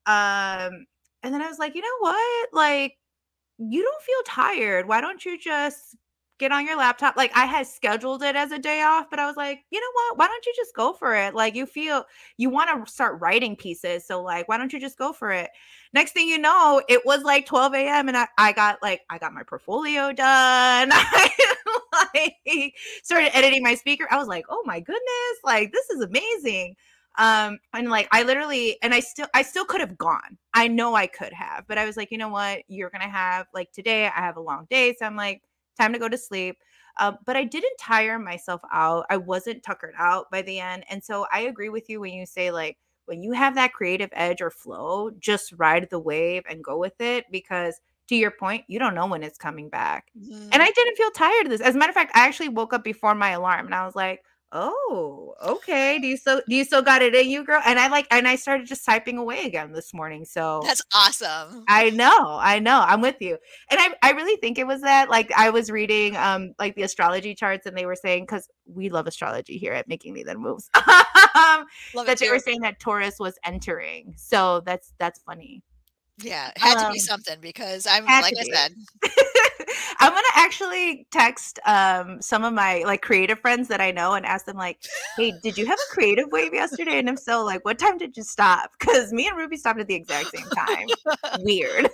Um 0.07 0.87
and 1.23 1.35
then 1.35 1.43
I 1.43 1.49
was 1.49 1.59
like, 1.59 1.75
"You 1.75 1.83
know 1.83 1.99
what? 2.01 2.49
Like 2.53 2.95
you 3.59 3.83
don't 3.83 4.03
feel 4.03 4.23
tired. 4.27 4.89
Why 4.89 5.01
don't 5.01 5.25
you 5.25 5.39
just 5.39 5.97
get 6.39 6.53
on 6.53 6.67
your 6.67 6.77
laptop. 6.77 7.17
Like 7.17 7.33
I 7.35 7.47
had 7.47 7.67
scheduled 7.67 8.23
it 8.23 8.37
as 8.37 8.53
a 8.53 8.59
day 8.59 8.83
off, 8.83 9.07
but 9.11 9.19
I 9.19 9.27
was 9.27 9.37
like, 9.37 9.65
you 9.71 9.81
know 9.81 9.91
what? 9.93 10.19
Why 10.19 10.27
don't 10.29 10.47
you 10.47 10.53
just 10.57 10.75
go 10.75 10.93
for 10.93 11.15
it? 11.15 11.35
Like 11.35 11.55
you 11.55 11.67
feel 11.67 12.05
you 12.37 12.51
want 12.51 12.87
to 12.87 12.91
start 12.93 13.21
writing 13.21 13.57
pieces. 13.57 14.07
So 14.07 14.23
like, 14.23 14.49
why 14.49 14.57
don't 14.59 14.73
you 14.73 14.81
just 14.81 14.99
go 14.99 15.13
for 15.13 15.31
it? 15.31 15.51
Next 15.93 16.13
thing 16.13 16.29
you 16.29 16.39
know, 16.39 16.83
it 16.89 17.05
was 17.05 17.23
like 17.23 17.47
12 17.47 17.75
a.m. 17.75 18.09
and 18.09 18.17
I, 18.17 18.29
I 18.39 18.53
got 18.53 18.83
like 18.83 19.03
I 19.11 19.19
got 19.19 19.33
my 19.35 19.43
portfolio 19.43 20.13
done. 20.13 20.91
I 20.93 21.31
like 22.15 22.75
started 23.03 23.37
editing 23.37 23.63
my 23.63 23.75
speaker. 23.75 24.07
I 24.11 24.19
was 24.19 24.29
like, 24.29 24.45
oh 24.49 24.63
my 24.65 24.81
goodness, 24.81 25.39
like 25.45 25.73
this 25.73 25.91
is 25.91 26.03
amazing. 26.03 26.77
Um, 27.19 27.59
and 27.75 27.91
like 27.91 28.07
I 28.13 28.23
literally 28.23 28.79
and 28.81 28.95
I 28.95 29.01
still 29.01 29.27
I 29.35 29.43
still 29.43 29.65
could 29.65 29.81
have 29.81 29.99
gone. 29.99 30.39
I 30.55 30.69
know 30.69 30.95
I 30.95 31.09
could 31.09 31.33
have, 31.33 31.65
but 31.67 31.77
I 31.77 31.85
was 31.85 31.97
like, 31.97 32.13
you 32.13 32.19
know 32.19 32.29
what? 32.29 32.61
You're 32.69 32.91
gonna 32.91 33.09
have 33.11 33.47
like 33.53 33.73
today, 33.73 34.07
I 34.07 34.21
have 34.21 34.37
a 34.37 34.41
long 34.41 34.67
day. 34.71 34.95
So 34.97 35.05
I'm 35.05 35.17
like, 35.17 35.43
time 35.79 35.93
to 35.93 35.99
go 35.99 36.09
to 36.09 36.19
sleep. 36.19 36.59
Um, 36.99 37.19
but 37.25 37.37
I 37.37 37.45
didn't 37.45 37.77
tire 37.79 38.19
myself 38.19 38.61
out. 38.73 39.07
I 39.09 39.17
wasn't 39.17 39.63
tuckered 39.63 39.95
out 39.97 40.31
by 40.31 40.43
the 40.43 40.59
end. 40.59 40.85
And 40.91 41.03
so 41.03 41.27
I 41.33 41.41
agree 41.43 41.69
with 41.69 41.89
you 41.89 42.01
when 42.01 42.13
you 42.13 42.27
say, 42.27 42.51
like, 42.51 42.77
when 43.07 43.23
you 43.23 43.33
have 43.33 43.55
that 43.55 43.73
creative 43.73 44.11
edge 44.13 44.43
or 44.43 44.51
flow, 44.51 45.11
just 45.19 45.55
ride 45.57 45.89
the 45.91 45.99
wave 45.99 46.43
and 46.49 46.63
go 46.63 46.77
with 46.77 47.01
it 47.01 47.25
because 47.31 47.81
to 48.09 48.17
your 48.17 48.31
point, 48.31 48.65
you 48.69 48.79
don't 48.79 48.95
know 48.95 49.07
when 49.07 49.23
it's 49.23 49.39
coming 49.39 49.69
back. 49.69 50.11
Mm-hmm. 50.19 50.49
And 50.53 50.63
I 50.63 50.71
didn't 50.71 50.97
feel 50.97 51.11
tired 51.11 51.47
of 51.47 51.51
this. 51.51 51.61
As 51.61 51.75
a 51.75 51.79
matter 51.79 51.91
of 51.91 51.95
fact, 51.95 52.17
I 52.17 52.27
actually 52.27 52.49
woke 52.49 52.73
up 52.73 52.85
before 52.85 53.15
my 53.15 53.31
alarm 53.31 53.67
and 53.67 53.75
I 53.75 53.87
was 53.87 53.95
like, 53.95 54.23
Oh, 54.51 55.35
okay. 55.45 55.99
Do 55.99 56.07
you 56.07 56.17
still 56.17 56.41
do 56.49 56.57
you 56.57 56.65
still 56.65 56.81
got 56.81 57.03
it 57.03 57.15
in 57.15 57.29
you, 57.29 57.45
girl? 57.45 57.61
And 57.65 57.79
I 57.79 57.89
like 57.89 58.07
and 58.11 58.27
I 58.27 58.37
started 58.37 58.67
just 58.67 58.85
typing 58.85 59.19
away 59.19 59.45
again 59.45 59.73
this 59.73 59.93
morning. 59.93 60.25
So 60.25 60.63
that's 60.65 60.81
awesome. 60.95 61.65
I 61.69 61.91
know, 61.91 62.39
I 62.41 62.59
know. 62.59 62.83
I'm 62.87 63.03
with 63.03 63.17
you. 63.21 63.37
And 63.71 63.79
I, 63.79 63.95
I 64.03 64.13
really 64.13 64.37
think 64.41 64.59
it 64.59 64.67
was 64.67 64.81
that. 64.81 65.11
Like 65.11 65.31
I 65.37 65.51
was 65.51 65.71
reading 65.71 66.17
um 66.17 66.55
like 66.59 66.77
the 66.77 66.83
astrology 66.83 67.35
charts 67.35 67.67
and 67.67 67.77
they 67.77 67.85
were 67.85 67.97
saying 67.97 68.23
because 68.23 68.49
we 68.67 68.89
love 68.89 69.07
astrology 69.07 69.59
here 69.59 69.75
at 69.75 69.87
Making 69.87 70.15
Lider 70.15 70.37
Moves. 70.37 70.71
um, 70.77 71.67
that 72.07 72.19
they 72.19 72.31
were 72.31 72.39
saying 72.39 72.61
that 72.63 72.81
Taurus 72.81 73.19
was 73.19 73.39
entering. 73.45 74.15
So 74.17 74.61
that's 74.61 74.93
that's 74.99 75.21
funny. 75.21 75.63
Yeah, 76.21 76.49
it 76.49 76.59
had 76.59 76.79
um, 76.79 76.87
to 76.87 76.93
be 76.93 76.99
um, 76.99 77.05
something 77.05 77.39
because 77.41 77.87
I'm 77.87 78.05
like 78.05 78.35
I 78.39 78.43
said. 78.43 78.75
I'm 80.01 80.13
gonna 80.13 80.23
actually 80.37 81.07
text 81.11 81.59
um 81.67 82.21
some 82.21 82.45
of 82.45 82.53
my 82.53 82.83
like 82.85 83.03
creative 83.03 83.39
friends 83.41 83.69
that 83.69 83.81
I 83.81 83.91
know 83.91 84.15
and 84.15 84.27
ask 84.27 84.45
them 84.45 84.57
like, 84.57 84.79
"Hey, 85.17 85.33
did 85.43 85.57
you 85.57 85.67
have 85.67 85.79
a 85.79 85.95
creative 85.95 86.27
wave 86.31 86.55
yesterday? 86.55 86.99
And 86.99 87.09
if 87.09 87.19
so, 87.19 87.45
like, 87.45 87.65
what 87.65 87.79
time 87.79 87.99
did 87.99 88.17
you 88.17 88.23
stop? 88.23 88.71
Because 88.79 89.13
me 89.13 89.29
and 89.29 89.37
Ruby 89.37 89.57
stopped 89.57 89.81
at 89.81 89.87
the 89.87 89.95
exact 89.95 90.31
same 90.37 90.49
time. 90.51 90.87
Weird. 91.41 91.89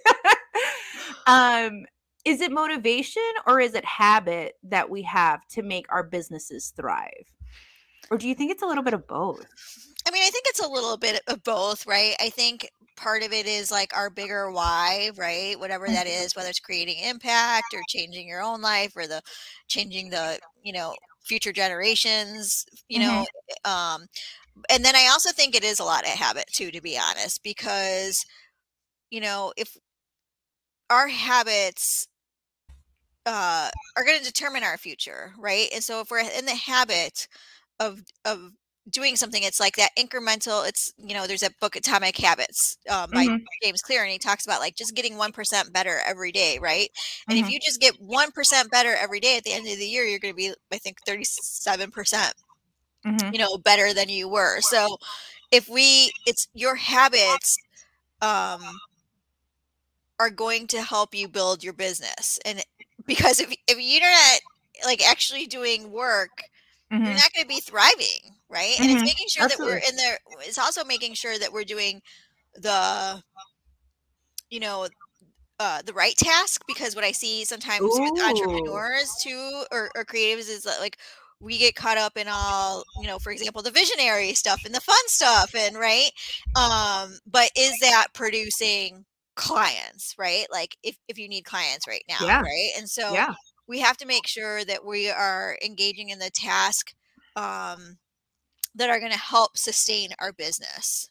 um, 1.26 1.84
is 2.24 2.40
it 2.40 2.52
motivation 2.52 3.22
or 3.46 3.60
is 3.60 3.74
it 3.74 3.84
habit 3.84 4.54
that 4.62 4.88
we 4.88 5.02
have 5.02 5.46
to 5.48 5.62
make 5.62 5.86
our 5.90 6.02
businesses 6.02 6.72
thrive, 6.76 7.32
or 8.10 8.18
do 8.18 8.28
you 8.28 8.34
think 8.34 8.50
it's 8.50 8.62
a 8.62 8.66
little 8.66 8.82
bit 8.82 8.94
of 8.94 9.06
both? 9.06 9.46
I 10.06 10.10
mean, 10.10 10.22
I 10.22 10.30
think 10.30 10.44
it's 10.48 10.64
a 10.64 10.68
little 10.68 10.96
bit 10.96 11.22
of 11.28 11.42
both, 11.42 11.86
right? 11.86 12.14
I 12.20 12.28
think 12.28 12.68
part 12.96 13.22
of 13.22 13.32
it 13.32 13.46
is 13.46 13.70
like 13.70 13.96
our 13.96 14.10
bigger 14.10 14.50
why, 14.50 15.10
right? 15.16 15.58
Whatever 15.58 15.86
that 15.86 16.06
mm-hmm. 16.06 16.38
whether 16.38 16.50
it's 16.50 16.60
creating 16.60 16.98
impact 16.98 17.74
or 17.74 17.80
changing 17.88 18.28
your 18.28 18.42
own 18.42 18.60
life 18.60 18.92
or 18.96 19.06
the 19.06 19.22
changing 19.68 20.10
the, 20.10 20.38
you 20.62 20.72
know, 20.72 20.94
future 21.24 21.52
generations, 21.52 22.64
you 22.88 23.00
mm-hmm. 23.00 23.22
know, 23.64 23.70
um 23.70 24.06
and 24.70 24.84
then 24.84 24.94
I 24.94 25.08
also 25.10 25.32
think 25.32 25.54
it 25.54 25.64
is 25.64 25.80
a 25.80 25.84
lot 25.84 26.04
of 26.04 26.10
habit 26.10 26.44
too 26.54 26.70
to 26.70 26.80
be 26.80 26.98
honest 26.98 27.42
because 27.42 28.24
you 29.10 29.20
know, 29.20 29.52
if 29.56 29.76
our 30.90 31.08
habits 31.08 32.06
uh 33.26 33.70
are 33.96 34.04
going 34.04 34.18
to 34.18 34.24
determine 34.24 34.62
our 34.62 34.76
future, 34.76 35.32
right? 35.38 35.68
And 35.72 35.82
so 35.82 36.00
if 36.00 36.10
we're 36.10 36.20
in 36.20 36.44
the 36.44 36.54
habit 36.54 37.26
of 37.80 38.02
of 38.24 38.52
doing 38.90 39.16
something 39.16 39.42
it's 39.42 39.60
like 39.60 39.76
that 39.76 39.90
incremental 39.98 40.66
it's 40.68 40.92
you 40.98 41.14
know 41.14 41.26
there's 41.26 41.42
a 41.42 41.50
book 41.60 41.74
atomic 41.74 42.18
habits 42.18 42.76
um, 42.90 43.10
by 43.10 43.24
mm-hmm. 43.24 43.42
james 43.62 43.80
clear 43.80 44.02
and 44.02 44.12
he 44.12 44.18
talks 44.18 44.44
about 44.44 44.60
like 44.60 44.76
just 44.76 44.94
getting 44.94 45.14
1% 45.14 45.72
better 45.72 46.00
every 46.06 46.30
day 46.30 46.58
right 46.60 46.90
and 47.28 47.38
mm-hmm. 47.38 47.46
if 47.46 47.52
you 47.52 47.58
just 47.60 47.80
get 47.80 47.94
1% 48.00 48.70
better 48.70 48.94
every 48.94 49.20
day 49.20 49.38
at 49.38 49.44
the 49.44 49.52
end 49.52 49.66
of 49.66 49.78
the 49.78 49.86
year 49.86 50.04
you're 50.04 50.18
going 50.18 50.34
to 50.34 50.36
be 50.36 50.52
i 50.70 50.78
think 50.78 50.98
37% 51.08 51.32
mm-hmm. 53.06 53.32
you 53.32 53.38
know 53.38 53.56
better 53.56 53.94
than 53.94 54.10
you 54.10 54.28
were 54.28 54.60
so 54.60 54.98
if 55.50 55.66
we 55.68 56.12
it's 56.26 56.48
your 56.52 56.74
habits 56.74 57.56
um 58.20 58.60
are 60.20 60.30
going 60.30 60.66
to 60.66 60.82
help 60.82 61.14
you 61.14 61.26
build 61.26 61.64
your 61.64 61.72
business 61.72 62.38
and 62.44 62.62
because 63.06 63.40
if, 63.40 63.54
if 63.66 63.78
you're 63.78 64.00
not 64.00 64.40
like 64.84 65.02
actually 65.06 65.46
doing 65.46 65.90
work 65.90 66.42
mm-hmm. 66.94 67.04
you're 67.04 67.14
not 67.14 67.32
going 67.34 67.44
to 67.44 67.48
be 67.48 67.60
thriving, 67.60 68.36
right? 68.48 68.74
Mm-hmm. 68.74 68.82
And 68.82 68.90
it's 68.90 68.98
mm-hmm. 68.98 69.04
making 69.04 69.28
sure 69.28 69.44
Absolutely. 69.44 69.74
that 69.74 69.82
we're 69.82 69.90
in 69.90 69.96
there. 69.96 70.18
It's 70.40 70.58
also 70.58 70.84
making 70.84 71.14
sure 71.14 71.38
that 71.38 71.52
we're 71.52 71.64
doing 71.64 72.00
the, 72.56 73.22
you 74.50 74.60
know, 74.60 74.88
uh, 75.60 75.82
the 75.82 75.92
right 75.92 76.16
task 76.16 76.62
because 76.66 76.96
what 76.96 77.04
I 77.04 77.12
see 77.12 77.44
sometimes 77.44 77.82
Ooh. 77.82 78.02
with 78.02 78.22
entrepreneurs 78.22 79.10
too 79.22 79.64
or, 79.70 79.90
or 79.94 80.04
creatives 80.04 80.50
is 80.50 80.64
that 80.64 80.80
like 80.80 80.98
we 81.40 81.58
get 81.58 81.74
caught 81.74 81.98
up 81.98 82.16
in 82.16 82.26
all 82.28 82.82
you 83.00 83.06
know 83.06 83.18
for 83.18 83.30
example 83.30 83.62
the 83.62 83.70
visionary 83.70 84.34
stuff 84.34 84.62
and 84.64 84.74
the 84.74 84.80
fun 84.80 84.96
stuff 85.06 85.54
and 85.54 85.76
right 85.76 86.10
um 86.56 87.18
but 87.26 87.50
is 87.56 87.78
that 87.80 88.06
producing 88.14 89.04
clients 89.36 90.14
right 90.18 90.46
like 90.50 90.76
if, 90.82 90.96
if 91.08 91.18
you 91.18 91.28
need 91.28 91.42
clients 91.42 91.86
right 91.86 92.04
now 92.08 92.18
yeah. 92.22 92.40
right 92.40 92.70
and 92.76 92.88
so 92.88 93.12
yeah 93.12 93.34
we 93.66 93.80
have 93.80 93.96
to 93.98 94.06
make 94.06 94.26
sure 94.26 94.64
that 94.64 94.84
we 94.84 95.10
are 95.10 95.58
engaging 95.64 96.10
in 96.10 96.18
the 96.18 96.30
task 96.30 96.94
um, 97.36 97.98
that 98.74 98.90
are 98.90 98.98
going 98.98 99.12
to 99.12 99.18
help 99.18 99.56
sustain 99.56 100.10
our 100.18 100.32
business. 100.32 101.08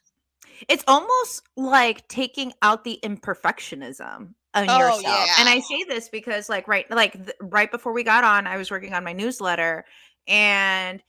It's 0.67 0.83
almost 0.87 1.43
like 1.57 2.07
taking 2.07 2.53
out 2.61 2.83
the 2.83 2.99
imperfectionism 3.03 4.33
on 4.53 4.69
oh, 4.69 4.77
yourself. 4.77 5.03
Yeah. 5.03 5.35
And 5.39 5.49
I 5.49 5.59
say 5.59 5.83
this 5.83 6.09
because 6.09 6.47
like 6.47 6.67
right 6.67 6.89
like 6.91 7.13
th- 7.13 7.35
right 7.41 7.71
before 7.71 7.91
we 7.91 8.03
got 8.03 8.23
on, 8.23 8.45
I 8.45 8.57
was 8.57 8.69
working 8.69 8.93
on 8.93 9.03
my 9.03 9.13
newsletter 9.13 9.85
and 10.27 11.01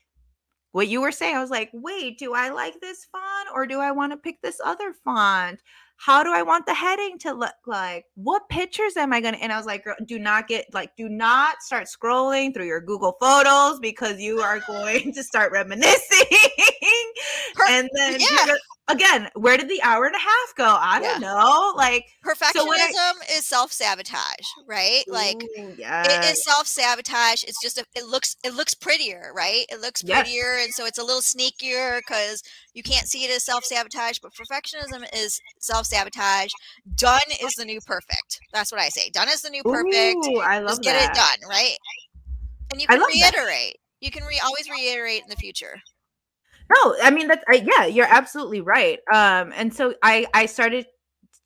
what 0.72 0.88
you 0.88 1.00
were 1.00 1.12
saying, 1.12 1.36
I 1.36 1.40
was 1.40 1.50
like, 1.50 1.70
wait, 1.72 2.18
do 2.18 2.34
I 2.34 2.48
like 2.48 2.80
this 2.80 3.06
font 3.12 3.48
or 3.54 3.64
do 3.64 3.78
I 3.78 3.92
want 3.92 4.12
to 4.12 4.16
pick 4.16 4.42
this 4.42 4.60
other 4.64 4.92
font? 5.04 5.60
How 5.96 6.22
do 6.22 6.32
I 6.32 6.42
want 6.42 6.66
the 6.66 6.74
heading 6.74 7.18
to 7.20 7.32
look 7.32 7.54
like? 7.66 8.06
What 8.14 8.48
pictures 8.48 8.96
am 8.96 9.12
I 9.12 9.20
going 9.20 9.34
to? 9.34 9.42
And 9.42 9.52
I 9.52 9.56
was 9.56 9.66
like, 9.66 9.86
do 10.06 10.18
not 10.18 10.48
get 10.48 10.66
like, 10.72 10.96
do 10.96 11.08
not 11.08 11.62
start 11.62 11.86
scrolling 11.86 12.52
through 12.52 12.66
your 12.66 12.80
Google 12.80 13.16
Photos 13.20 13.80
because 13.80 14.20
you 14.20 14.40
are 14.40 14.60
going 14.66 15.12
to 15.12 15.22
start 15.22 15.52
reminiscing. 15.52 16.38
and 17.70 17.88
then 17.94 18.20
yeah 18.20 18.54
again, 18.88 19.28
where 19.34 19.56
did 19.56 19.68
the 19.68 19.82
hour 19.82 20.06
and 20.06 20.14
a 20.14 20.18
half 20.18 20.54
go? 20.56 20.76
I 20.78 21.00
don't 21.00 21.20
know. 21.20 21.72
Like 21.76 22.06
perfectionism 22.24 22.52
so 22.54 22.64
I, 22.66 23.12
is 23.32 23.46
self 23.46 23.72
sabotage, 23.72 24.46
right? 24.66 25.04
Like 25.08 25.42
yes. 25.76 26.06
it 26.08 26.32
is 26.32 26.44
self 26.44 26.66
sabotage. 26.66 27.42
It's 27.44 27.60
just 27.62 27.78
a, 27.78 27.84
it 27.94 28.06
looks 28.06 28.36
it 28.44 28.54
looks 28.54 28.74
prettier, 28.74 29.32
right? 29.34 29.64
It 29.70 29.80
looks 29.80 30.02
prettier, 30.02 30.56
yes. 30.56 30.64
and 30.64 30.74
so 30.74 30.86
it's 30.86 30.98
a 30.98 31.04
little 31.04 31.20
sneakier 31.20 31.98
because 31.98 32.42
you 32.74 32.82
can't 32.82 33.08
see 33.08 33.24
it 33.24 33.30
as 33.30 33.44
self 33.44 33.64
sabotage. 33.64 34.18
But 34.22 34.32
perfectionism 34.32 35.04
is 35.14 35.40
self 35.60 35.86
sabotage. 35.86 36.50
Done 36.96 37.20
is 37.42 37.52
the 37.56 37.64
new 37.64 37.80
perfect. 37.86 38.40
That's 38.52 38.70
what 38.70 38.80
I 38.80 38.88
say. 38.88 39.10
Done 39.10 39.28
is 39.28 39.42
the 39.42 39.50
new 39.50 39.62
perfect. 39.62 40.26
Ooh, 40.26 40.40
I 40.40 40.58
love 40.58 40.82
just 40.82 40.82
get 40.82 41.10
it 41.10 41.14
done, 41.14 41.48
right? 41.48 41.76
And 42.72 42.80
you 42.80 42.86
can 42.86 43.00
reiterate. 43.00 43.74
That. 43.74 43.78
You 44.00 44.10
can 44.10 44.24
re- 44.24 44.40
always 44.44 44.68
reiterate 44.68 45.22
in 45.22 45.30
the 45.30 45.36
future. 45.36 45.80
No, 46.70 46.96
I 47.02 47.10
mean 47.10 47.28
that's 47.28 47.44
I, 47.48 47.64
yeah, 47.66 47.86
you're 47.86 48.06
absolutely 48.08 48.60
right. 48.60 48.98
Um, 49.12 49.52
and 49.54 49.72
so 49.72 49.94
I 50.02 50.26
I 50.34 50.46
started 50.46 50.86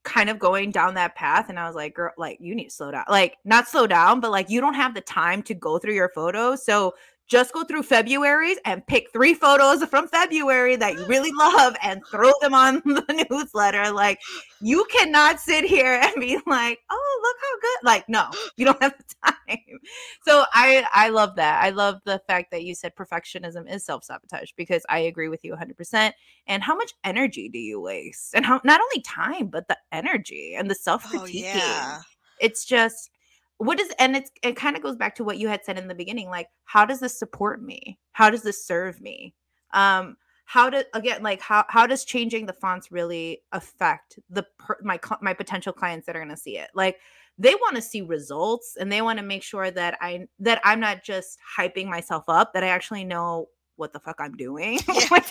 kind 0.05 0.31
of 0.31 0.39
going 0.39 0.71
down 0.71 0.95
that 0.95 1.17
path, 1.17 1.49
and 1.51 1.59
I 1.59 1.67
was 1.67 1.77
like, 1.77 1.95
girl, 1.95 2.13
like 2.19 2.39
you 2.41 2.55
need 2.55 2.67
to 2.67 2.71
slow 2.71 2.91
down, 2.93 3.05
like 3.09 3.39
not 3.45 3.69
slow 3.69 3.87
down, 3.87 4.21
but 4.21 4.31
like 4.31 4.51
you 4.51 4.61
don't 4.61 4.75
have 4.75 4.95
the 4.95 5.01
time 5.03 5.43
to 5.45 5.55
go 5.55 5.79
through 5.79 5.95
your 5.95 6.11
photos, 6.11 6.65
so 6.65 6.95
just 7.29 7.53
go 7.53 7.63
through 7.63 7.83
February's 7.83 8.59
and 8.65 8.87
pick 8.87 9.13
three 9.13 9.35
photos 9.35 9.85
from 9.85 10.09
February 10.09 10.77
that 10.77 10.95
you 10.95 11.07
really 11.07 11.31
love 11.33 11.77
and 11.83 12.03
throw 12.11 12.33
them 12.41 12.55
on 12.55 12.77
the 12.85 13.27
newsletter. 13.31 13.93
Like, 13.93 14.19
you 14.61 14.87
cannot 14.91 15.39
sit 15.39 15.65
here 15.65 16.01
and 16.03 16.15
be 16.19 16.39
like, 16.47 16.81
oh, 16.91 17.21
look 17.23 17.37
how 17.41 17.61
good. 17.61 17.87
Like, 17.87 18.09
no, 18.09 18.31
you 18.57 18.65
don't 18.65 18.83
have 18.83 18.95
the 18.97 19.15
time. 19.49 19.79
So 20.27 20.45
I 20.53 20.87
I 20.93 21.11
love 21.11 21.37
that. 21.37 21.63
I 21.63 21.71
love 21.71 22.01
the 22.05 22.21
fact 22.27 22.51
that 22.51 22.65
you 22.65 22.75
said 22.75 22.97
perfectionism 22.97 23.71
is 23.71 23.85
self-sabotage 23.85 24.53
because 24.57 24.85
I 24.89 25.01
agree 25.01 25.29
with 25.29 25.45
you 25.45 25.55
100%. 25.55 26.13
And 26.47 26.63
how 26.63 26.75
much 26.75 26.95
energy 27.05 27.49
do 27.49 27.59
you 27.59 27.81
waste? 27.81 28.35
And 28.35 28.45
how 28.45 28.61
not 28.65 28.81
only 28.81 29.03
time, 29.03 29.49
but 29.49 29.69
the 29.69 29.77
energy 29.93 30.55
and 30.57 30.71
the 30.71 30.75
self-critiquing. 30.75 31.21
Oh, 31.21 31.27
yeah. 31.27 32.01
It's 32.41 32.65
just 32.65 33.11
what 33.59 33.79
is 33.81 33.93
and 33.99 34.17
it's 34.17 34.31
it 34.43 34.57
kind 34.57 34.77
of 34.77 34.83
goes 34.83 34.97
back 34.97 35.15
to 35.17 35.25
what 35.25 35.39
you 35.39 35.49
had 35.49 35.65
said 35.65 35.79
in 35.79 35.89
the 35.89 35.95
beginning 35.95 36.31
like 36.31 36.49
how 36.65 36.85
does 36.85 37.01
this 37.01 37.19
support 37.19 37.63
me? 37.63 37.99
How 38.13 38.31
does 38.31 38.43
this 38.43 38.65
serve 38.65 39.01
me? 39.01 39.35
Um 39.73 40.17
how 40.47 40.71
to 40.71 40.87
again 40.95 41.23
like 41.23 41.41
how 41.41 41.65
how 41.69 41.87
does 41.87 42.05
changing 42.05 42.47
the 42.47 42.53
fonts 42.53 42.91
really 42.91 43.43
affect 43.53 44.19
the 44.31 44.47
per, 44.59 44.79
my 44.83 44.99
my 45.21 45.35
potential 45.35 45.73
clients 45.73 46.07
that 46.07 46.17
are 46.17 46.21
going 46.21 46.35
to 46.35 46.41
see 46.41 46.57
it? 46.57 46.71
Like 46.75 46.99
they 47.37 47.55
want 47.55 47.77
to 47.77 47.83
see 47.83 48.01
results 48.01 48.77
and 48.79 48.91
they 48.91 49.03
want 49.03 49.19
to 49.19 49.25
make 49.25 49.43
sure 49.43 49.71
that 49.71 49.97
i 50.01 50.27
that 50.41 50.61
i'm 50.65 50.81
not 50.81 51.05
just 51.05 51.39
hyping 51.57 51.87
myself 51.87 52.25
up 52.29 52.53
that 52.53 52.65
i 52.65 52.69
actually 52.69 53.05
know 53.05 53.49
what 53.77 53.93
the 53.93 54.01
fuck 54.01 54.17
i'm 54.19 54.33
doing 54.37 54.81
yeah. 54.89 55.07
what 55.09 55.25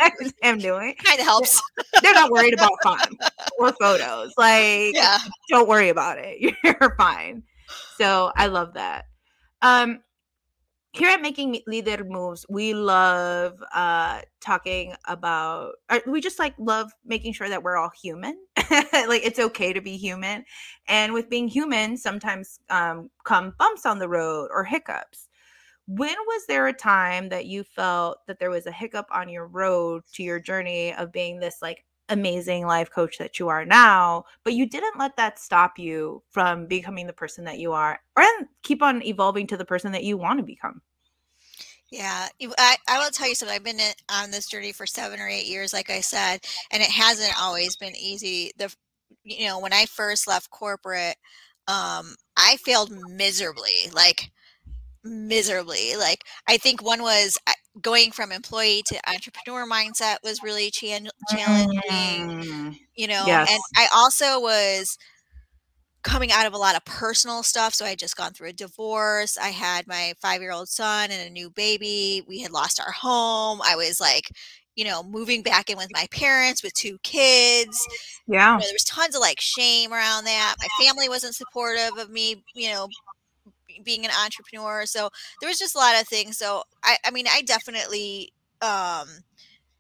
i'm 0.43 0.57
doing. 0.57 0.95
Kind 1.03 1.19
of 1.19 1.25
helps. 1.25 1.61
they're 2.01 2.13
not 2.13 2.31
worried 2.31 2.53
about 2.53 2.71
font 2.83 3.17
or 3.59 3.73
photos 3.73 4.33
like 4.37 4.95
yeah. 4.95 5.17
don't 5.49 5.67
worry 5.67 5.89
about 5.89 6.17
it. 6.17 6.55
You're 6.63 6.95
fine 6.95 7.43
so 7.97 8.31
I 8.35 8.47
love 8.47 8.73
that. 8.73 9.05
Um, 9.61 10.01
here 10.93 11.09
at 11.09 11.21
Making 11.21 11.61
Lider 11.69 12.07
Moves, 12.07 12.45
we 12.49 12.73
love 12.73 13.61
uh, 13.73 14.21
talking 14.41 14.95
about, 15.05 15.73
uh, 15.89 15.99
we 16.07 16.21
just 16.21 16.39
like 16.39 16.55
love 16.57 16.91
making 17.05 17.33
sure 17.33 17.49
that 17.49 17.61
we're 17.61 17.77
all 17.77 17.91
human. 18.01 18.37
like 18.71 19.23
it's 19.23 19.39
okay 19.39 19.73
to 19.73 19.81
be 19.81 19.95
human. 19.95 20.43
And 20.87 21.13
with 21.13 21.29
being 21.29 21.47
human, 21.47 21.97
sometimes 21.97 22.59
um, 22.69 23.09
come 23.25 23.53
bumps 23.59 23.85
on 23.85 23.99
the 23.99 24.09
road 24.09 24.49
or 24.51 24.63
hiccups. 24.63 25.29
When 25.87 26.15
was 26.27 26.45
there 26.47 26.67
a 26.67 26.73
time 26.73 27.29
that 27.29 27.45
you 27.45 27.63
felt 27.63 28.25
that 28.27 28.39
there 28.39 28.49
was 28.49 28.65
a 28.65 28.71
hiccup 28.71 29.07
on 29.11 29.29
your 29.29 29.47
road 29.47 30.03
to 30.13 30.23
your 30.23 30.39
journey 30.39 30.93
of 30.93 31.11
being 31.11 31.39
this 31.39 31.57
like 31.61 31.85
amazing 32.09 32.65
life 32.65 32.89
coach 32.89 33.17
that 33.17 33.39
you 33.39 33.49
are 33.49 33.65
now, 33.65 34.25
but 34.43 34.53
you 34.53 34.65
didn't 34.65 34.97
let 34.97 35.17
that 35.17 35.39
stop 35.39 35.77
you 35.77 36.23
from 36.29 36.65
becoming 36.65 37.07
the 37.07 37.13
person 37.13 37.43
that 37.45 37.59
you 37.59 37.73
are 37.73 37.99
and 38.15 38.47
keep 38.63 38.81
on 38.81 39.03
evolving 39.03 39.47
to 39.47 39.57
the 39.57 39.65
person 39.65 39.91
that 39.91 40.03
you 40.03 40.17
want 40.17 40.39
to 40.39 40.43
become. 40.43 40.81
Yeah, 41.89 42.27
I, 42.57 42.75
I 42.89 42.99
will 42.99 43.11
tell 43.11 43.29
you 43.29 43.35
something. 43.35 43.55
I've 43.55 43.63
been 43.63 43.79
on 44.11 44.29
this 44.29 44.47
journey 44.47 44.73
for 44.73 44.85
seven 44.85 45.21
or 45.21 45.27
eight 45.27 45.45
years, 45.45 45.71
like 45.71 45.89
I 45.89 46.01
said, 46.01 46.41
and 46.71 46.83
it 46.83 46.89
hasn't 46.89 47.41
always 47.41 47.77
been 47.77 47.95
easy. 47.95 48.51
The, 48.57 48.73
you 49.23 49.47
know, 49.47 49.59
when 49.59 49.71
I 49.71 49.85
first 49.85 50.27
left 50.27 50.49
corporate, 50.49 51.15
um, 51.69 52.15
I 52.35 52.57
failed 52.65 52.91
miserably. 52.91 53.89
Like, 53.93 54.31
miserably. 55.07 55.95
Like 55.97 56.23
I 56.47 56.57
think 56.57 56.83
one 56.83 57.01
was 57.01 57.37
going 57.81 58.11
from 58.11 58.31
employee 58.31 58.83
to 58.87 58.99
entrepreneur 59.09 59.67
mindset 59.67 60.17
was 60.23 60.41
really 60.43 60.71
challenging, 60.71 61.11
mm. 61.31 62.75
you 62.95 63.07
know, 63.07 63.23
yes. 63.25 63.51
and 63.51 63.59
I 63.75 63.87
also 63.93 64.39
was 64.39 64.97
coming 66.03 66.31
out 66.31 66.45
of 66.45 66.53
a 66.53 66.57
lot 66.57 66.75
of 66.75 66.85
personal 66.85 67.43
stuff. 67.43 67.73
So 67.73 67.85
I 67.85 67.89
had 67.89 67.99
just 67.99 68.15
gone 68.15 68.31
through 68.31 68.49
a 68.49 68.53
divorce. 68.53 69.37
I 69.37 69.49
had 69.49 69.87
my 69.87 70.13
five 70.21 70.41
year 70.41 70.51
old 70.51 70.69
son 70.69 71.11
and 71.11 71.27
a 71.27 71.29
new 71.29 71.49
baby. 71.49 72.23
We 72.27 72.39
had 72.39 72.51
lost 72.51 72.79
our 72.79 72.91
home. 72.91 73.59
I 73.63 73.75
was 73.75 73.99
like, 73.99 74.23
you 74.75 74.85
know, 74.85 75.03
moving 75.03 75.41
back 75.41 75.69
in 75.69 75.77
with 75.77 75.89
my 75.91 76.07
parents 76.11 76.63
with 76.63 76.73
two 76.73 76.97
kids. 77.03 77.85
Yeah. 78.27 78.53
You 78.53 78.59
know, 78.59 78.65
there 78.65 78.73
was 78.73 78.83
tons 78.83 79.15
of 79.15 79.21
like 79.21 79.41
shame 79.41 79.91
around 79.91 80.25
that. 80.25 80.55
My 80.59 80.85
family 80.85 81.09
wasn't 81.09 81.35
supportive 81.35 81.97
of 81.97 82.09
me, 82.09 82.43
you 82.55 82.71
know, 82.71 82.87
being 83.83 84.05
an 84.05 84.11
entrepreneur. 84.23 84.85
So 84.85 85.09
there 85.41 85.49
was 85.49 85.59
just 85.59 85.75
a 85.75 85.79
lot 85.79 85.99
of 85.99 86.07
things. 86.07 86.37
So 86.37 86.63
I, 86.83 86.97
I 87.05 87.11
mean, 87.11 87.25
I 87.31 87.41
definitely, 87.41 88.33
um, 88.61 89.07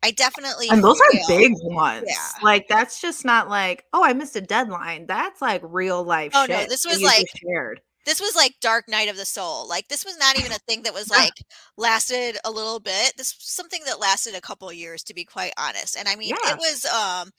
I 0.03 0.11
definitely 0.15 0.69
and 0.69 0.83
those 0.83 0.99
feel, 1.11 1.21
are 1.21 1.39
big 1.39 1.53
ones. 1.63 2.05
Yeah. 2.07 2.43
Like 2.43 2.67
that's 2.67 3.01
just 3.01 3.25
not 3.25 3.49
like, 3.49 3.85
oh, 3.93 4.03
I 4.03 4.13
missed 4.13 4.35
a 4.35 4.41
deadline. 4.41 5.07
That's 5.07 5.41
like 5.41 5.61
real 5.63 6.03
life. 6.03 6.31
Oh 6.35 6.45
no, 6.47 6.65
this 6.67 6.85
was 6.85 7.01
like 7.01 7.27
shared. 7.35 7.81
This 8.05 8.21
was 8.21 8.35
like 8.35 8.55
Dark 8.61 8.87
Night 8.87 9.09
of 9.09 9.17
the 9.17 9.25
Soul. 9.25 9.67
Like 9.67 9.89
this 9.89 10.05
was 10.05 10.17
not 10.17 10.39
even 10.39 10.51
a 10.51 10.59
thing 10.59 10.83
that 10.83 10.93
was 10.93 11.09
like 11.11 11.33
lasted 11.77 12.37
a 12.45 12.51
little 12.51 12.79
bit. 12.79 13.13
This 13.17 13.35
was 13.35 13.47
something 13.47 13.81
that 13.85 13.99
lasted 13.99 14.35
a 14.35 14.41
couple 14.41 14.71
years, 14.71 15.03
to 15.03 15.13
be 15.13 15.25
quite 15.25 15.53
honest. 15.57 15.97
And 15.97 16.07
I 16.07 16.15
mean, 16.15 16.29
yeah. 16.29 16.53
it 16.53 16.57
was. 16.57 16.85
um 16.85 17.31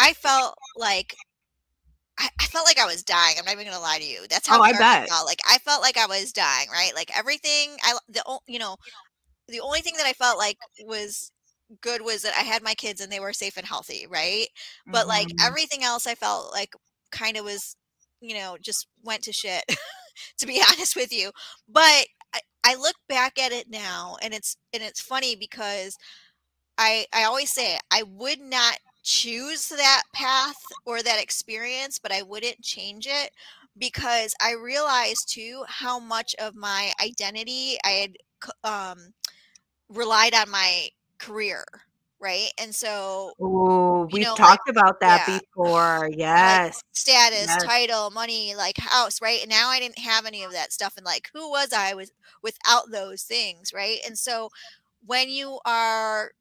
I 0.00 0.14
felt 0.14 0.56
like 0.76 1.14
I, 2.20 2.28
I, 2.38 2.44
felt 2.44 2.66
like 2.66 2.78
I 2.78 2.86
was 2.86 3.02
dying. 3.02 3.36
I'm 3.38 3.44
not 3.44 3.54
even 3.54 3.66
gonna 3.66 3.80
lie 3.80 3.98
to 3.98 4.04
you. 4.04 4.26
That's 4.28 4.46
how 4.46 4.60
oh, 4.60 4.62
I 4.62 4.72
bet. 4.72 5.04
I 5.04 5.06
felt. 5.06 5.26
Like 5.26 5.40
I 5.48 5.58
felt 5.58 5.82
like 5.82 5.96
I 5.96 6.06
was 6.06 6.32
dying. 6.32 6.68
Right? 6.70 6.92
Like 6.94 7.16
everything. 7.16 7.76
I 7.82 7.96
the 8.08 8.22
you 8.46 8.58
know 8.58 8.76
the 9.48 9.60
only 9.60 9.80
thing 9.80 9.94
that 9.96 10.06
I 10.06 10.12
felt 10.12 10.38
like 10.38 10.58
was 10.84 11.32
good 11.80 12.02
was 12.02 12.22
that 12.22 12.34
I 12.36 12.42
had 12.42 12.62
my 12.62 12.74
kids 12.74 13.00
and 13.00 13.10
they 13.10 13.20
were 13.20 13.32
safe 13.32 13.56
and 13.56 13.66
healthy. 13.66 14.06
Right? 14.08 14.48
Mm-hmm. 14.48 14.92
But 14.92 15.08
like 15.08 15.28
mm-hmm. 15.28 15.46
everything 15.46 15.82
else, 15.82 16.06
I 16.06 16.14
felt 16.14 16.52
like 16.52 16.74
kind 17.10 17.36
of 17.36 17.44
was 17.44 17.76
you 18.20 18.34
know 18.34 18.56
just 18.60 18.86
went 19.02 19.22
to 19.22 19.32
shit. 19.32 19.64
to 20.38 20.46
be 20.46 20.62
honest 20.72 20.96
with 20.96 21.12
you, 21.12 21.30
but 21.68 22.06
I, 22.34 22.40
I 22.64 22.74
look 22.76 22.96
back 23.08 23.38
at 23.38 23.52
it 23.52 23.70
now 23.70 24.16
and 24.22 24.34
it's 24.34 24.56
and 24.72 24.82
it's 24.82 25.00
funny 25.00 25.36
because 25.36 25.96
I 26.78 27.06
I 27.12 27.24
always 27.24 27.50
say 27.50 27.78
I 27.90 28.02
would 28.02 28.40
not 28.40 28.78
choose 29.02 29.68
that 29.68 30.02
path 30.12 30.62
or 30.84 31.02
that 31.02 31.22
experience, 31.22 31.98
but 31.98 32.12
I 32.12 32.22
wouldn't 32.22 32.60
change 32.62 33.06
it 33.06 33.30
because 33.78 34.34
I 34.40 34.52
realized 34.52 35.32
too 35.32 35.64
how 35.66 35.98
much 35.98 36.34
of 36.38 36.54
my 36.54 36.92
identity 37.02 37.78
I 37.84 37.88
had 37.88 38.16
um, 38.64 39.12
relied 39.88 40.34
on 40.34 40.50
my 40.50 40.88
career. 41.18 41.64
Right. 42.22 42.50
And 42.58 42.74
so, 42.74 43.32
oh, 43.40 44.06
we've 44.12 44.24
know, 44.24 44.34
talked 44.34 44.68
like, 44.68 44.76
about 44.76 45.00
that 45.00 45.24
yeah, 45.26 45.38
before. 45.38 46.10
Yes. 46.12 46.76
Like 46.76 46.84
status, 46.92 47.46
yes. 47.46 47.64
title, 47.64 48.10
money, 48.10 48.54
like 48.54 48.76
house. 48.76 49.22
Right. 49.22 49.40
And 49.40 49.48
now 49.48 49.70
I 49.70 49.80
didn't 49.80 49.98
have 49.98 50.26
any 50.26 50.42
of 50.42 50.52
that 50.52 50.70
stuff. 50.70 50.98
And 50.98 51.06
like, 51.06 51.30
who 51.32 51.48
was 51.48 51.72
I 51.72 51.94
was 51.94 52.12
without 52.42 52.90
those 52.90 53.22
things? 53.22 53.72
Right. 53.72 54.00
And 54.06 54.18
so, 54.18 54.50
when 55.06 55.30
you 55.30 55.60
are 55.64 56.32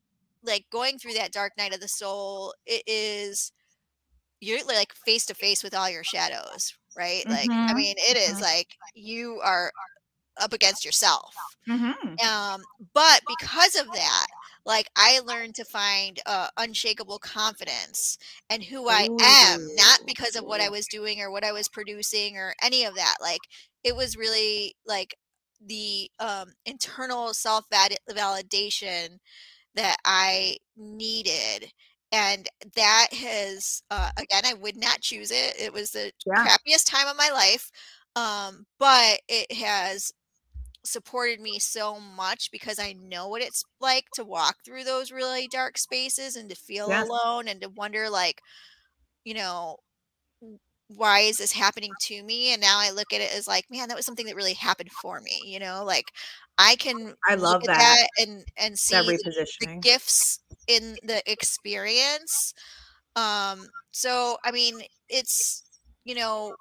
like 0.43 0.65
going 0.71 0.97
through 0.97 1.13
that 1.13 1.31
dark 1.31 1.53
night 1.57 1.73
of 1.73 1.81
the 1.81 1.87
soul 1.87 2.53
it 2.65 2.83
is 2.87 3.51
you're 4.41 4.63
like 4.65 4.93
face 5.05 5.25
to 5.25 5.33
face 5.33 5.63
with 5.63 5.75
all 5.75 5.89
your 5.89 6.03
shadows 6.03 6.73
right 6.97 7.23
mm-hmm. 7.23 7.31
like 7.31 7.49
i 7.49 7.67
mm-hmm, 7.67 7.77
mean 7.77 7.95
it 7.97 8.17
is 8.17 8.35
mm-hmm. 8.35 8.43
like 8.43 8.67
you 8.93 9.39
are 9.43 9.71
up 10.41 10.53
against 10.53 10.85
yourself 10.85 11.33
mm-hmm. 11.67 11.91
um 12.25 12.61
but 12.93 13.21
because 13.27 13.75
of 13.75 13.85
that 13.93 14.27
like 14.65 14.89
i 14.95 15.19
learned 15.25 15.53
to 15.53 15.65
find 15.65 16.21
uh, 16.25 16.47
unshakable 16.57 17.19
confidence 17.19 18.17
and 18.49 18.63
who 18.63 18.87
i 18.87 19.07
Ooh. 19.09 19.17
am 19.21 19.67
not 19.75 19.99
because 20.05 20.35
of 20.35 20.45
what 20.45 20.61
i 20.61 20.69
was 20.69 20.87
doing 20.87 21.19
or 21.19 21.29
what 21.29 21.43
i 21.43 21.51
was 21.51 21.67
producing 21.67 22.37
or 22.37 22.53
any 22.63 22.85
of 22.85 22.95
that 22.95 23.15
like 23.21 23.41
it 23.83 23.95
was 23.95 24.15
really 24.15 24.75
like 24.85 25.15
the 25.65 26.09
um 26.19 26.53
internal 26.65 27.33
self 27.33 27.65
validation 28.09 29.17
that 29.75 29.97
I 30.05 30.57
needed. 30.77 31.71
And 32.11 32.47
that 32.75 33.07
has, 33.11 33.83
uh, 33.91 34.09
again, 34.17 34.43
I 34.45 34.55
would 34.55 34.75
not 34.75 35.01
choose 35.01 35.31
it. 35.31 35.55
It 35.59 35.71
was 35.71 35.91
the 35.91 36.11
yeah. 36.25 36.43
happiest 36.43 36.87
time 36.87 37.07
of 37.07 37.17
my 37.17 37.29
life. 37.31 37.69
Um, 38.15 38.65
but 38.79 39.19
it 39.27 39.51
has 39.51 40.11
supported 40.83 41.39
me 41.39 41.59
so 41.59 41.99
much 41.99 42.49
because 42.51 42.79
I 42.79 42.93
know 42.93 43.27
what 43.27 43.43
it's 43.43 43.63
like 43.79 44.05
to 44.15 44.25
walk 44.25 44.55
through 44.65 44.85
those 44.85 45.11
really 45.11 45.47
dark 45.51 45.77
spaces 45.77 46.35
and 46.35 46.49
to 46.49 46.55
feel 46.55 46.89
yes. 46.89 47.07
alone 47.07 47.47
and 47.47 47.61
to 47.61 47.69
wonder, 47.69 48.09
like, 48.09 48.41
you 49.23 49.35
know, 49.35 49.77
why 50.87 51.19
is 51.19 51.37
this 51.37 51.51
happening 51.51 51.91
to 52.01 52.23
me? 52.23 52.51
And 52.51 52.61
now 52.61 52.79
I 52.79 52.89
look 52.89 53.13
at 53.13 53.21
it 53.21 53.35
as 53.35 53.47
like, 53.47 53.65
man, 53.69 53.87
that 53.89 53.95
was 53.95 54.05
something 54.05 54.25
that 54.25 54.35
really 54.35 54.55
happened 54.55 54.91
for 54.91 55.21
me. 55.21 55.41
You 55.45 55.59
know, 55.59 55.83
like 55.85 56.11
I 56.59 56.75
can 56.75 57.15
I 57.27 57.35
love 57.35 57.63
that. 57.63 57.77
that. 57.77 58.07
and 58.19 58.43
and 58.57 58.77
see 58.77 58.95
the, 58.95 59.47
the 59.61 59.79
gifts 59.81 60.41
in 60.67 60.97
the 61.03 61.23
experience. 61.25 62.53
Um, 63.15 63.65
so 63.91 64.37
I 64.43 64.51
mean, 64.51 64.81
it's 65.07 65.63
you 66.03 66.15
know, 66.15 66.53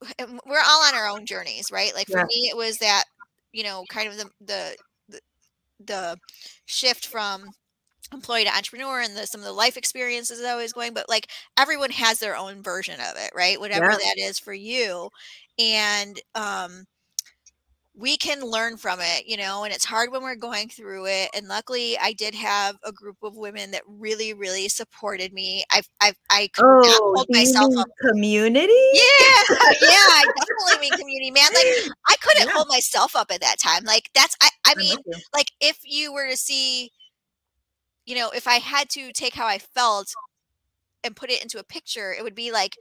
we're 0.20 0.62
all 0.66 0.82
on 0.82 0.94
our 0.94 1.08
own 1.08 1.24
journeys, 1.24 1.70
right? 1.72 1.94
Like 1.94 2.08
for 2.08 2.18
yeah. 2.18 2.24
me, 2.24 2.50
it 2.50 2.56
was 2.56 2.78
that 2.78 3.04
you 3.52 3.62
know, 3.62 3.84
kind 3.88 4.08
of 4.08 4.16
the 4.16 4.28
the 4.40 4.76
the, 5.08 5.20
the 5.84 6.16
shift 6.66 7.06
from 7.06 7.44
employee 8.12 8.44
to 8.44 8.54
entrepreneur 8.54 9.00
and 9.00 9.16
the, 9.16 9.26
some 9.26 9.40
of 9.40 9.46
the 9.46 9.52
life 9.52 9.76
experiences 9.76 10.40
that 10.40 10.52
I 10.52 10.56
was 10.56 10.72
going, 10.72 10.94
but 10.94 11.08
like 11.08 11.28
everyone 11.56 11.90
has 11.90 12.18
their 12.18 12.36
own 12.36 12.62
version 12.62 13.00
of 13.00 13.16
it, 13.16 13.30
right? 13.34 13.58
Whatever 13.58 13.90
yeah. 13.90 13.96
that 13.96 14.18
is 14.18 14.38
for 14.40 14.52
you. 14.52 15.10
And 15.58 16.20
um 16.34 16.86
we 17.94 18.16
can 18.16 18.40
learn 18.40 18.76
from 18.78 19.00
it, 19.00 19.26
you 19.26 19.36
know, 19.36 19.64
and 19.64 19.72
it's 19.72 19.84
hard 19.84 20.10
when 20.10 20.22
we're 20.22 20.34
going 20.34 20.68
through 20.68 21.06
it. 21.06 21.28
And 21.34 21.46
luckily, 21.46 21.98
I 21.98 22.12
did 22.14 22.34
have 22.34 22.76
a 22.84 22.92
group 22.92 23.16
of 23.22 23.36
women 23.36 23.70
that 23.72 23.82
really, 23.86 24.32
really 24.32 24.68
supported 24.68 25.32
me. 25.32 25.64
I've, 25.72 25.88
I've 26.00 26.16
I 26.30 26.48
Oh, 26.58 27.12
hold 27.14 27.26
myself 27.28 27.72
up. 27.78 27.86
community? 28.00 28.72
Yeah, 28.94 29.02
yeah, 29.80 29.96
I 29.96 30.26
definitely 30.34 30.78
mean 30.80 30.94
community, 30.94 31.30
man. 31.30 31.44
Like 31.54 31.66
I 32.08 32.16
couldn't 32.22 32.46
Yeah. 32.48 32.52
hold 32.54 32.68
myself 32.68 33.14
up 33.14 33.30
at 33.30 33.40
that 33.42 33.56
time. 33.62 33.84
Like 33.84 34.10
that's, 34.14 34.36
I, 34.42 34.48
I 34.66 34.74
mean, 34.74 34.98
you. 35.06 35.14
like 35.34 35.50
if 35.60 35.78
you 35.84 36.12
were 36.12 36.28
to 36.28 36.36
see, 36.36 36.90
you 38.06 38.14
know, 38.16 38.30
if 38.30 38.46
I 38.46 38.54
had 38.54 38.88
to 38.90 39.12
take 39.12 39.34
how 39.34 39.46
I 39.46 39.58
felt 39.58 40.08
and 41.04 41.16
put 41.16 41.30
it 41.30 41.42
into 41.42 41.58
a 41.58 41.64
picture, 41.64 42.12
it 42.12 42.22
would 42.22 42.34
be 42.34 42.52
like 42.52 42.76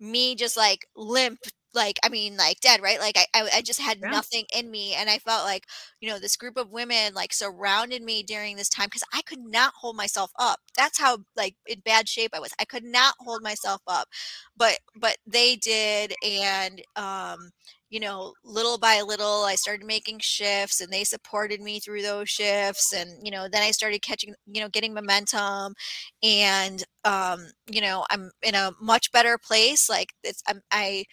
me 0.00 0.34
just 0.34 0.56
like 0.56 0.86
limp, 0.96 1.38
like 1.74 1.98
I 2.04 2.08
mean, 2.08 2.36
like 2.36 2.60
dead, 2.60 2.82
right? 2.82 2.98
Like 3.00 3.16
I, 3.16 3.26
I, 3.34 3.48
I 3.56 3.62
just 3.62 3.80
had 3.80 4.00
Yeah. 4.02 4.10
nothing 4.10 4.44
in 4.56 4.70
me, 4.70 4.94
and 4.94 5.08
I 5.10 5.18
felt 5.18 5.44
like 5.44 5.66
you 6.00 6.08
know 6.08 6.18
this 6.18 6.36
group 6.36 6.56
of 6.56 6.70
women 6.70 7.14
like 7.14 7.32
surrounded 7.32 8.02
me 8.02 8.22
during 8.22 8.56
this 8.56 8.68
time 8.68 8.86
because 8.86 9.04
I 9.12 9.22
could 9.22 9.40
not 9.40 9.74
hold 9.80 9.96
myself 9.96 10.30
up. 10.38 10.58
That's 10.76 10.98
how 10.98 11.18
like 11.36 11.56
in 11.66 11.80
bad 11.80 12.08
shape 12.08 12.30
I 12.34 12.40
was. 12.40 12.52
I 12.60 12.64
could 12.64 12.84
not 12.84 13.14
hold 13.20 13.42
myself 13.42 13.82
up, 13.86 14.08
but 14.56 14.78
but 14.96 15.16
they 15.26 15.56
did, 15.56 16.14
and 16.26 16.82
um, 16.96 17.50
you 17.90 18.00
know, 18.00 18.34
little 18.44 18.78
by 18.78 19.00
little, 19.02 19.44
I 19.44 19.54
started 19.56 19.84
making 19.86 20.18
shifts, 20.20 20.80
and 20.80 20.92
they 20.92 21.04
supported 21.04 21.60
me 21.60 21.80
through 21.80 22.02
those 22.02 22.28
shifts, 22.30 22.92
and 22.94 23.10
you 23.24 23.30
know, 23.30 23.48
then 23.50 23.62
I 23.62 23.70
started 23.72 24.02
catching, 24.02 24.34
you 24.46 24.60
know, 24.60 24.68
getting 24.68 24.94
momentum, 24.94 25.74
and 26.22 26.84
um, 27.04 27.46
you 27.70 27.80
know, 27.80 28.04
I'm 28.10 28.30
in 28.42 28.54
a 28.54 28.72
much 28.80 29.10
better 29.12 29.38
place. 29.38 29.88
Like 29.88 30.10
it's, 30.22 30.42
I'm, 30.46 30.60
I, 30.70 31.04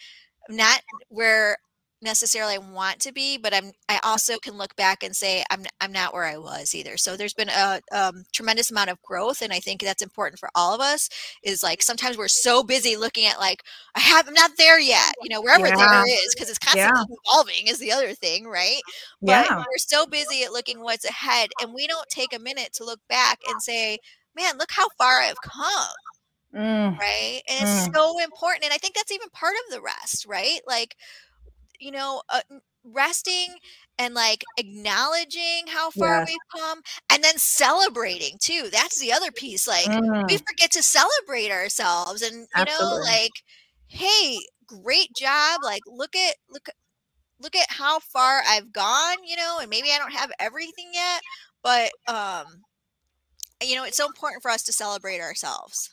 I'm 0.48 0.56
not 0.56 0.80
where 1.08 1.56
necessarily 2.00 2.54
I 2.54 2.58
want 2.58 3.00
to 3.00 3.12
be, 3.12 3.38
but 3.38 3.52
I'm, 3.52 3.72
I 3.88 3.98
also 4.04 4.38
can 4.38 4.56
look 4.56 4.76
back 4.76 5.02
and 5.02 5.16
say 5.16 5.44
I'm, 5.50 5.64
I'm 5.80 5.90
not 5.92 6.14
where 6.14 6.24
I 6.24 6.38
was 6.38 6.74
either. 6.74 6.96
So 6.96 7.16
there's 7.16 7.34
been 7.34 7.48
a 7.48 7.80
um, 7.92 8.22
tremendous 8.32 8.70
amount 8.70 8.90
of 8.90 9.02
growth, 9.02 9.42
and 9.42 9.52
I 9.52 9.58
think 9.58 9.80
that's 9.82 10.02
important 10.02 10.38
for 10.38 10.48
all 10.54 10.72
of 10.74 10.80
us. 10.80 11.08
Is 11.42 11.62
like 11.62 11.82
sometimes 11.82 12.16
we're 12.16 12.28
so 12.28 12.62
busy 12.62 12.96
looking 12.96 13.26
at 13.26 13.40
like 13.40 13.62
I 13.96 14.00
have, 14.00 14.28
I'm 14.28 14.34
not 14.34 14.52
there 14.58 14.78
yet, 14.78 15.14
you 15.20 15.28
know, 15.28 15.42
wherever 15.42 15.66
Yeah. 15.66 15.76
there 15.76 16.06
is, 16.06 16.34
because 16.34 16.48
it's 16.48 16.58
constantly 16.58 17.02
evolving 17.26 17.66
is 17.66 17.78
the 17.78 17.92
other 17.92 18.14
thing, 18.14 18.46
right? 18.46 18.82
But 19.26 19.48
Yeah. 19.48 19.56
we're 19.56 19.78
so 19.78 20.06
busy 20.06 20.44
at 20.44 20.52
looking 20.52 20.80
what's 20.80 21.04
ahead, 21.04 21.50
and 21.60 21.74
we 21.74 21.86
don't 21.88 22.08
take 22.08 22.32
a 22.34 22.38
minute 22.38 22.72
to 22.74 22.84
look 22.84 23.00
back 23.08 23.40
and 23.48 23.60
say, 23.62 23.98
man, 24.36 24.56
look 24.58 24.70
how 24.72 24.88
far 24.98 25.20
I've 25.20 25.40
come 25.40 25.94
Mm, 26.52 26.98
right? 27.00 27.42
And 27.48 27.58
it's 27.60 27.88
Mm. 27.90 27.94
so 27.94 28.20
important. 28.22 28.64
And 28.64 28.72
I 28.72 28.78
think 28.78 28.94
that's 28.94 29.12
even 29.12 29.28
part 29.30 29.54
of 29.66 29.72
the 29.74 29.82
rest, 29.82 30.26
right? 30.26 30.60
Like, 30.66 30.96
you 31.80 31.90
know, 31.92 32.22
uh, 32.30 32.42
resting 32.84 33.58
and 33.98 34.14
like 34.14 34.48
acknowledging 34.56 35.66
how 35.68 35.90
far 35.90 36.22
Yes. 36.22 36.26
we've 36.26 36.48
come 36.56 36.82
and 37.10 37.22
then 37.24 37.38
celebrating 37.38 38.38
too. 38.40 38.68
That's 38.72 39.00
the 39.00 39.12
other 39.12 39.32
piece. 39.32 39.66
Like, 39.68 39.98
we 40.28 40.36
mm, 40.36 40.44
forget 40.48 40.70
to 40.72 40.82
celebrate 40.82 41.50
ourselves 41.52 42.22
and, 42.22 42.48
you 42.54 42.64
know, 42.64 42.98
like, 43.12 43.42
hey, 43.88 44.46
great 44.66 45.14
job. 45.14 45.62
Like, 45.62 45.82
look 45.86 46.16
at, 46.16 46.36
look, 46.50 46.68
at- 46.68 46.76
look 47.40 47.56
at 47.56 47.70
how 47.70 48.00
far 48.00 48.42
I've 48.48 48.72
gone, 48.72 49.18
you 49.24 49.36
know, 49.36 49.58
and 49.60 49.70
maybe 49.70 49.90
I 49.92 49.98
don't 49.98 50.12
have 50.12 50.32
everything 50.40 50.90
yet, 50.94 51.24
but, 51.62 51.92
um, 52.08 52.64
you 53.62 53.74
know, 53.74 53.84
it's 53.84 53.96
so 53.96 54.06
important 54.06 54.42
for 54.42 54.50
us 54.50 54.62
to 54.64 54.72
celebrate 54.72 55.20
ourselves. 55.20 55.90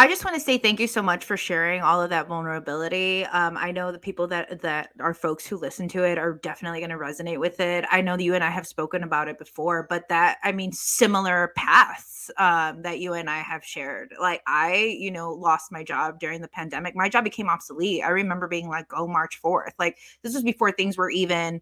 I 0.00 0.06
just 0.06 0.24
want 0.24 0.36
to 0.36 0.40
say 0.40 0.58
thank 0.58 0.78
you 0.78 0.86
so 0.86 1.02
much 1.02 1.24
for 1.24 1.36
sharing 1.36 1.82
all 1.82 2.00
of 2.00 2.10
that 2.10 2.28
vulnerability. 2.28 3.24
Um, 3.24 3.56
I 3.56 3.72
know 3.72 3.90
the 3.90 3.98
people 3.98 4.28
that 4.28 4.62
that 4.62 4.90
are 5.00 5.12
folks 5.12 5.44
who 5.44 5.56
listen 5.56 5.88
to 5.88 6.04
it 6.04 6.18
are 6.18 6.34
definitely 6.40 6.78
going 6.78 6.90
to 6.90 6.96
resonate 6.96 7.40
with 7.40 7.58
it. 7.58 7.84
I 7.90 8.00
know 8.00 8.16
that 8.16 8.22
you 8.22 8.34
and 8.36 8.44
I 8.44 8.50
have 8.50 8.64
spoken 8.64 9.02
about 9.02 9.26
it 9.26 9.40
before, 9.40 9.88
but 9.90 10.08
that 10.08 10.38
I 10.44 10.52
mean 10.52 10.70
similar 10.70 11.52
paths 11.56 12.30
um, 12.38 12.82
that 12.82 13.00
you 13.00 13.14
and 13.14 13.28
I 13.28 13.38
have 13.40 13.64
shared. 13.64 14.14
Like 14.20 14.40
I, 14.46 14.76
you 15.00 15.10
know, 15.10 15.32
lost 15.32 15.72
my 15.72 15.82
job 15.82 16.20
during 16.20 16.42
the 16.42 16.48
pandemic. 16.48 16.94
My 16.94 17.08
job 17.08 17.24
became 17.24 17.48
obsolete. 17.48 18.04
I 18.04 18.10
remember 18.10 18.46
being 18.46 18.68
like, 18.68 18.86
"Oh, 18.94 19.08
March 19.08 19.38
fourth. 19.42 19.72
Like 19.80 19.98
this 20.22 20.32
was 20.32 20.44
before 20.44 20.70
things 20.70 20.96
were 20.96 21.10
even 21.10 21.60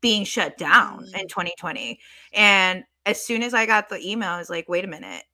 being 0.00 0.24
shut 0.24 0.58
down 0.58 1.04
Mm. 1.14 1.20
in 1.22 1.28
2020. 1.28 2.00
And 2.32 2.84
as 3.06 3.24
soon 3.24 3.42
as 3.42 3.54
I 3.54 3.66
got 3.66 3.88
the 3.88 4.00
email, 4.06 4.30
I 4.30 4.38
was 4.38 4.50
like, 4.50 4.68
wait 4.68 4.84
a 4.84 4.88
minute. 4.88 5.24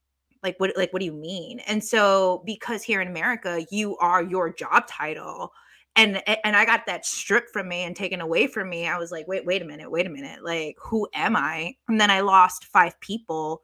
Like 0.43 0.57
what 0.59 0.73
like 0.77 0.93
what 0.93 1.01
do 1.01 1.07
you 1.07 1.13
mean? 1.13 1.61
And 1.61 1.83
so 1.83 2.43
because 2.47 2.83
here 2.83 3.01
in 3.01 3.09
America, 3.09 3.65
you 3.71 3.97
are 3.99 4.23
your 4.23 4.53
job 4.53 4.87
title 4.87 5.53
and 5.97 6.23
and 6.45 6.57
I 6.57 6.65
got 6.65 6.87
that 6.87 7.05
stripped 7.05 7.51
from 7.51 7.69
me 7.69 7.83
and 7.83 7.95
taken 7.95 8.21
away 8.21 8.47
from 8.47 8.71
me. 8.71 8.87
I 8.87 8.99
was 8.99 9.11
like, 9.11 9.29
wait, 9.29 9.45
wait 9.45 9.63
a 9.63 9.67
minute, 9.67 9.91
wait 9.91 10.07
a 10.07 10.11
minute. 10.11 10.45
Like 10.45 10.77
who 10.81 11.09
am 11.15 11.37
I? 11.37 11.75
And 11.89 12.01
then 12.01 12.11
I 12.11 12.21
lost 12.21 12.67
five 12.67 12.99
people 13.01 13.61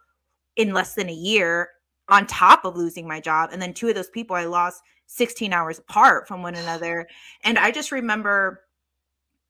in 0.57 0.73
less 0.73 0.95
than 0.95 1.09
a 1.09 1.15
year 1.15 1.71
on 2.09 2.27
top 2.27 2.65
of 2.65 2.77
losing 2.77 3.09
my 3.09 3.21
job. 3.21 3.51
And 3.53 3.61
then 3.61 3.75
two 3.75 3.89
of 3.89 3.95
those 3.95 4.11
people 4.11 4.37
I 4.37 4.45
lost 4.45 4.83
16 5.07 5.53
hours 5.53 5.79
apart 5.79 6.29
from 6.29 6.43
one 6.43 6.55
another. 6.55 7.07
And 7.45 7.59
I 7.59 7.71
just 7.71 7.93
remember 7.93 8.61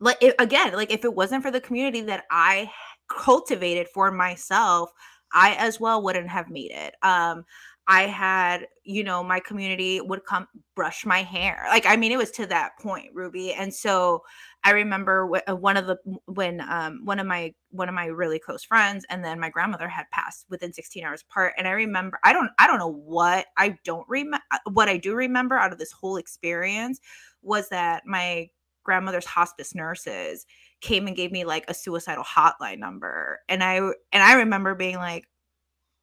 like 0.01 0.18
it, 0.20 0.35
again 0.39 0.72
like 0.72 0.93
if 0.93 1.05
it 1.05 1.14
wasn't 1.14 1.43
for 1.43 1.51
the 1.51 1.61
community 1.61 2.03
that 2.03 2.24
i 2.31 2.70
cultivated 3.09 3.89
for 3.89 4.11
myself 4.11 4.91
i 5.33 5.55
as 5.55 5.81
well 5.81 6.03
wouldn't 6.03 6.29
have 6.29 6.51
made 6.51 6.70
it. 6.70 6.95
Um 7.03 7.45
i 7.89 8.03
had 8.03 8.66
you 8.85 9.05
know 9.05 9.22
my 9.22 9.39
community 9.41 10.01
would 10.01 10.24
come 10.24 10.47
brush 10.74 11.07
my 11.07 11.22
hair 11.22 11.64
like 11.68 11.87
i 11.87 11.97
mean 11.97 12.12
it 12.12 12.18
was 12.18 12.31
to 12.31 12.47
that 12.47 12.72
point 12.81 13.09
ruby 13.14 13.53
and 13.53 13.72
so 13.72 14.22
i 14.64 14.70
remember 14.70 15.31
uh, 15.49 15.55
one 15.55 15.77
of 15.77 15.87
the 15.87 15.97
when 16.27 16.61
um 16.68 17.01
one 17.05 17.18
of 17.18 17.27
my 17.27 17.53
one 17.70 17.89
of 17.89 17.95
my 17.95 18.07
really 18.07 18.39
close 18.39 18.64
friends 18.64 19.05
and 19.11 19.24
then 19.24 19.39
my 19.39 19.51
grandmother 19.51 19.89
had 19.89 20.05
passed 20.12 20.47
within 20.51 20.72
16 20.72 21.05
hours 21.05 21.22
apart 21.22 21.53
and 21.57 21.68
i 21.68 21.72
remember 21.72 22.18
i 22.24 22.33
don't 22.33 22.51
i 22.59 22.66
don't 22.66 22.79
know 22.79 22.93
what 22.93 23.47
i 23.57 23.77
don't 23.85 24.09
remember 24.09 24.43
what 24.72 24.89
i 24.89 24.97
do 24.97 25.14
remember 25.14 25.57
out 25.57 25.72
of 25.72 25.79
this 25.79 25.93
whole 25.93 26.16
experience 26.16 27.01
was 27.43 27.68
that 27.68 28.03
my 28.05 28.49
grandmother's 28.83 29.27
hospice 29.27 29.74
nurses 29.74 30.47
came 30.87 31.09
and 31.09 31.16
gave 31.16 31.32
me 31.32 31.45
like 31.45 31.64
a 31.68 31.74
suicidal 31.74 32.22
hotline 32.22 32.78
number 32.78 33.41
and 33.49 33.62
i 33.62 33.76
and 33.76 34.22
i 34.22 34.34
remember 34.34 34.72
being 34.74 34.97
like 34.97 35.26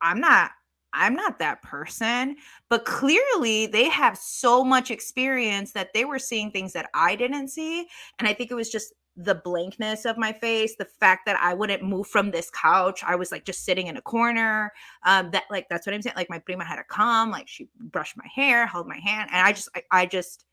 i'm 0.01 0.19
not 0.19 0.51
i'm 0.91 1.15
not 1.15 1.39
that 1.39 1.61
person 1.61 2.35
but 2.69 2.83
clearly 2.83 3.65
they 3.65 3.87
have 3.87 4.17
so 4.17 4.61
much 4.61 4.91
experience 4.91 5.71
that 5.71 5.93
they 5.93 6.03
were 6.03 6.19
seeing 6.19 6.51
things 6.51 6.73
that 6.73 6.89
i 6.93 7.15
didn't 7.15 7.47
see 7.47 7.87
and 8.19 8.27
i 8.27 8.33
think 8.33 8.51
it 8.51 8.55
was 8.55 8.69
just 8.69 8.93
the 9.15 9.35
blankness 9.35 10.03
of 10.03 10.17
my 10.17 10.33
face 10.33 10.75
the 10.75 10.85
fact 10.85 11.25
that 11.25 11.37
i 11.39 11.53
wouldn't 11.53 11.81
move 11.81 12.05
from 12.05 12.29
this 12.29 12.49
couch 12.49 13.01
i 13.05 13.15
was 13.15 13.31
like 13.31 13.45
just 13.45 13.63
sitting 13.63 13.87
in 13.87 13.95
a 13.95 14.01
corner 14.01 14.69
um 15.05 15.31
that 15.31 15.43
like 15.49 15.65
that's 15.69 15.87
what 15.87 15.93
i'm 15.93 16.01
saying 16.01 16.15
like 16.17 16.29
my 16.29 16.39
prima 16.39 16.65
had 16.65 16.75
to 16.75 16.83
come 16.83 17.31
like 17.31 17.47
she 17.47 17.69
brushed 17.79 18.17
my 18.17 18.27
hair 18.35 18.67
held 18.67 18.85
my 18.85 18.97
hand 18.97 19.29
and 19.31 19.47
i 19.47 19.53
just 19.53 19.69
i, 19.75 19.83
I 19.91 20.05
just 20.05 20.43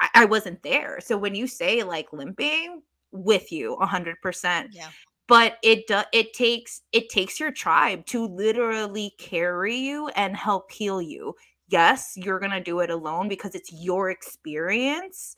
I, 0.00 0.08
I 0.14 0.24
wasn't 0.24 0.62
there. 0.64 0.98
So 1.00 1.16
when 1.16 1.36
you 1.36 1.46
say 1.46 1.84
like 1.84 2.12
limping, 2.12 2.82
with 3.12 3.52
you 3.52 3.74
a 3.74 3.86
hundred 3.86 4.20
percent. 4.22 4.70
Yeah. 4.72 4.88
But 5.28 5.58
it 5.62 5.86
does 5.86 6.04
it 6.12 6.32
takes 6.34 6.82
it 6.92 7.08
takes 7.08 7.38
your 7.38 7.52
tribe 7.52 8.04
to 8.06 8.26
literally 8.26 9.14
carry 9.18 9.76
you 9.76 10.08
and 10.08 10.36
help 10.36 10.72
heal 10.72 11.00
you. 11.00 11.34
Yes, 11.68 12.12
you're 12.16 12.40
gonna 12.40 12.62
do 12.62 12.80
it 12.80 12.90
alone 12.90 13.28
because 13.28 13.54
it's 13.54 13.72
your 13.72 14.10
experience, 14.10 15.36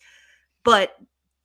but 0.64 0.96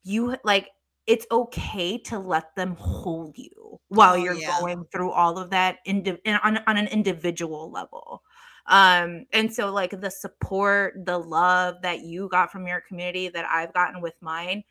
you 0.02 0.36
like 0.44 0.70
it's 1.06 1.26
okay 1.30 1.98
to 1.98 2.18
let 2.18 2.54
them 2.56 2.76
hold 2.78 3.36
you 3.36 3.78
while 3.88 4.16
Oh, 4.16 4.24
you're 4.24 4.34
yeah. 4.34 4.58
going 4.60 4.84
through 4.92 5.10
all 5.10 5.38
of 5.38 5.50
that 5.50 5.78
indi- 5.84 6.18
in- 6.24 6.36
on, 6.44 6.58
on 6.66 6.76
an 6.76 6.86
individual 6.88 7.70
level 7.70 8.22
um 8.66 9.24
and 9.32 9.52
so 9.52 9.72
like 9.72 9.98
the 10.00 10.10
support 10.10 10.94
the 11.04 11.16
love 11.18 11.76
that 11.82 12.00
you 12.00 12.28
got 12.28 12.52
from 12.52 12.66
your 12.66 12.80
community 12.82 13.28
that 13.28 13.46
i've 13.50 13.72
gotten 13.72 14.00
with 14.00 14.14
mine 14.20 14.62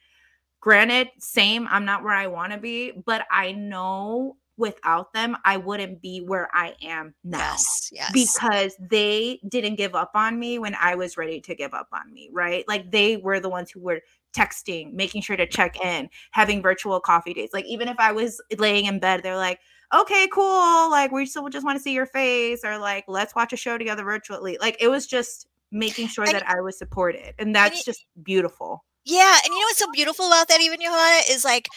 granted 0.61 1.09
same 1.19 1.67
i'm 1.69 1.85
not 1.85 2.03
where 2.03 2.13
i 2.13 2.27
want 2.27 2.51
to 2.51 2.57
be 2.59 2.91
but 3.05 3.25
i 3.31 3.51
know 3.51 4.35
without 4.57 5.13
them 5.13 5.37
i 5.45 5.55
wouldn't 5.55 6.01
be 6.01 6.19
where 6.19 6.49
i 6.53 6.75
am 6.83 7.13
now 7.23 7.37
Yes. 7.39 7.89
Yes. 7.93 8.11
because 8.13 8.75
they 8.89 9.39
didn't 9.47 9.75
give 9.75 9.95
up 9.95 10.11
on 10.15 10.37
me 10.37 10.59
when 10.59 10.75
I 10.75 10.95
was 10.95 11.15
ready 11.17 11.39
to 11.41 11.55
give 11.55 11.73
up 11.73 11.87
on 11.93 12.13
me, 12.13 12.29
right? 12.31 12.65
Like 12.67 12.91
they 12.91 13.17
were 13.17 13.39
the 13.39 13.49
ones 13.49 13.71
who 13.71 13.79
were 13.79 14.01
texting, 14.35 14.93
making 14.93 15.21
sure 15.23 15.35
to 15.37 15.47
check 15.47 15.79
in, 15.83 16.09
having 16.31 16.61
virtual 16.61 16.99
coffee 16.99 17.33
dates. 17.33 17.53
Like 17.53 17.65
even 17.65 17.87
if 17.87 17.95
I 17.99 18.11
was 18.11 18.41
laying 18.57 18.85
in 18.85 18.99
bed, 18.99 19.21
they're 19.23 19.35
like, 19.37 19.59
"Okay, 19.93 20.27
cool. 20.31 20.89
Like 20.91 21.11
we 21.11 21.25
still 21.25 21.47
just 21.49 21.65
want 21.65 21.77
to 21.77 21.81
see 21.83 21.93
your 21.93 22.05
face 22.05 22.63
or 22.63 22.77
like 22.77 23.05
let's 23.07 23.33
watch 23.35 23.53
a 23.53 23.57
show 23.57 23.77
together 23.77 24.03
virtually." 24.03 24.57
Like 24.61 24.77
it 24.79 24.87
was 24.89 25.07
just 25.07 25.47
making 25.71 26.07
sure 26.09 26.25
And- 26.25 26.33
that 26.35 26.47
I 26.49 26.61
was 26.61 26.77
supported. 26.77 27.33
And 27.39 27.55
that's 27.55 27.79
it- 27.81 27.85
just 27.85 28.05
beautiful. 28.23 28.83
Yeah, 29.09 29.37
and 29.43 29.53
you 29.53 29.59
know 29.59 29.65
what's 29.67 29.79
so 29.79 29.91
beautiful 29.91 30.27
about 30.27 30.47
that, 30.49 30.61
even 30.61 30.79
Yovana, 30.79 31.21
is 31.29 31.43
like 31.43 31.67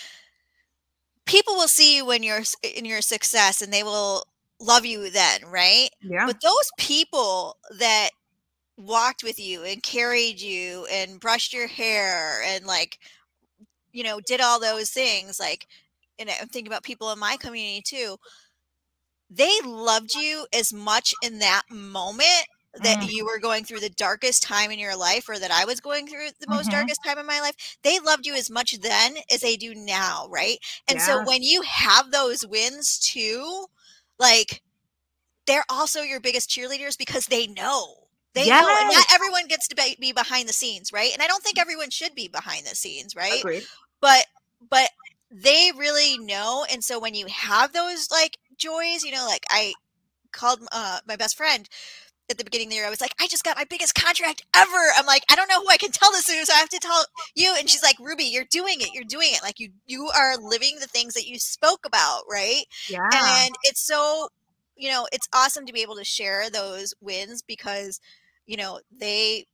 people 1.27 1.55
will 1.55 1.69
see 1.69 1.97
you 1.97 2.05
when 2.05 2.23
you're 2.23 2.43
in 2.63 2.85
your 2.85 3.01
success, 3.03 3.63
and 3.63 3.73
they 3.73 3.83
will 3.83 4.25
love 4.61 4.85
you 4.87 5.11
then, 5.11 5.43
right? 5.47 5.91
Yeah. 6.03 6.27
But 6.27 6.41
those 6.43 6.71
people 6.79 7.57
that 7.79 8.11
walked 8.79 9.23
with 9.25 9.39
you 9.39 9.65
and 9.65 9.83
carried 9.83 10.41
you 10.41 10.87
and 10.93 11.21
brushed 11.21 11.53
your 11.53 11.69
hair 11.69 12.43
and 12.45 12.67
like 12.67 12.99
you 13.93 14.05
know, 14.05 14.21
did 14.21 14.41
all 14.41 14.61
those 14.61 14.91
things, 14.91 15.41
like, 15.41 15.67
and 16.19 16.31
I'm 16.31 16.49
thinking 16.49 16.69
about 16.73 16.85
people 16.85 17.13
in 17.13 17.19
my 17.19 17.37
community 17.39 17.83
too. 17.85 18.17
They 19.31 19.53
loved 19.65 20.15
you 20.15 20.47
as 20.53 20.73
much 20.73 21.15
in 21.23 21.39
that 21.41 21.63
moment 21.71 22.47
that 22.75 22.97
Mm. 23.01 23.09
you 23.09 23.25
were 23.25 23.39
going 23.39 23.65
through 23.65 23.81
the 23.81 23.91
darkest 23.91 24.43
time 24.43 24.71
in 24.71 24.79
your 24.79 24.97
life 24.97 25.29
or 25.29 25.39
that 25.39 25.51
I 25.51 25.65
was 25.65 25.81
going 25.81 26.07
through 26.07 26.29
the 26.41 26.47
most 26.49 26.71
Mhm. 26.71 26.71
darkest 26.71 27.03
time 27.05 27.19
in 27.19 27.27
my 27.27 27.41
life. 27.41 27.55
They 27.83 27.99
loved 27.99 28.27
you 28.27 28.35
as 28.35 28.51
much 28.51 28.79
then 28.81 29.17
as 29.33 29.41
they 29.41 29.57
do 29.57 29.75
now, 29.75 30.27
right? 30.31 30.59
And 30.89 31.01
so 31.03 31.21
when 31.21 31.43
you 31.43 31.63
have 31.63 32.11
those 32.11 32.47
wins 32.47 32.99
too, 32.99 33.67
like 34.19 34.63
they're 35.47 35.65
also 35.71 36.03
your 36.03 36.21
biggest 36.21 36.51
cheerleaders 36.51 36.97
because 36.99 37.27
they 37.27 37.47
know. 37.47 37.95
They 38.35 38.51
know 38.51 38.77
and 38.81 38.89
not 38.89 39.07
everyone 39.13 39.47
gets 39.49 39.69
to 39.69 39.75
be, 39.77 39.97
be 40.01 40.13
behind 40.13 40.49
the 40.49 40.53
scenes, 40.53 40.93
right? 40.93 41.13
And 41.13 41.23
I 41.23 41.27
don't 41.27 41.43
think 41.43 41.59
everyone 41.59 41.91
should 41.91 42.15
be 42.15 42.29
behind 42.29 42.67
the 42.67 42.75
scenes, 42.77 43.15
right? 43.15 43.45
Agreed. 43.45 43.69
but 44.01 44.27
but 44.71 44.91
they 45.31 45.73
really 45.77 46.19
know 46.19 46.65
and 46.71 46.85
so 46.85 46.99
when 46.99 47.15
you 47.15 47.27
have 47.27 47.73
those 47.73 48.09
like 48.11 48.39
joys 48.57 49.03
you 49.05 49.11
know 49.13 49.27
like 49.27 49.45
i 49.51 49.75
called 50.33 50.61
uh, 50.73 50.99
my 51.07 51.17
best 51.17 51.37
friend 51.37 51.69
at 52.33 52.39
the 52.39 52.45
beginning 52.45 52.67
of 52.67 52.71
the 52.71 52.77
year 52.77 52.87
i 52.87 52.91
was 52.91 53.01
like 53.01 53.15
i 53.21 53.27
just 53.29 53.45
got 53.45 53.57
my 53.57 53.65
biggest 53.65 53.95
contract 53.95 54.43
ever. 54.57 54.93
I'm 54.97 55.07
like 55.07 55.23
i 55.31 55.37
don't 55.37 55.49
know 55.49 55.61
who 55.61 55.69
i 55.69 55.77
can 55.77 55.93
tell 55.93 56.11
this 56.11 56.25
to 56.25 56.47
so 56.47 56.53
i 56.53 56.59
have 56.59 56.69
to 56.71 56.79
tell 56.81 57.05
you. 57.35 57.55
And 57.59 57.69
she's 57.69 57.83
like 57.83 57.97
ruby 58.01 58.25
you're 58.25 58.47
doing 58.51 58.77
it 58.81 58.93
you're 58.93 59.05
doing 59.05 59.29
it 59.31 59.43
like 59.43 59.61
you 59.61 59.71
you 59.87 60.11
are 60.17 60.37
living 60.39 60.79
the 60.81 60.87
things 60.87 61.15
that 61.15 61.27
you 61.29 61.39
spoke 61.39 61.87
about 61.87 62.23
right? 62.31 62.65
Yeah. 62.89 63.09
and 63.13 63.55
it's 63.65 63.87
so 63.87 64.29
you 64.77 64.91
know 64.91 65.07
it's 65.13 65.29
awesome 65.33 65.67
to 65.67 65.73
be 65.73 65.83
able 65.83 65.97
to 65.97 66.05
share 66.05 66.51
those 66.51 66.95
wins 67.01 67.43
because 67.43 68.01
you 68.47 68.57
know 68.57 68.81
they 68.91 69.47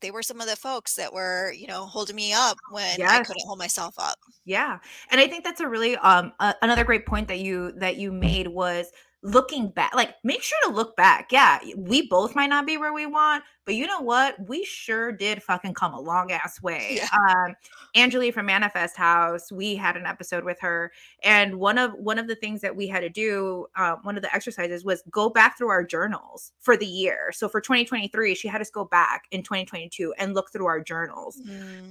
they 0.00 0.10
were 0.10 0.22
some 0.22 0.40
of 0.40 0.46
the 0.46 0.56
folks 0.56 0.94
that 0.96 1.12
were 1.12 1.52
you 1.52 1.66
know 1.66 1.86
holding 1.86 2.16
me 2.16 2.32
up 2.32 2.58
when 2.70 3.02
i 3.02 3.22
couldn't 3.22 3.46
hold 3.46 3.58
myself 3.58 3.94
up. 3.98 4.18
Yeah. 4.44 4.78
And 5.10 5.20
I 5.20 5.26
think 5.26 5.42
that's 5.44 5.60
a 5.60 5.68
really 5.68 5.96
um 5.96 6.32
uh, 6.38 6.52
another 6.62 6.84
great 6.84 7.04
point 7.04 7.28
that 7.28 7.40
you 7.40 7.72
that 7.72 7.96
you 7.96 8.12
made 8.12 8.46
was 8.46 8.90
looking 9.22 9.68
back 9.68 9.94
like 9.94 10.14
make 10.22 10.42
sure 10.42 10.58
to 10.64 10.70
look 10.70 10.96
back. 10.96 11.32
Yeah, 11.32 11.58
we 11.76 12.06
both 12.06 12.34
might 12.34 12.48
not 12.48 12.66
be 12.66 12.76
where 12.76 12.92
we 12.92 13.06
want, 13.06 13.42
but 13.64 13.74
you 13.74 13.86
know 13.86 14.00
what? 14.00 14.36
We 14.48 14.64
sure 14.64 15.10
did 15.10 15.42
fucking 15.42 15.74
come 15.74 15.94
a 15.94 16.00
long 16.00 16.30
ass 16.30 16.62
way. 16.62 17.00
Yeah. 17.00 17.08
Um 17.12 17.54
Angeli 17.94 18.30
from 18.30 18.46
Manifest 18.46 18.96
House, 18.96 19.50
we 19.50 19.74
had 19.74 19.96
an 19.96 20.06
episode 20.06 20.44
with 20.44 20.60
her 20.60 20.92
and 21.24 21.56
one 21.56 21.78
of 21.78 21.94
one 21.94 22.18
of 22.18 22.28
the 22.28 22.36
things 22.36 22.60
that 22.60 22.74
we 22.74 22.86
had 22.86 23.00
to 23.00 23.08
do 23.08 23.66
uh, 23.76 23.96
one 24.02 24.16
of 24.16 24.22
the 24.22 24.34
exercises 24.34 24.84
was 24.84 25.02
go 25.10 25.28
back 25.28 25.58
through 25.58 25.70
our 25.70 25.84
journals 25.84 26.52
for 26.60 26.76
the 26.76 26.86
year. 26.86 27.32
So 27.32 27.48
for 27.48 27.60
2023, 27.60 28.34
she 28.34 28.48
had 28.48 28.60
us 28.60 28.70
go 28.70 28.84
back 28.84 29.24
in 29.30 29.42
2022 29.42 30.14
and 30.18 30.34
look 30.34 30.52
through 30.52 30.66
our 30.66 30.80
journals 30.80 31.40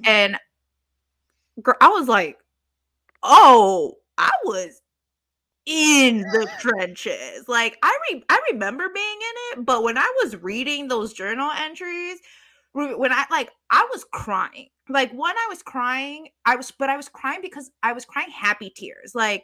and 0.05 0.37
girl, 1.61 1.75
I 1.81 1.89
was 1.89 2.07
like, 2.07 2.37
oh, 3.23 3.95
I 4.17 4.31
was 4.43 4.81
in 5.65 6.19
the 6.19 6.47
trenches. 6.59 7.47
Like 7.47 7.77
I 7.83 7.97
re- 8.11 8.23
I 8.29 8.41
remember 8.51 8.89
being 8.93 9.05
in 9.05 9.59
it, 9.59 9.65
but 9.65 9.83
when 9.83 9.97
I 9.97 10.11
was 10.23 10.35
reading 10.41 10.87
those 10.87 11.13
journal 11.13 11.51
entries, 11.51 12.19
when 12.73 13.11
I 13.11 13.25
like 13.31 13.51
I 13.71 13.87
was 13.93 14.05
crying. 14.11 14.69
Like 14.89 15.11
when 15.11 15.35
I 15.35 15.47
was 15.49 15.63
crying, 15.63 16.29
I 16.45 16.55
was 16.55 16.71
but 16.71 16.89
I 16.89 16.97
was 16.97 17.09
crying 17.09 17.39
because 17.41 17.71
I 17.83 17.93
was 17.93 18.05
crying 18.05 18.29
happy 18.29 18.71
tears. 18.75 19.13
Like 19.15 19.43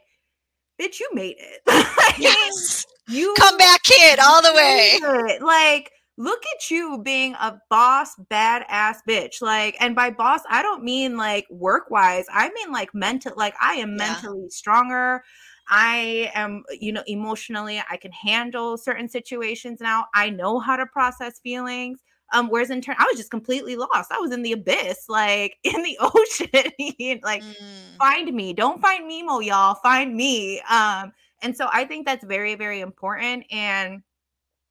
bitch, 0.80 1.00
you 1.00 1.08
made 1.12 1.36
it. 1.38 1.60
Like, 1.66 2.18
yes 2.18 2.84
you 3.08 3.34
come 3.38 3.56
back 3.58 3.82
kid 3.82 4.18
all 4.20 4.42
the 4.42 4.52
way 4.54 4.98
it. 5.02 5.42
Like, 5.42 5.90
look 6.16 6.40
at 6.54 6.70
you 6.70 7.00
being 7.02 7.34
a 7.34 7.58
boss, 7.68 8.14
badass 8.30 8.96
bitch. 9.08 9.40
Like, 9.42 9.76
and 9.80 9.94
by 9.94 10.10
boss, 10.10 10.40
I 10.48 10.62
don't 10.62 10.84
mean 10.84 11.16
like 11.16 11.46
work 11.50 11.90
wise. 11.90 12.26
I 12.32 12.50
mean 12.50 12.70
like 12.72 12.94
mental. 12.94 13.32
Like, 13.36 13.54
I 13.60 13.74
am 13.74 13.90
Yeah. 13.90 14.14
mentally 14.14 14.50
stronger. 14.50 15.22
I 15.68 16.30
am, 16.34 16.64
you 16.80 16.92
know, 16.92 17.02
emotionally, 17.06 17.82
I 17.90 17.96
can 17.96 18.12
handle 18.12 18.76
certain 18.76 19.08
situations 19.08 19.80
now. 19.80 20.06
I 20.14 20.30
know 20.30 20.58
how 20.58 20.76
to 20.76 20.86
process 20.86 21.40
feelings. 21.40 22.00
Um, 22.34 22.48
whereas 22.48 22.70
in 22.70 22.80
turn, 22.80 22.96
I 22.98 23.04
was 23.10 23.18
just 23.18 23.30
completely 23.30 23.76
lost. 23.76 24.10
I 24.10 24.18
was 24.18 24.32
in 24.32 24.42
the 24.42 24.52
abyss, 24.52 25.04
like 25.08 25.58
in 25.64 25.82
the 25.82 25.98
ocean. 26.00 27.20
like, 27.22 27.44
Mm, 27.44 27.98
find 28.00 28.32
me 28.34 28.52
don't 28.52 28.80
find 28.80 29.06
Nemo 29.08 29.40
y'all 29.40 29.76
find 29.76 30.16
me 30.16 30.60
um 30.70 31.12
and 31.42 31.56
so 31.56 31.68
i 31.72 31.84
think 31.84 32.06
that's 32.06 32.24
very 32.24 32.54
very 32.54 32.80
important 32.80 33.44
and 33.50 34.02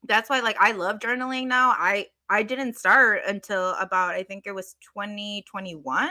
that's 0.08 0.30
why 0.30 0.40
like 0.40 0.58
i 0.60 0.72
love 0.72 1.00
journaling 1.00 1.48
now 1.48 1.72
i 1.78 2.08
i 2.30 2.44
didn't 2.44 2.78
start 2.78 3.22
until 3.28 3.76
about 3.76 4.12
i 4.16 4.24
think 4.24 4.46
it 4.48 4.56
was 4.56 4.76
2021 4.94 6.10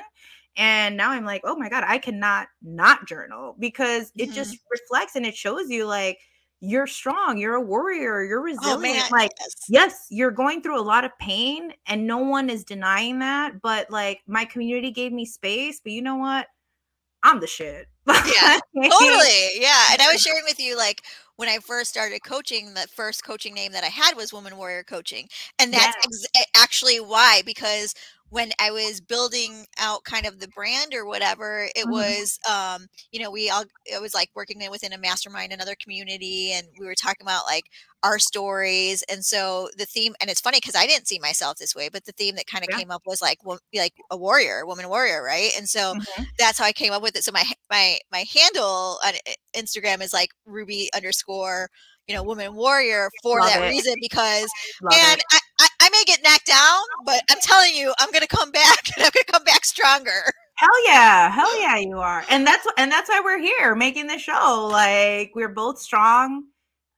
and 0.57 0.97
now 0.97 1.11
i'm 1.11 1.25
like 1.25 1.43
oh 1.45 1.57
my 1.57 1.69
god 1.69 1.85
i 1.87 1.99
cannot 1.99 2.49
not 2.63 3.07
journal 3.07 3.55
because 3.59 4.13
it 4.19 4.31
Mhm. 4.31 4.35
just 4.35 4.59
reflects 4.71 5.17
and 5.17 5.25
it 5.27 5.37
shows 5.37 5.71
you 5.71 5.87
like 5.87 6.19
you're 6.61 6.87
strong 6.87 7.39
you're 7.39 7.55
a 7.55 7.61
warrior 7.61 8.23
you're 8.25 8.41
oh 8.41 8.45
resilient 8.45 8.83
man 8.95 9.11
like 9.11 9.31
yes. 9.41 9.55
yes, 9.69 10.07
you're 10.11 10.31
going 10.31 10.61
through 10.63 10.79
a 10.79 10.83
lot 10.83 11.05
of 11.05 11.17
pain 11.19 11.73
and 11.87 12.07
no 12.07 12.19
one 12.19 12.51
is 12.51 12.65
denying 12.65 13.21
that, 13.21 13.63
but 13.63 13.91
like 13.91 14.21
my 14.27 14.45
community 14.45 14.91
gave 14.91 15.13
me 15.13 15.25
space, 15.25 15.81
but 15.83 15.93
you 15.93 16.03
know 16.03 16.17
what? 16.17 16.47
I'm 17.23 17.41
the 17.41 17.47
shit. 17.47 17.87
Yeah, 18.09 18.59
totally 18.91 19.61
yeah 19.61 19.89
and 19.93 20.01
i 20.03 20.11
was 20.11 20.21
sharing 20.21 20.43
with 20.45 20.59
you 20.59 20.77
like 20.77 21.03
when 21.37 21.49
i 21.49 21.59
first 21.59 21.91
started 21.91 22.23
coaching 22.25 22.75
the 22.75 22.87
first 22.95 23.25
coaching 23.25 23.55
name 23.55 23.73
that 23.73 23.85
i 23.85 23.89
had 23.89 24.17
was 24.17 24.33
woman 24.33 24.57
warrior 24.57 24.83
coaching 24.83 25.29
and 25.59 25.73
that's 25.73 25.97
ex- 26.05 26.47
actually 26.57 26.99
why 26.99 27.43
because 27.45 27.95
when 28.31 28.51
i 28.61 28.71
was 28.71 29.01
building 29.01 29.67
out 29.79 30.05
kind 30.05 30.27
of 30.27 30.39
the 30.41 30.49
brand 30.49 30.95
or 30.95 31.05
whatever 31.07 31.69
it 31.77 31.87
Mhm. 31.87 31.91
was 31.91 32.39
um 32.49 32.87
you 33.13 33.21
know 33.23 33.31
we 33.31 33.51
all 33.51 33.65
it 33.87 34.01
was 34.01 34.15
like 34.15 34.31
working 34.35 34.61
within 34.71 34.93
a 34.93 34.99
mastermind 34.99 35.53
another 35.53 35.75
community 35.83 36.53
and 36.53 36.67
we 36.79 36.87
were 36.87 36.95
talking 36.95 37.25
about 37.27 37.45
like 37.47 37.65
our 38.03 38.19
stories 38.19 39.03
and 39.11 39.25
so 39.25 39.69
the 39.77 39.85
theme 39.87 40.15
and 40.21 40.31
it's 40.31 40.41
funny 40.41 40.59
because 40.59 40.75
i 40.77 40.87
didn't 40.87 41.07
see 41.09 41.19
myself 41.19 41.59
this 41.59 41.75
way 41.75 41.89
but 41.93 42.05
the 42.05 42.13
theme 42.13 42.35
that 42.37 42.47
kind 42.47 42.65
of 42.65 42.71
Yeah. 42.71 42.79
came 42.79 42.91
up 42.91 43.03
was 43.07 43.21
like 43.23 43.39
wo- 43.45 43.59
like 43.75 43.95
a 44.11 44.17
warrior 44.17 44.65
woman 44.67 44.89
warrior 44.89 45.23
right 45.23 45.53
and 45.57 45.69
so 45.69 45.95
Mhm. 45.95 46.27
that's 46.39 46.59
how 46.59 46.65
I 46.65 46.73
came 46.73 46.93
up 46.93 47.03
with 47.03 47.17
it. 47.17 47.25
So 47.25 47.33
my 47.33 47.45
my 47.71 47.99
my 48.11 48.25
handle 48.33 48.99
on 49.05 49.13
Instagram 49.55 50.03
is 50.03 50.13
like 50.13 50.31
Ruby 50.47 50.89
underscore 50.95 51.69
you 52.07 52.15
know 52.15 52.23
woman 52.23 52.55
warrior 52.55 53.11
for 53.23 53.41
Love 53.41 53.51
that 53.51 53.63
it. 53.63 53.71
reason 53.71 53.95
because 54.01 54.49
Love 54.83 54.93
man. 54.93 55.19
I, 55.33 55.39
I 55.61 55.69
I 55.81 55.91
may 55.91 56.03
get 56.07 56.23
knocked 56.25 56.47
down, 56.47 56.81
but 57.05 57.23
I'm 57.31 57.39
telling 57.41 57.75
you 57.75 57.93
I'm 57.99 58.11
gonna 58.11 58.27
come 58.27 58.51
back 58.51 58.79
and 58.97 59.05
I'm 59.05 59.11
gonna 59.15 59.25
come 59.31 59.45
back 59.45 59.65
stronger. 59.65 60.33
Hell 60.57 60.87
yeah, 60.87 61.31
hell 61.31 61.59
yeah, 61.61 61.77
you 61.77 61.99
are, 61.99 62.25
and 62.29 62.47
that's 62.47 62.67
and 62.77 62.91
that's 62.91 63.09
why 63.09 63.21
we're 63.25 63.39
here 63.41 63.75
making 63.75 64.07
the 64.09 64.19
show. 64.19 64.69
Like 64.71 65.33
we're 65.35 65.49
both 65.49 65.79
strong, 65.79 66.45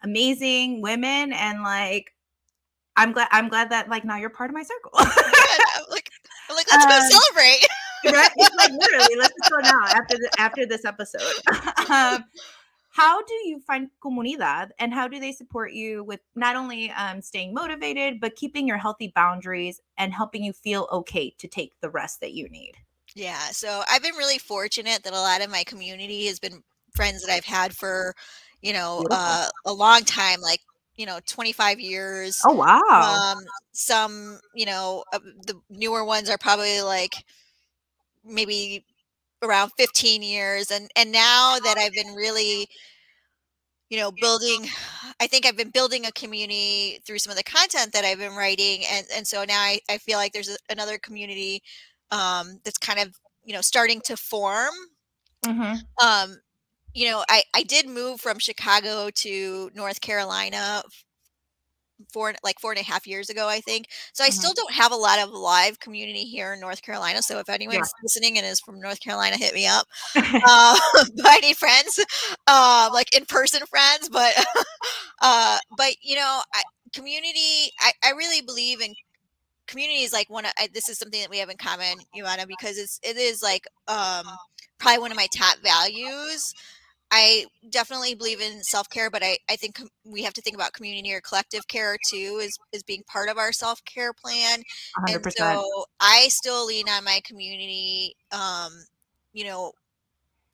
amazing 0.02 0.80
women, 0.80 1.32
and 1.32 1.62
like 1.62 2.12
I'm 2.96 3.12
glad 3.12 3.28
I'm 3.30 3.48
glad 3.48 3.70
that 3.70 3.88
like 3.88 4.04
now 4.04 4.16
you're 4.16 4.30
part 4.30 4.50
of 4.50 4.54
my 4.54 4.62
circle. 4.64 4.90
I'm 4.96 5.84
like 5.90 6.08
like 6.50 6.66
let's 6.72 6.84
Um, 6.84 6.90
go 6.90 7.00
celebrate. 7.08 7.66
right? 8.16 8.30
It's 8.36 8.56
like 8.56 8.70
literally, 8.80 9.16
let's 9.16 9.34
just 9.40 9.50
go 9.50 9.58
now 9.58 9.84
after 9.94 10.16
the, 10.16 10.30
after 10.38 10.66
this 10.66 10.84
episode. 10.84 11.22
um, 11.90 12.24
how 12.92 13.22
do 13.22 13.34
you 13.44 13.58
find 13.60 13.88
comunidad, 14.04 14.70
and 14.78 14.92
how 14.92 15.08
do 15.08 15.18
they 15.18 15.32
support 15.32 15.72
you 15.72 16.04
with 16.04 16.20
not 16.34 16.56
only 16.56 16.90
um, 16.90 17.22
staying 17.22 17.54
motivated, 17.54 18.20
but 18.20 18.36
keeping 18.36 18.68
your 18.68 18.76
healthy 18.76 19.10
boundaries 19.14 19.80
and 19.96 20.12
helping 20.12 20.44
you 20.44 20.52
feel 20.52 20.88
okay 20.92 21.34
to 21.38 21.48
take 21.48 21.72
the 21.80 21.88
rest 21.88 22.20
that 22.20 22.34
you 22.34 22.50
need? 22.50 22.74
Yeah, 23.14 23.38
so 23.50 23.82
I've 23.88 24.02
been 24.02 24.14
really 24.16 24.38
fortunate 24.38 25.04
that 25.04 25.14
a 25.14 25.20
lot 25.20 25.42
of 25.42 25.50
my 25.50 25.64
community 25.64 26.26
has 26.26 26.38
been 26.38 26.62
friends 26.94 27.24
that 27.24 27.32
I've 27.32 27.46
had 27.46 27.74
for, 27.74 28.14
you 28.60 28.74
know, 28.74 29.06
uh, 29.10 29.48
a 29.64 29.72
long 29.72 30.04
time, 30.04 30.42
like, 30.42 30.60
you 30.96 31.06
know, 31.06 31.18
25 31.26 31.80
years. 31.80 32.42
Oh 32.44 32.52
wow! 32.52 33.32
Um, 33.32 33.38
some, 33.72 34.38
you 34.54 34.66
know, 34.66 35.02
uh, 35.14 35.18
the 35.46 35.58
newer 35.70 36.04
ones 36.04 36.28
are 36.28 36.38
probably 36.38 36.82
like 36.82 37.24
maybe 38.24 38.84
around 39.42 39.72
15 39.76 40.22
years. 40.22 40.70
And 40.70 40.90
and 40.96 41.12
now 41.12 41.58
that 41.64 41.76
I've 41.78 41.92
been 41.92 42.14
really, 42.14 42.68
you 43.90 43.98
know, 43.98 44.10
building, 44.20 44.66
I 45.20 45.26
think 45.26 45.44
I've 45.44 45.56
been 45.56 45.70
building 45.70 46.06
a 46.06 46.12
community 46.12 47.00
through 47.06 47.18
some 47.18 47.30
of 47.30 47.36
the 47.36 47.44
content 47.44 47.92
that 47.92 48.04
I've 48.04 48.18
been 48.18 48.34
writing, 48.34 48.82
and 48.90 49.06
and 49.14 49.26
so 49.26 49.44
now 49.44 49.60
I, 49.60 49.80
I 49.90 49.98
feel 49.98 50.18
like 50.18 50.32
there's 50.32 50.48
a, 50.48 50.56
another 50.70 50.98
community 50.98 51.62
um, 52.10 52.58
that's 52.64 52.78
kind 52.78 53.00
of 53.00 53.14
you 53.44 53.52
know 53.54 53.60
starting 53.60 54.00
to 54.02 54.16
form. 54.16 54.72
Mhm. 55.44 55.82
Um, 56.02 56.36
you 56.94 57.06
know, 57.08 57.24
I 57.28 57.44
I 57.54 57.62
did 57.64 57.86
move 57.88 58.20
from 58.20 58.38
Chicago 58.38 59.10
to 59.10 59.70
North 59.74 60.00
Carolina 60.00 60.82
four 62.12 62.34
like 62.44 62.58
four 62.60 62.72
and 62.72 62.80
a 62.80 62.84
half 62.84 63.06
years 63.06 63.30
ago, 63.30 63.48
I 63.48 63.60
think. 63.60 63.86
So 64.12 64.24
I 64.24 64.30
Mhm. 64.30 64.30
still 64.30 64.54
don't 64.54 64.72
have 64.72 64.92
a 64.92 64.96
lot 64.96 65.18
of 65.18 65.30
live 65.30 65.78
community 65.80 66.24
here 66.24 66.54
in 66.54 66.60
North 66.60 66.82
Carolina. 66.82 67.22
So 67.22 67.38
if 67.38 67.48
anyone's 67.48 67.94
listening 68.02 68.38
and 68.38 68.46
is 68.46 68.60
from 68.60 68.80
North 68.80 69.00
Carolina, 69.00 69.36
hit 69.36 69.54
me 69.54 69.66
up. 69.66 69.86
Uh, 70.46 70.78
I 71.24 71.40
need 71.42 71.56
friends, 71.56 71.98
uh, 72.46 72.90
like 72.92 73.14
in 73.16 73.24
person 73.26 73.62
friends. 73.66 74.08
But 74.10 74.32
uh, 75.22 75.58
but 75.76 75.94
you 76.02 76.16
know, 76.16 76.42
I, 76.54 76.62
community. 76.94 77.72
I, 77.80 77.92
I 78.04 78.10
really 78.12 78.42
believe 78.42 78.80
in 78.80 78.94
community 79.66 80.02
is 80.02 80.12
like 80.12 80.28
one 80.30 80.44
of 80.44 80.52
I, 80.58 80.68
this 80.72 80.88
is 80.88 80.98
something 80.98 81.20
that 81.20 81.30
we 81.30 81.38
have 81.38 81.50
in 81.50 81.56
common 81.56 81.98
Yovana, 82.16 82.46
because 82.46 82.78
it's 82.78 82.98
it 83.02 83.16
is 83.16 83.42
like 83.42 83.66
um 83.88 84.26
probably 84.78 85.00
one 85.00 85.10
of 85.12 85.16
my 85.16 85.28
top 85.36 85.58
values. 85.62 86.54
I 87.12 87.44
definitely 87.70 88.14
believe 88.14 88.40
in 88.40 88.62
self 88.64 88.88
care, 88.88 89.10
but 89.10 89.22
I, 89.22 89.38
I 89.50 89.56
think 89.56 89.80
we 90.04 90.22
have 90.22 90.32
to 90.34 90.42
think 90.42 90.56
about 90.56 90.72
community 90.72 91.12
or 91.12 91.20
collective 91.20 91.68
care 91.68 91.98
too 92.10 92.40
as, 92.42 92.58
as 92.74 92.82
being 92.82 93.02
part 93.06 93.28
of 93.28 93.38
our 93.38 93.52
self 93.52 93.84
care 93.84 94.12
plan. 94.14 94.62
100%. 94.96 95.46
And 95.46 95.62
so 95.62 95.84
I 96.00 96.28
still 96.28 96.66
lean 96.66 96.88
on 96.88 97.04
my 97.04 97.20
community, 97.24 98.16
um, 98.32 98.72
you 99.34 99.44
know, 99.44 99.72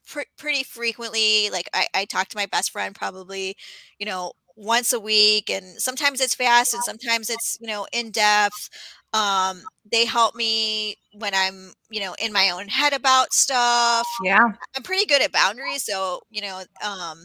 pr- 0.06 0.22
pretty 0.36 0.64
frequently. 0.64 1.50
Like 1.50 1.68
I, 1.74 1.86
I 1.94 2.04
talk 2.04 2.28
to 2.28 2.36
my 2.36 2.46
best 2.46 2.70
friend 2.70 2.94
probably, 2.94 3.56
you 3.98 4.06
know, 4.06 4.32
once 4.56 4.92
a 4.92 5.00
week, 5.00 5.50
and 5.50 5.80
sometimes 5.80 6.20
it's 6.20 6.34
fast 6.34 6.74
and 6.74 6.82
sometimes 6.82 7.30
it's, 7.30 7.56
you 7.60 7.68
know, 7.68 7.86
in 7.92 8.10
depth. 8.10 8.68
Um, 9.12 9.62
they 9.90 10.04
help 10.04 10.34
me 10.34 10.96
when 11.14 11.34
I'm, 11.34 11.72
you 11.90 12.00
know, 12.00 12.14
in 12.22 12.32
my 12.32 12.50
own 12.50 12.68
head 12.68 12.92
about 12.92 13.32
stuff. 13.32 14.06
Yeah. 14.22 14.52
I'm 14.76 14.82
pretty 14.82 15.06
good 15.06 15.22
at 15.22 15.32
boundaries. 15.32 15.84
So, 15.84 16.20
you 16.30 16.42
know, 16.42 16.62
um, 16.84 17.18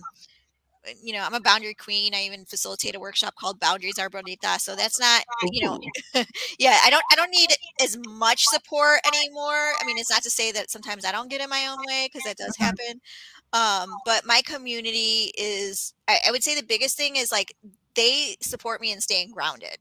you 1.01 1.13
know, 1.13 1.23
I'm 1.23 1.33
a 1.33 1.39
boundary 1.39 1.73
queen. 1.73 2.13
I 2.13 2.23
even 2.23 2.45
facilitate 2.45 2.95
a 2.95 2.99
workshop 2.99 3.35
called 3.39 3.59
Boundaries 3.59 3.97
Are 3.97 4.09
Bonita. 4.09 4.59
So 4.59 4.75
that's 4.75 4.99
not, 4.99 5.23
you 5.51 5.63
know, 5.63 5.79
yeah, 6.59 6.77
I 6.83 6.89
don't, 6.89 7.03
I 7.11 7.15
don't 7.15 7.31
need 7.31 7.51
as 7.81 7.97
much 7.97 8.47
support 8.47 8.99
anymore. 9.07 9.73
I 9.79 9.83
mean, 9.85 9.97
it's 9.97 10.09
not 10.09 10.23
to 10.23 10.29
say 10.29 10.51
that 10.51 10.69
sometimes 10.71 11.05
I 11.05 11.11
don't 11.13 11.29
get 11.29 11.41
in 11.41 11.49
my 11.49 11.67
own 11.67 11.85
way 11.85 12.07
because 12.11 12.23
that 12.23 12.37
does 12.37 12.57
Mhm. 12.57 12.65
happen. 12.65 13.01
Um, 13.53 14.01
but 14.03 14.25
my 14.25 14.41
community 14.41 15.31
is, 15.37 15.93
I, 16.07 16.19
I 16.27 16.31
would 16.31 16.43
say 16.43 16.55
the 16.55 16.65
biggest 16.65 16.97
thing 16.97 17.15
is 17.15 17.31
like 17.31 17.55
they 17.95 18.35
support 18.41 18.81
me 18.81 18.91
in 18.91 18.99
staying 18.99 19.31
grounded. 19.31 19.77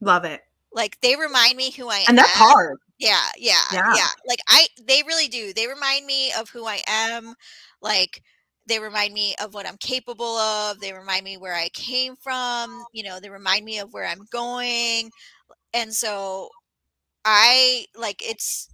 Love 0.00 0.24
it. 0.24 0.42
Like 0.74 0.98
they 1.00 1.16
remind 1.16 1.56
me 1.56 1.70
who 1.72 1.88
I 1.90 1.98
am. 1.98 2.06
And 2.06 2.18
that's 2.18 2.36
hard. 2.36 2.78
Yeah, 2.98 3.28
yeah, 3.38 3.62
Yeah. 3.70 3.82
yeah, 3.88 4.08
Like 4.28 4.40
I 4.48 4.66
they 4.82 5.02
really 5.06 5.28
do. 5.28 5.52
They 5.52 5.66
remind 5.66 6.06
me 6.06 6.32
of 6.38 6.50
who 6.50 6.66
I 6.66 6.80
am. 6.86 7.34
Like 7.82 8.22
they 8.66 8.78
remind 8.78 9.12
me 9.14 9.34
of 9.42 9.54
what 9.54 9.66
I'm 9.66 9.76
capable 9.78 10.36
of. 10.38 10.80
They 10.80 10.92
remind 10.92 11.24
me 11.24 11.36
where 11.36 11.54
I 11.54 11.68
came 11.70 12.14
from, 12.16 12.84
you 12.92 13.02
know, 13.04 13.18
they 13.20 13.30
remind 13.30 13.64
me 13.64 13.78
of 13.80 13.92
where 13.92 14.06
I'm 14.06 14.26
going. 14.30 15.10
And 15.74 15.94
so 15.94 16.50
I 17.24 17.86
like 17.96 18.22
it's 18.28 18.68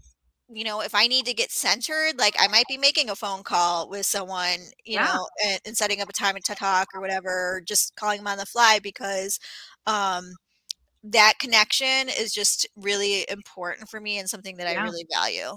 you 0.51 0.65
know, 0.65 0.81
if 0.81 0.95
I 0.95 1.07
need 1.09 1.27
to 1.27 1.35
get 1.35 1.51
centered, 1.53 2.19
like 2.19 2.35
I 2.39 2.49
might 2.49 2.67
be 2.69 2.79
making 2.79 3.11
a 3.11 3.17
phone 3.17 3.43
call 3.43 3.89
with 3.91 4.07
someone, 4.07 4.59
you 4.85 4.99
Yeah. 4.99 5.09
know, 5.13 5.29
and, 5.45 5.61
and 5.67 5.77
setting 5.77 6.01
up 6.01 6.09
a 6.09 6.13
time 6.13 6.37
to 6.43 6.55
talk 6.55 6.89
or 6.95 7.01
whatever, 7.03 7.29
or 7.57 7.63
just 7.67 7.95
calling 7.97 8.19
them 8.19 8.29
on 8.29 8.39
the 8.39 8.47
fly 8.47 8.79
because 8.83 9.39
um 9.87 10.33
that 11.05 11.35
connection 11.39 12.09
is 12.09 12.33
just 12.33 12.67
really 12.77 13.25
important 13.31 13.89
for 13.89 14.01
me 14.01 14.19
and 14.19 14.29
something 14.29 14.57
that 14.57 14.67
I 14.67 14.83
really 14.83 15.07
value. 15.13 15.57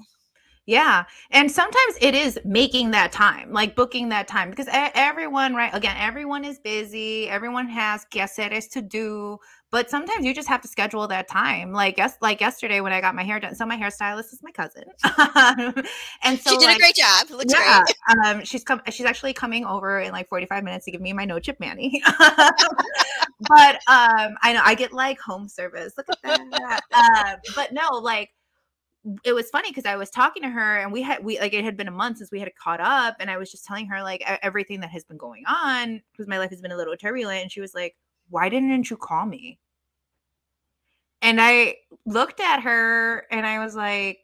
Yeah. 0.68 1.06
And 1.32 1.52
sometimes 1.52 1.98
it 2.00 2.14
is 2.14 2.40
making 2.46 2.92
that 2.92 3.12
time, 3.12 3.52
like 3.52 3.76
booking 3.76 4.10
that 4.10 4.28
time 4.28 4.52
because 4.52 4.68
everyone, 4.72 5.56
right? 5.56 5.74
Again, 5.74 5.96
everyone 5.98 6.46
is 6.46 6.60
busy. 6.60 7.28
Everyone 7.28 7.68
has 7.68 8.06
quehaceres 8.14 8.70
to 8.72 8.82
do, 8.82 9.40
but 9.72 9.90
sometimes 9.90 10.26
you 10.26 10.34
just 10.34 10.50
have 10.50 10.62
to 10.62 10.68
schedule 10.68 11.08
that 11.08 11.30
time. 11.30 11.72
Like 11.72 11.98
yes, 11.98 12.18
like 12.22 12.42
yesterday 12.42 12.82
when 12.82 12.92
I 12.92 13.00
got 13.00 13.16
my 13.16 13.24
hair 13.24 13.40
done. 13.40 13.56
So 13.56 13.66
my 13.66 13.78
hairstylist 13.78 14.34
is 14.34 14.40
my 14.44 14.52
cousin. 14.52 14.84
and 16.24 16.40
so 16.40 16.52
she 16.52 16.58
did 16.58 16.66
like, 16.66 16.76
a 16.76 16.80
great 16.80 16.96
job. 16.96 17.30
Looks 17.30 17.54
yeah, 17.54 17.84
great. 17.84 18.26
um, 18.26 18.44
she's 18.44 18.66
come. 18.66 18.82
She's 18.90 19.06
actually 19.06 19.32
coming 19.34 19.66
over 19.66 20.02
in 20.02 20.12
like 20.12 20.28
forty 20.28 20.46
five 20.46 20.66
minutes 20.66 20.86
to 20.86 20.92
give 20.92 21.00
me 21.00 21.14
my 21.14 21.24
no 21.24 21.40
chip 21.40 21.58
Manny. 21.62 22.02
but 22.20 23.76
um, 23.88 24.36
I 24.42 24.54
know 24.54 24.62
I 24.64 24.76
get 24.76 24.92
like 24.92 25.20
home 25.22 25.48
service. 25.48 25.94
Look 25.96 26.08
at 26.10 26.22
that. 26.22 26.82
um, 26.94 27.40
but 27.56 27.72
no, 27.72 27.98
like 28.00 28.30
it 29.24 29.34
was 29.34 29.50
funny 29.50 29.70
because 29.72 29.86
I 29.86 29.96
was 29.96 30.10
talking 30.10 30.44
to 30.44 30.50
her 30.50 30.78
and 30.78 30.92
we 30.92 31.02
had 31.02 31.24
we 31.24 31.40
like 31.40 31.54
it 31.54 31.64
had 31.64 31.78
been 31.78 31.88
a 31.88 31.92
month 31.92 32.18
since 32.18 32.30
we 32.30 32.42
had 32.42 32.54
caught 32.56 32.82
up, 32.82 33.16
and 33.22 33.32
I 33.32 33.38
was 33.38 33.50
just 33.50 33.64
telling 33.64 33.86
her 33.88 34.04
like 34.04 34.22
everything 34.44 34.82
that 34.82 34.90
has 34.90 35.06
been 35.06 35.18
going 35.18 35.46
on 35.48 36.02
because 36.12 36.28
my 36.28 36.40
life 36.40 36.50
has 36.50 36.60
been 36.60 36.74
a 36.74 36.78
little 36.78 36.98
turbulent, 36.98 37.44
and 37.44 37.52
she 37.52 37.62
was 37.62 37.74
like, 37.74 37.96
"Why 38.32 38.50
didn't 38.50 38.90
you 38.90 38.98
call 38.98 39.26
me?" 39.28 39.60
And 41.22 41.40
I 41.40 41.78
looked 42.06 42.40
at 42.40 42.64
her 42.64 43.28
and 43.32 43.46
I 43.46 43.60
was 43.64 43.76
like, 43.76 44.20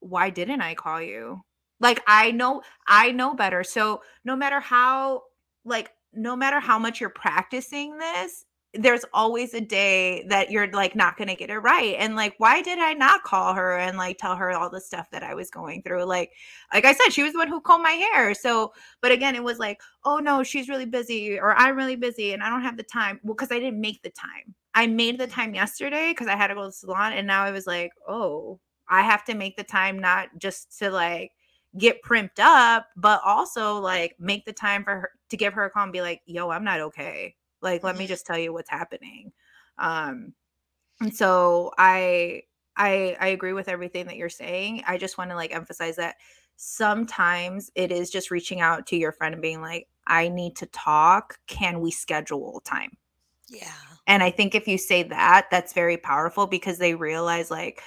why 0.00 0.30
didn't 0.30 0.60
I 0.60 0.74
call 0.74 1.00
you? 1.00 1.42
Like 1.80 2.02
I 2.06 2.30
know 2.30 2.62
I 2.86 3.10
know 3.12 3.34
better. 3.34 3.64
So 3.64 4.02
no 4.24 4.36
matter 4.36 4.60
how 4.60 5.24
like 5.64 5.90
no 6.12 6.36
matter 6.36 6.60
how 6.60 6.78
much 6.78 7.00
you're 7.00 7.10
practicing 7.10 7.98
this, 7.98 8.44
there's 8.74 9.04
always 9.12 9.54
a 9.54 9.60
day 9.60 10.24
that 10.28 10.50
you're 10.50 10.70
like 10.72 10.96
not 10.96 11.16
going 11.16 11.28
to 11.28 11.34
get 11.36 11.50
it 11.50 11.58
right. 11.58 11.96
And 11.98 12.16
like 12.16 12.34
why 12.38 12.62
did 12.62 12.78
I 12.78 12.92
not 12.94 13.22
call 13.24 13.54
her 13.54 13.76
and 13.78 13.96
like 13.98 14.18
tell 14.18 14.36
her 14.36 14.50
all 14.52 14.70
the 14.70 14.80
stuff 14.80 15.10
that 15.12 15.22
I 15.22 15.34
was 15.34 15.50
going 15.50 15.82
through? 15.82 16.04
Like 16.04 16.32
like 16.72 16.84
I 16.84 16.92
said 16.92 17.10
she 17.12 17.22
was 17.22 17.32
the 17.32 17.38
one 17.38 17.48
who 17.48 17.60
combed 17.60 17.82
my 17.84 17.92
hair. 17.92 18.34
So 18.34 18.72
but 19.00 19.12
again 19.12 19.34
it 19.36 19.44
was 19.44 19.58
like, 19.58 19.80
"Oh 20.04 20.18
no, 20.18 20.42
she's 20.42 20.68
really 20.68 20.86
busy 20.86 21.38
or 21.38 21.54
I'm 21.56 21.76
really 21.76 21.96
busy 21.96 22.32
and 22.32 22.42
I 22.42 22.50
don't 22.50 22.62
have 22.62 22.76
the 22.76 22.82
time." 22.82 23.20
Well, 23.22 23.34
cuz 23.36 23.50
I 23.52 23.58
didn't 23.60 23.80
make 23.80 24.02
the 24.02 24.10
time. 24.10 24.54
I 24.74 24.86
made 24.86 25.18
the 25.18 25.26
time 25.26 25.54
yesterday 25.54 26.12
cuz 26.14 26.26
I 26.28 26.36
had 26.36 26.48
to 26.48 26.54
go 26.54 26.62
to 26.62 26.68
the 26.68 26.72
salon 26.72 27.12
and 27.12 27.26
now 27.26 27.44
I 27.44 27.50
was 27.52 27.66
like, 27.66 27.92
"Oh, 28.08 28.60
I 28.88 29.02
have 29.02 29.24
to 29.26 29.34
make 29.34 29.56
the 29.56 29.64
time 29.64 29.98
not 29.98 30.28
just 30.38 30.78
to 30.78 30.90
like 30.90 31.32
get 31.78 32.02
primped 32.02 32.38
up, 32.40 32.88
but 32.96 33.20
also 33.24 33.78
like 33.78 34.14
make 34.18 34.44
the 34.44 34.52
time 34.52 34.84
for 34.84 34.94
her 35.00 35.10
to 35.30 35.36
give 35.36 35.54
her 35.54 35.64
a 35.64 35.70
call 35.70 35.84
and 35.84 35.92
be 35.92 36.00
like, 36.02 36.22
yo, 36.26 36.50
I'm 36.50 36.64
not 36.64 36.80
okay. 36.80 37.34
Like, 37.64 37.84
let 37.84 37.96
me 37.98 38.06
Mhm. 38.06 38.08
just 38.08 38.26
tell 38.26 38.38
you 38.38 38.52
what's 38.54 38.70
happening. 38.70 39.32
Um, 39.78 40.34
and 41.00 41.14
so 41.14 41.72
I 41.78 42.42
I 42.76 43.16
I 43.20 43.28
agree 43.28 43.52
with 43.52 43.68
everything 43.68 44.06
that 44.06 44.16
you're 44.16 44.28
saying. 44.30 44.82
I 44.86 44.98
just 44.98 45.18
want 45.18 45.30
to 45.30 45.36
like 45.36 45.54
emphasize 45.54 45.96
that 45.96 46.16
sometimes 46.56 47.70
it 47.74 47.92
is 47.92 48.10
just 48.10 48.30
reaching 48.30 48.60
out 48.60 48.86
to 48.88 48.96
your 48.96 49.12
friend 49.12 49.34
and 49.34 49.42
being 49.42 49.60
like, 49.60 49.88
I 50.06 50.28
need 50.28 50.56
to 50.56 50.66
talk. 50.66 51.38
Can 51.46 51.80
we 51.80 51.90
schedule 51.90 52.60
time? 52.64 52.96
Yeah. 53.48 53.96
And 54.06 54.22
I 54.22 54.30
think 54.30 54.54
if 54.54 54.68
you 54.68 54.76
say 54.78 55.02
that, 55.04 55.48
that's 55.50 55.72
very 55.72 55.96
powerful 55.96 56.46
because 56.46 56.78
they 56.78 56.94
realize, 56.94 57.50
like, 57.50 57.82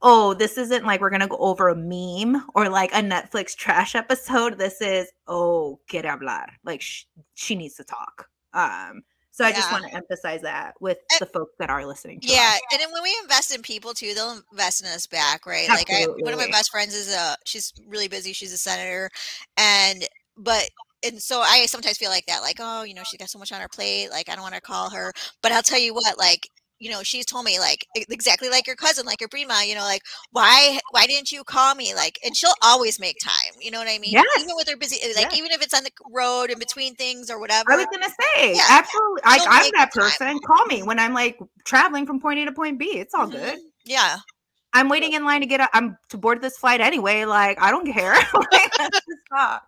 oh, 0.00 0.32
this 0.34 0.56
isn't 0.56 0.86
like 0.86 1.00
we're 1.00 1.10
going 1.10 1.20
to 1.20 1.26
go 1.26 1.36
over 1.38 1.68
a 1.68 1.76
meme 1.76 2.44
or 2.54 2.68
like 2.68 2.92
a 2.92 3.02
Netflix 3.02 3.54
trash 3.56 3.94
episode. 3.94 4.58
This 4.58 4.80
is, 4.80 5.08
oh, 5.26 5.80
quiere 5.90 6.04
hablar. 6.04 6.46
Like, 6.64 6.80
sh- 6.80 7.04
she 7.34 7.54
needs 7.54 7.74
to 7.76 7.84
talk. 7.84 8.28
Um, 8.54 9.02
so 9.38 9.44
I 9.44 9.52
just 9.52 9.70
want 9.70 9.84
to 9.86 9.94
emphasize 9.94 10.40
that 10.42 10.74
with 10.80 10.98
And- 11.12 11.20
the 11.20 11.26
folks 11.26 11.54
that 11.60 11.70
are 11.70 11.86
listening 11.86 12.20
to 12.20 12.26
Yeah, 12.26 12.54
us. 12.54 12.60
and 12.72 12.80
then 12.80 12.90
when 12.92 13.02
we 13.04 13.16
invest 13.22 13.54
in 13.54 13.62
people 13.62 13.94
too, 13.94 14.12
they'll 14.14 14.42
invest 14.52 14.80
in 14.82 14.88
us 14.88 15.06
back, 15.06 15.46
right? 15.46 15.68
Like 15.68 15.88
I, 15.90 16.06
one 16.06 16.32
of 16.32 16.38
my 16.38 16.48
best 16.50 16.70
friends 16.70 16.94
is 16.94 17.14
a 17.14 17.36
she's 17.44 17.72
really 17.86 18.08
busy. 18.08 18.32
She's 18.32 18.52
a 18.52 18.58
senator, 18.58 19.08
and 19.56 20.06
but 20.36 20.68
and 21.04 21.22
so 21.22 21.40
I 21.40 21.66
sometimes 21.66 21.96
feel 21.98 22.10
like 22.10 22.26
that, 22.26 22.42
like 22.42 22.56
oh, 22.58 22.82
you 22.82 22.94
know, 22.94 23.02
she's 23.04 23.18
got 23.18 23.30
so 23.30 23.38
much 23.38 23.52
on 23.52 23.60
her 23.60 23.68
plate. 23.68 24.10
Like 24.10 24.28
I 24.28 24.34
don't 24.34 24.42
want 24.42 24.56
to 24.56 24.60
call 24.60 24.90
her, 24.90 25.12
but 25.42 25.52
I'll 25.52 25.62
tell 25.62 25.78
you 25.78 25.94
what, 25.94 26.18
like 26.18 26.48
you 26.78 26.90
know, 26.90 27.02
she's 27.02 27.26
told 27.26 27.44
me 27.44 27.58
like 27.58 27.86
exactly 27.94 28.48
like 28.48 28.66
your 28.66 28.76
cousin, 28.76 29.04
like 29.06 29.20
your 29.20 29.28
prima, 29.28 29.62
you 29.66 29.74
know, 29.74 29.82
like 29.82 30.02
why 30.32 30.78
why 30.92 31.06
didn't 31.06 31.32
you 31.32 31.44
call 31.44 31.74
me? 31.74 31.94
Like, 31.94 32.18
and 32.24 32.36
she'll 32.36 32.54
always 32.62 33.00
make 33.00 33.16
time. 33.22 33.52
You 33.60 33.70
know 33.70 33.78
what 33.78 33.88
I 33.88 33.98
mean? 33.98 34.12
Yes. 34.12 34.24
Even 34.40 34.54
with 34.56 34.68
her 34.68 34.76
busy, 34.76 34.96
like 35.14 35.26
Yes. 35.30 35.38
even 35.38 35.50
if 35.50 35.62
it's 35.62 35.74
on 35.74 35.84
the 35.84 35.90
road 36.12 36.50
in 36.50 36.58
between 36.58 36.94
things 36.94 37.30
or 37.30 37.38
whatever. 37.38 37.72
i 37.72 37.76
was 37.76 37.86
gonna 37.92 38.08
say 38.08 38.54
yeah, 38.54 38.62
absolutely 38.68 39.20
yeah. 39.24 39.30
I, 39.30 39.36
am 39.64 39.70
that 39.76 39.90
the 39.92 40.00
time. 40.00 40.10
person. 40.10 40.38
Call 40.46 40.66
me 40.66 40.82
when 40.82 40.98
I'm 40.98 41.14
like 41.14 41.38
traveling 41.64 42.06
from 42.06 42.20
point 42.20 42.38
A 42.40 42.44
to 42.46 42.52
point 42.52 42.78
B. 42.78 42.86
It's 42.98 43.14
all 43.14 43.26
Mhm. 43.26 43.32
good. 43.32 43.58
Yeah. 43.84 44.18
I'm 44.78 44.88
waiting 44.88 45.14
in 45.14 45.24
line 45.24 45.40
to 45.40 45.46
get. 45.46 45.68
I'm 45.72 45.98
to 46.08 46.16
board 46.16 46.40
this 46.40 46.56
flight 46.56 46.80
anyway. 46.80 47.24
Like 47.24 47.60
I 47.60 47.70
don't 47.70 47.90
care. 47.92 48.14
Like. 48.34 49.60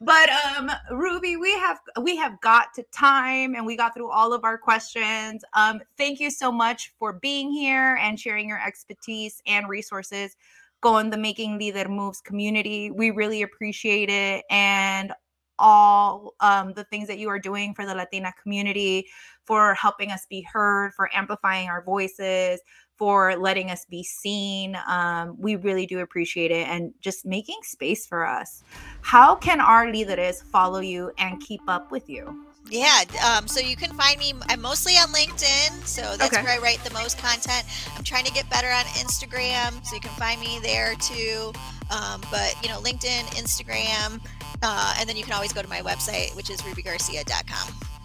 But 0.00 0.28
um, 0.30 0.70
Ruby, 0.90 1.36
we 1.36 1.52
have 1.52 1.78
we 2.02 2.16
have 2.16 2.40
got 2.40 2.74
to 2.74 2.82
time, 2.92 3.54
and 3.54 3.64
we 3.66 3.76
got 3.76 3.94
through 3.94 4.10
all 4.10 4.32
of 4.32 4.44
our 4.44 4.56
questions. 4.58 5.44
Um, 5.54 5.80
thank 5.96 6.18
you 6.18 6.30
so 6.30 6.50
much 6.50 6.92
for 6.98 7.12
being 7.12 7.52
here 7.52 7.96
and 8.00 8.18
sharing 8.18 8.48
your 8.48 8.60
expertise 8.64 9.42
and 9.46 9.68
resources. 9.68 10.34
Go 10.80 10.92
Going 10.92 11.10
the 11.10 11.16
Making 11.18 11.58
Lider 11.58 11.88
Moves 11.88 12.20
community, 12.20 12.90
we 12.90 13.10
really 13.10 13.42
appreciate 13.42 14.08
it, 14.08 14.44
and 14.50 15.12
all 15.58 16.34
um, 16.40 16.72
the 16.72 16.84
things 16.84 17.08
that 17.08 17.18
you 17.18 17.28
are 17.28 17.38
doing 17.38 17.74
for 17.74 17.84
the 17.84 17.94
Latina 17.94 18.32
community, 18.40 19.06
for 19.44 19.74
helping 19.74 20.10
us 20.12 20.26
be 20.30 20.42
heard, 20.42 20.94
for 20.94 21.10
amplifying 21.14 21.68
our 21.68 21.82
voices, 21.82 22.60
for 22.98 23.36
letting 23.36 23.70
us 23.70 23.84
be 23.84 24.02
seen. 24.02 24.76
Um, 24.88 25.36
we 25.38 25.56
really 25.56 25.86
do 25.86 26.00
appreciate 26.00 26.50
it 26.50 26.66
and 26.68 26.92
just 27.00 27.24
making 27.24 27.58
space 27.62 28.06
for 28.06 28.26
us. 28.26 28.64
How 29.02 29.36
can 29.36 29.60
our 29.60 29.86
líderes 29.86 30.42
follow 30.42 30.80
you 30.80 31.12
and 31.16 31.40
keep 31.40 31.60
up 31.68 31.90
with 31.92 32.10
you? 32.10 32.44
Yeah, 32.70 33.02
um, 33.24 33.48
so 33.48 33.60
you 33.60 33.76
can 33.76 33.92
find 33.94 34.18
me. 34.18 34.34
I'm 34.50 34.60
mostly 34.60 34.92
on 34.94 35.08
LinkedIn, 35.08 35.86
so 35.86 36.02
that's 36.18 36.34
Okay. 36.34 36.42
where 36.42 36.52
I 36.52 36.58
write 36.58 36.84
the 36.84 36.92
most 36.92 37.16
content. 37.16 37.64
I'm 37.96 38.04
trying 38.04 38.24
to 38.26 38.32
get 38.32 38.50
better 38.50 38.68
on 38.68 38.84
Instagram, 39.00 39.82
so 39.86 39.94
you 39.94 40.02
can 40.02 40.10
find 40.18 40.38
me 40.38 40.58
there 40.62 40.94
too. 40.96 41.52
Um, 41.90 42.20
but 42.30 42.54
you 42.62 42.68
know, 42.68 42.78
LinkedIn, 42.80 43.22
Instagram, 43.40 44.20
uh, 44.62 44.94
and 44.98 45.08
then 45.08 45.16
you 45.16 45.22
can 45.24 45.32
always 45.32 45.52
go 45.52 45.62
to 45.62 45.68
my 45.68 45.80
website, 45.80 46.36
which 46.36 46.50
is 46.50 46.60
rubygarcia.com. 46.60 47.97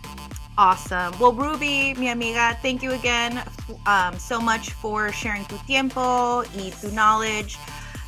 Awesome. 0.58 1.18
Well, 1.20 1.34
Ruby, 1.34 1.95
mi 1.95 2.10
amiga, 2.10 2.58
thank 2.62 2.84
you 2.84 2.91
again 2.91 3.41
um, 3.88 4.18
so 4.20 4.39
much 4.39 4.70
for 4.72 5.12
sharing 5.12 5.45
tu 5.45 5.58
tiempo 5.66 6.43
y 6.56 6.72
tu 6.80 6.91
knowledge. 6.91 7.58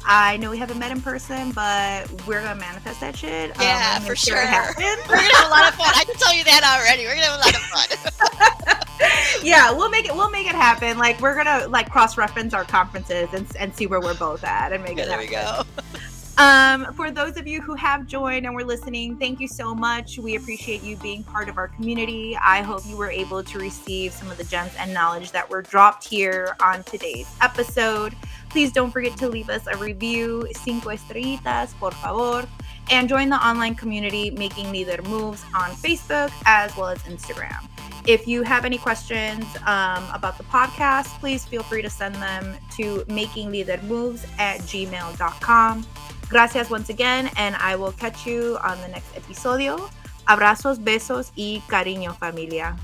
I 0.07 0.37
know 0.37 0.51
we 0.51 0.59
haven't 0.59 0.77
met 0.77 0.91
in 0.91 1.01
person, 1.01 1.51
but 1.51 2.07
we're 2.27 2.43
gonna 2.43 2.59
manifest 2.59 2.99
that 2.99 3.17
shit. 3.17 3.49
Um, 3.57 3.63
yeah, 3.63 3.97
for 3.99 4.15
sure. 4.15 4.35
We're 4.35 4.45
gonna 4.45 5.21
have 5.33 5.47
a 5.47 5.49
lot 5.49 5.67
of 5.67 5.73
fun. 5.73 5.91
I 5.95 6.03
can 6.05 6.15
tell 6.15 6.35
you 6.35 6.43
that 6.43 6.61
already. 6.63 7.05
We're 7.05 7.15
gonna 7.15 7.25
have 7.25 7.39
a 7.39 7.75
lot 7.75 7.91
of 7.91 7.99
fun. 7.99 9.41
yeah, 9.43 9.71
we'll 9.71 9.89
make 9.89 10.05
it. 10.05 10.13
We'll 10.13 10.29
make 10.29 10.45
it 10.45 10.53
happen. 10.53 10.99
Like 10.99 11.19
we're 11.19 11.35
gonna 11.35 11.67
like 11.69 11.89
cross 11.89 12.17
reference 12.17 12.53
our 12.53 12.65
conferences 12.65 13.29
and, 13.33 13.47
and 13.59 13.75
see 13.75 13.87
where 13.87 13.99
we're 13.99 14.13
both 14.13 14.43
at 14.43 14.71
and 14.71 14.83
make 14.83 14.97
yeah, 14.97 15.05
it 15.05 15.09
happen. 15.09 15.27
There 15.31 15.63
we 15.63 15.97
go. 15.97 15.99
Um, 16.37 16.93
for 16.93 17.11
those 17.11 17.37
of 17.37 17.47
you 17.47 17.61
who 17.61 17.75
have 17.75 18.07
joined 18.07 18.45
and 18.45 18.53
were 18.53 18.63
listening, 18.63 19.17
thank 19.17 19.39
you 19.39 19.47
so 19.47 19.73
much. 19.73 20.17
We 20.17 20.35
appreciate 20.35 20.83
you 20.83 20.97
being 20.97 21.23
part 21.23 21.47
of 21.47 21.57
our 21.57 21.69
community. 21.69 22.37
I 22.43 22.61
hope 22.61 22.81
you 22.85 22.97
were 22.97 23.09
able 23.09 23.41
to 23.43 23.59
receive 23.59 24.11
some 24.11 24.29
of 24.29 24.37
the 24.37 24.43
gems 24.43 24.71
and 24.77 24.93
knowledge 24.93 25.31
that 25.31 25.49
were 25.49 25.61
dropped 25.61 26.05
here 26.05 26.57
on 26.61 26.83
today's 26.83 27.27
episode. 27.41 28.15
Please 28.49 28.73
don't 28.73 28.91
forget 28.91 29.17
to 29.17 29.29
leave 29.29 29.49
us 29.49 29.65
a 29.67 29.77
review, 29.77 30.47
cinco 30.53 30.89
estrellitas, 30.89 31.73
por 31.79 31.91
favor, 31.91 32.45
and 32.91 33.07
join 33.07 33.29
the 33.29 33.37
online 33.37 33.75
community 33.75 34.29
Making 34.31 34.67
Lider 34.67 35.05
Moves 35.07 35.43
on 35.55 35.71
Facebook 35.71 36.31
as 36.45 36.75
well 36.75 36.87
as 36.87 36.99
Instagram. 37.03 37.65
If 38.07 38.27
you 38.27 38.43
have 38.43 38.65
any 38.65 38.77
questions 38.77 39.45
um, 39.65 40.03
about 40.13 40.37
the 40.37 40.43
podcast, 40.43 41.07
please 41.19 41.43
feel 41.45 41.63
free 41.63 41.81
to 41.81 41.89
send 41.89 42.13
them 42.15 42.55
to 42.77 43.03
makinglidermoves 43.05 44.27
at 44.37 44.59
gmail.com. 44.61 45.85
Gracias 46.29 46.69
once 46.69 46.89
again, 46.89 47.29
and 47.37 47.55
I 47.55 47.75
will 47.75 47.93
catch 47.93 48.25
you 48.25 48.57
on 48.63 48.79
the 48.81 48.87
next 48.87 49.15
episodio. 49.15 49.89
Abrazos, 50.27 50.83
besos 50.83 51.31
y 51.35 51.61
cariño, 51.67 52.17
familia. 52.17 52.75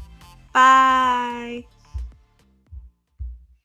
Bye. 0.53 1.70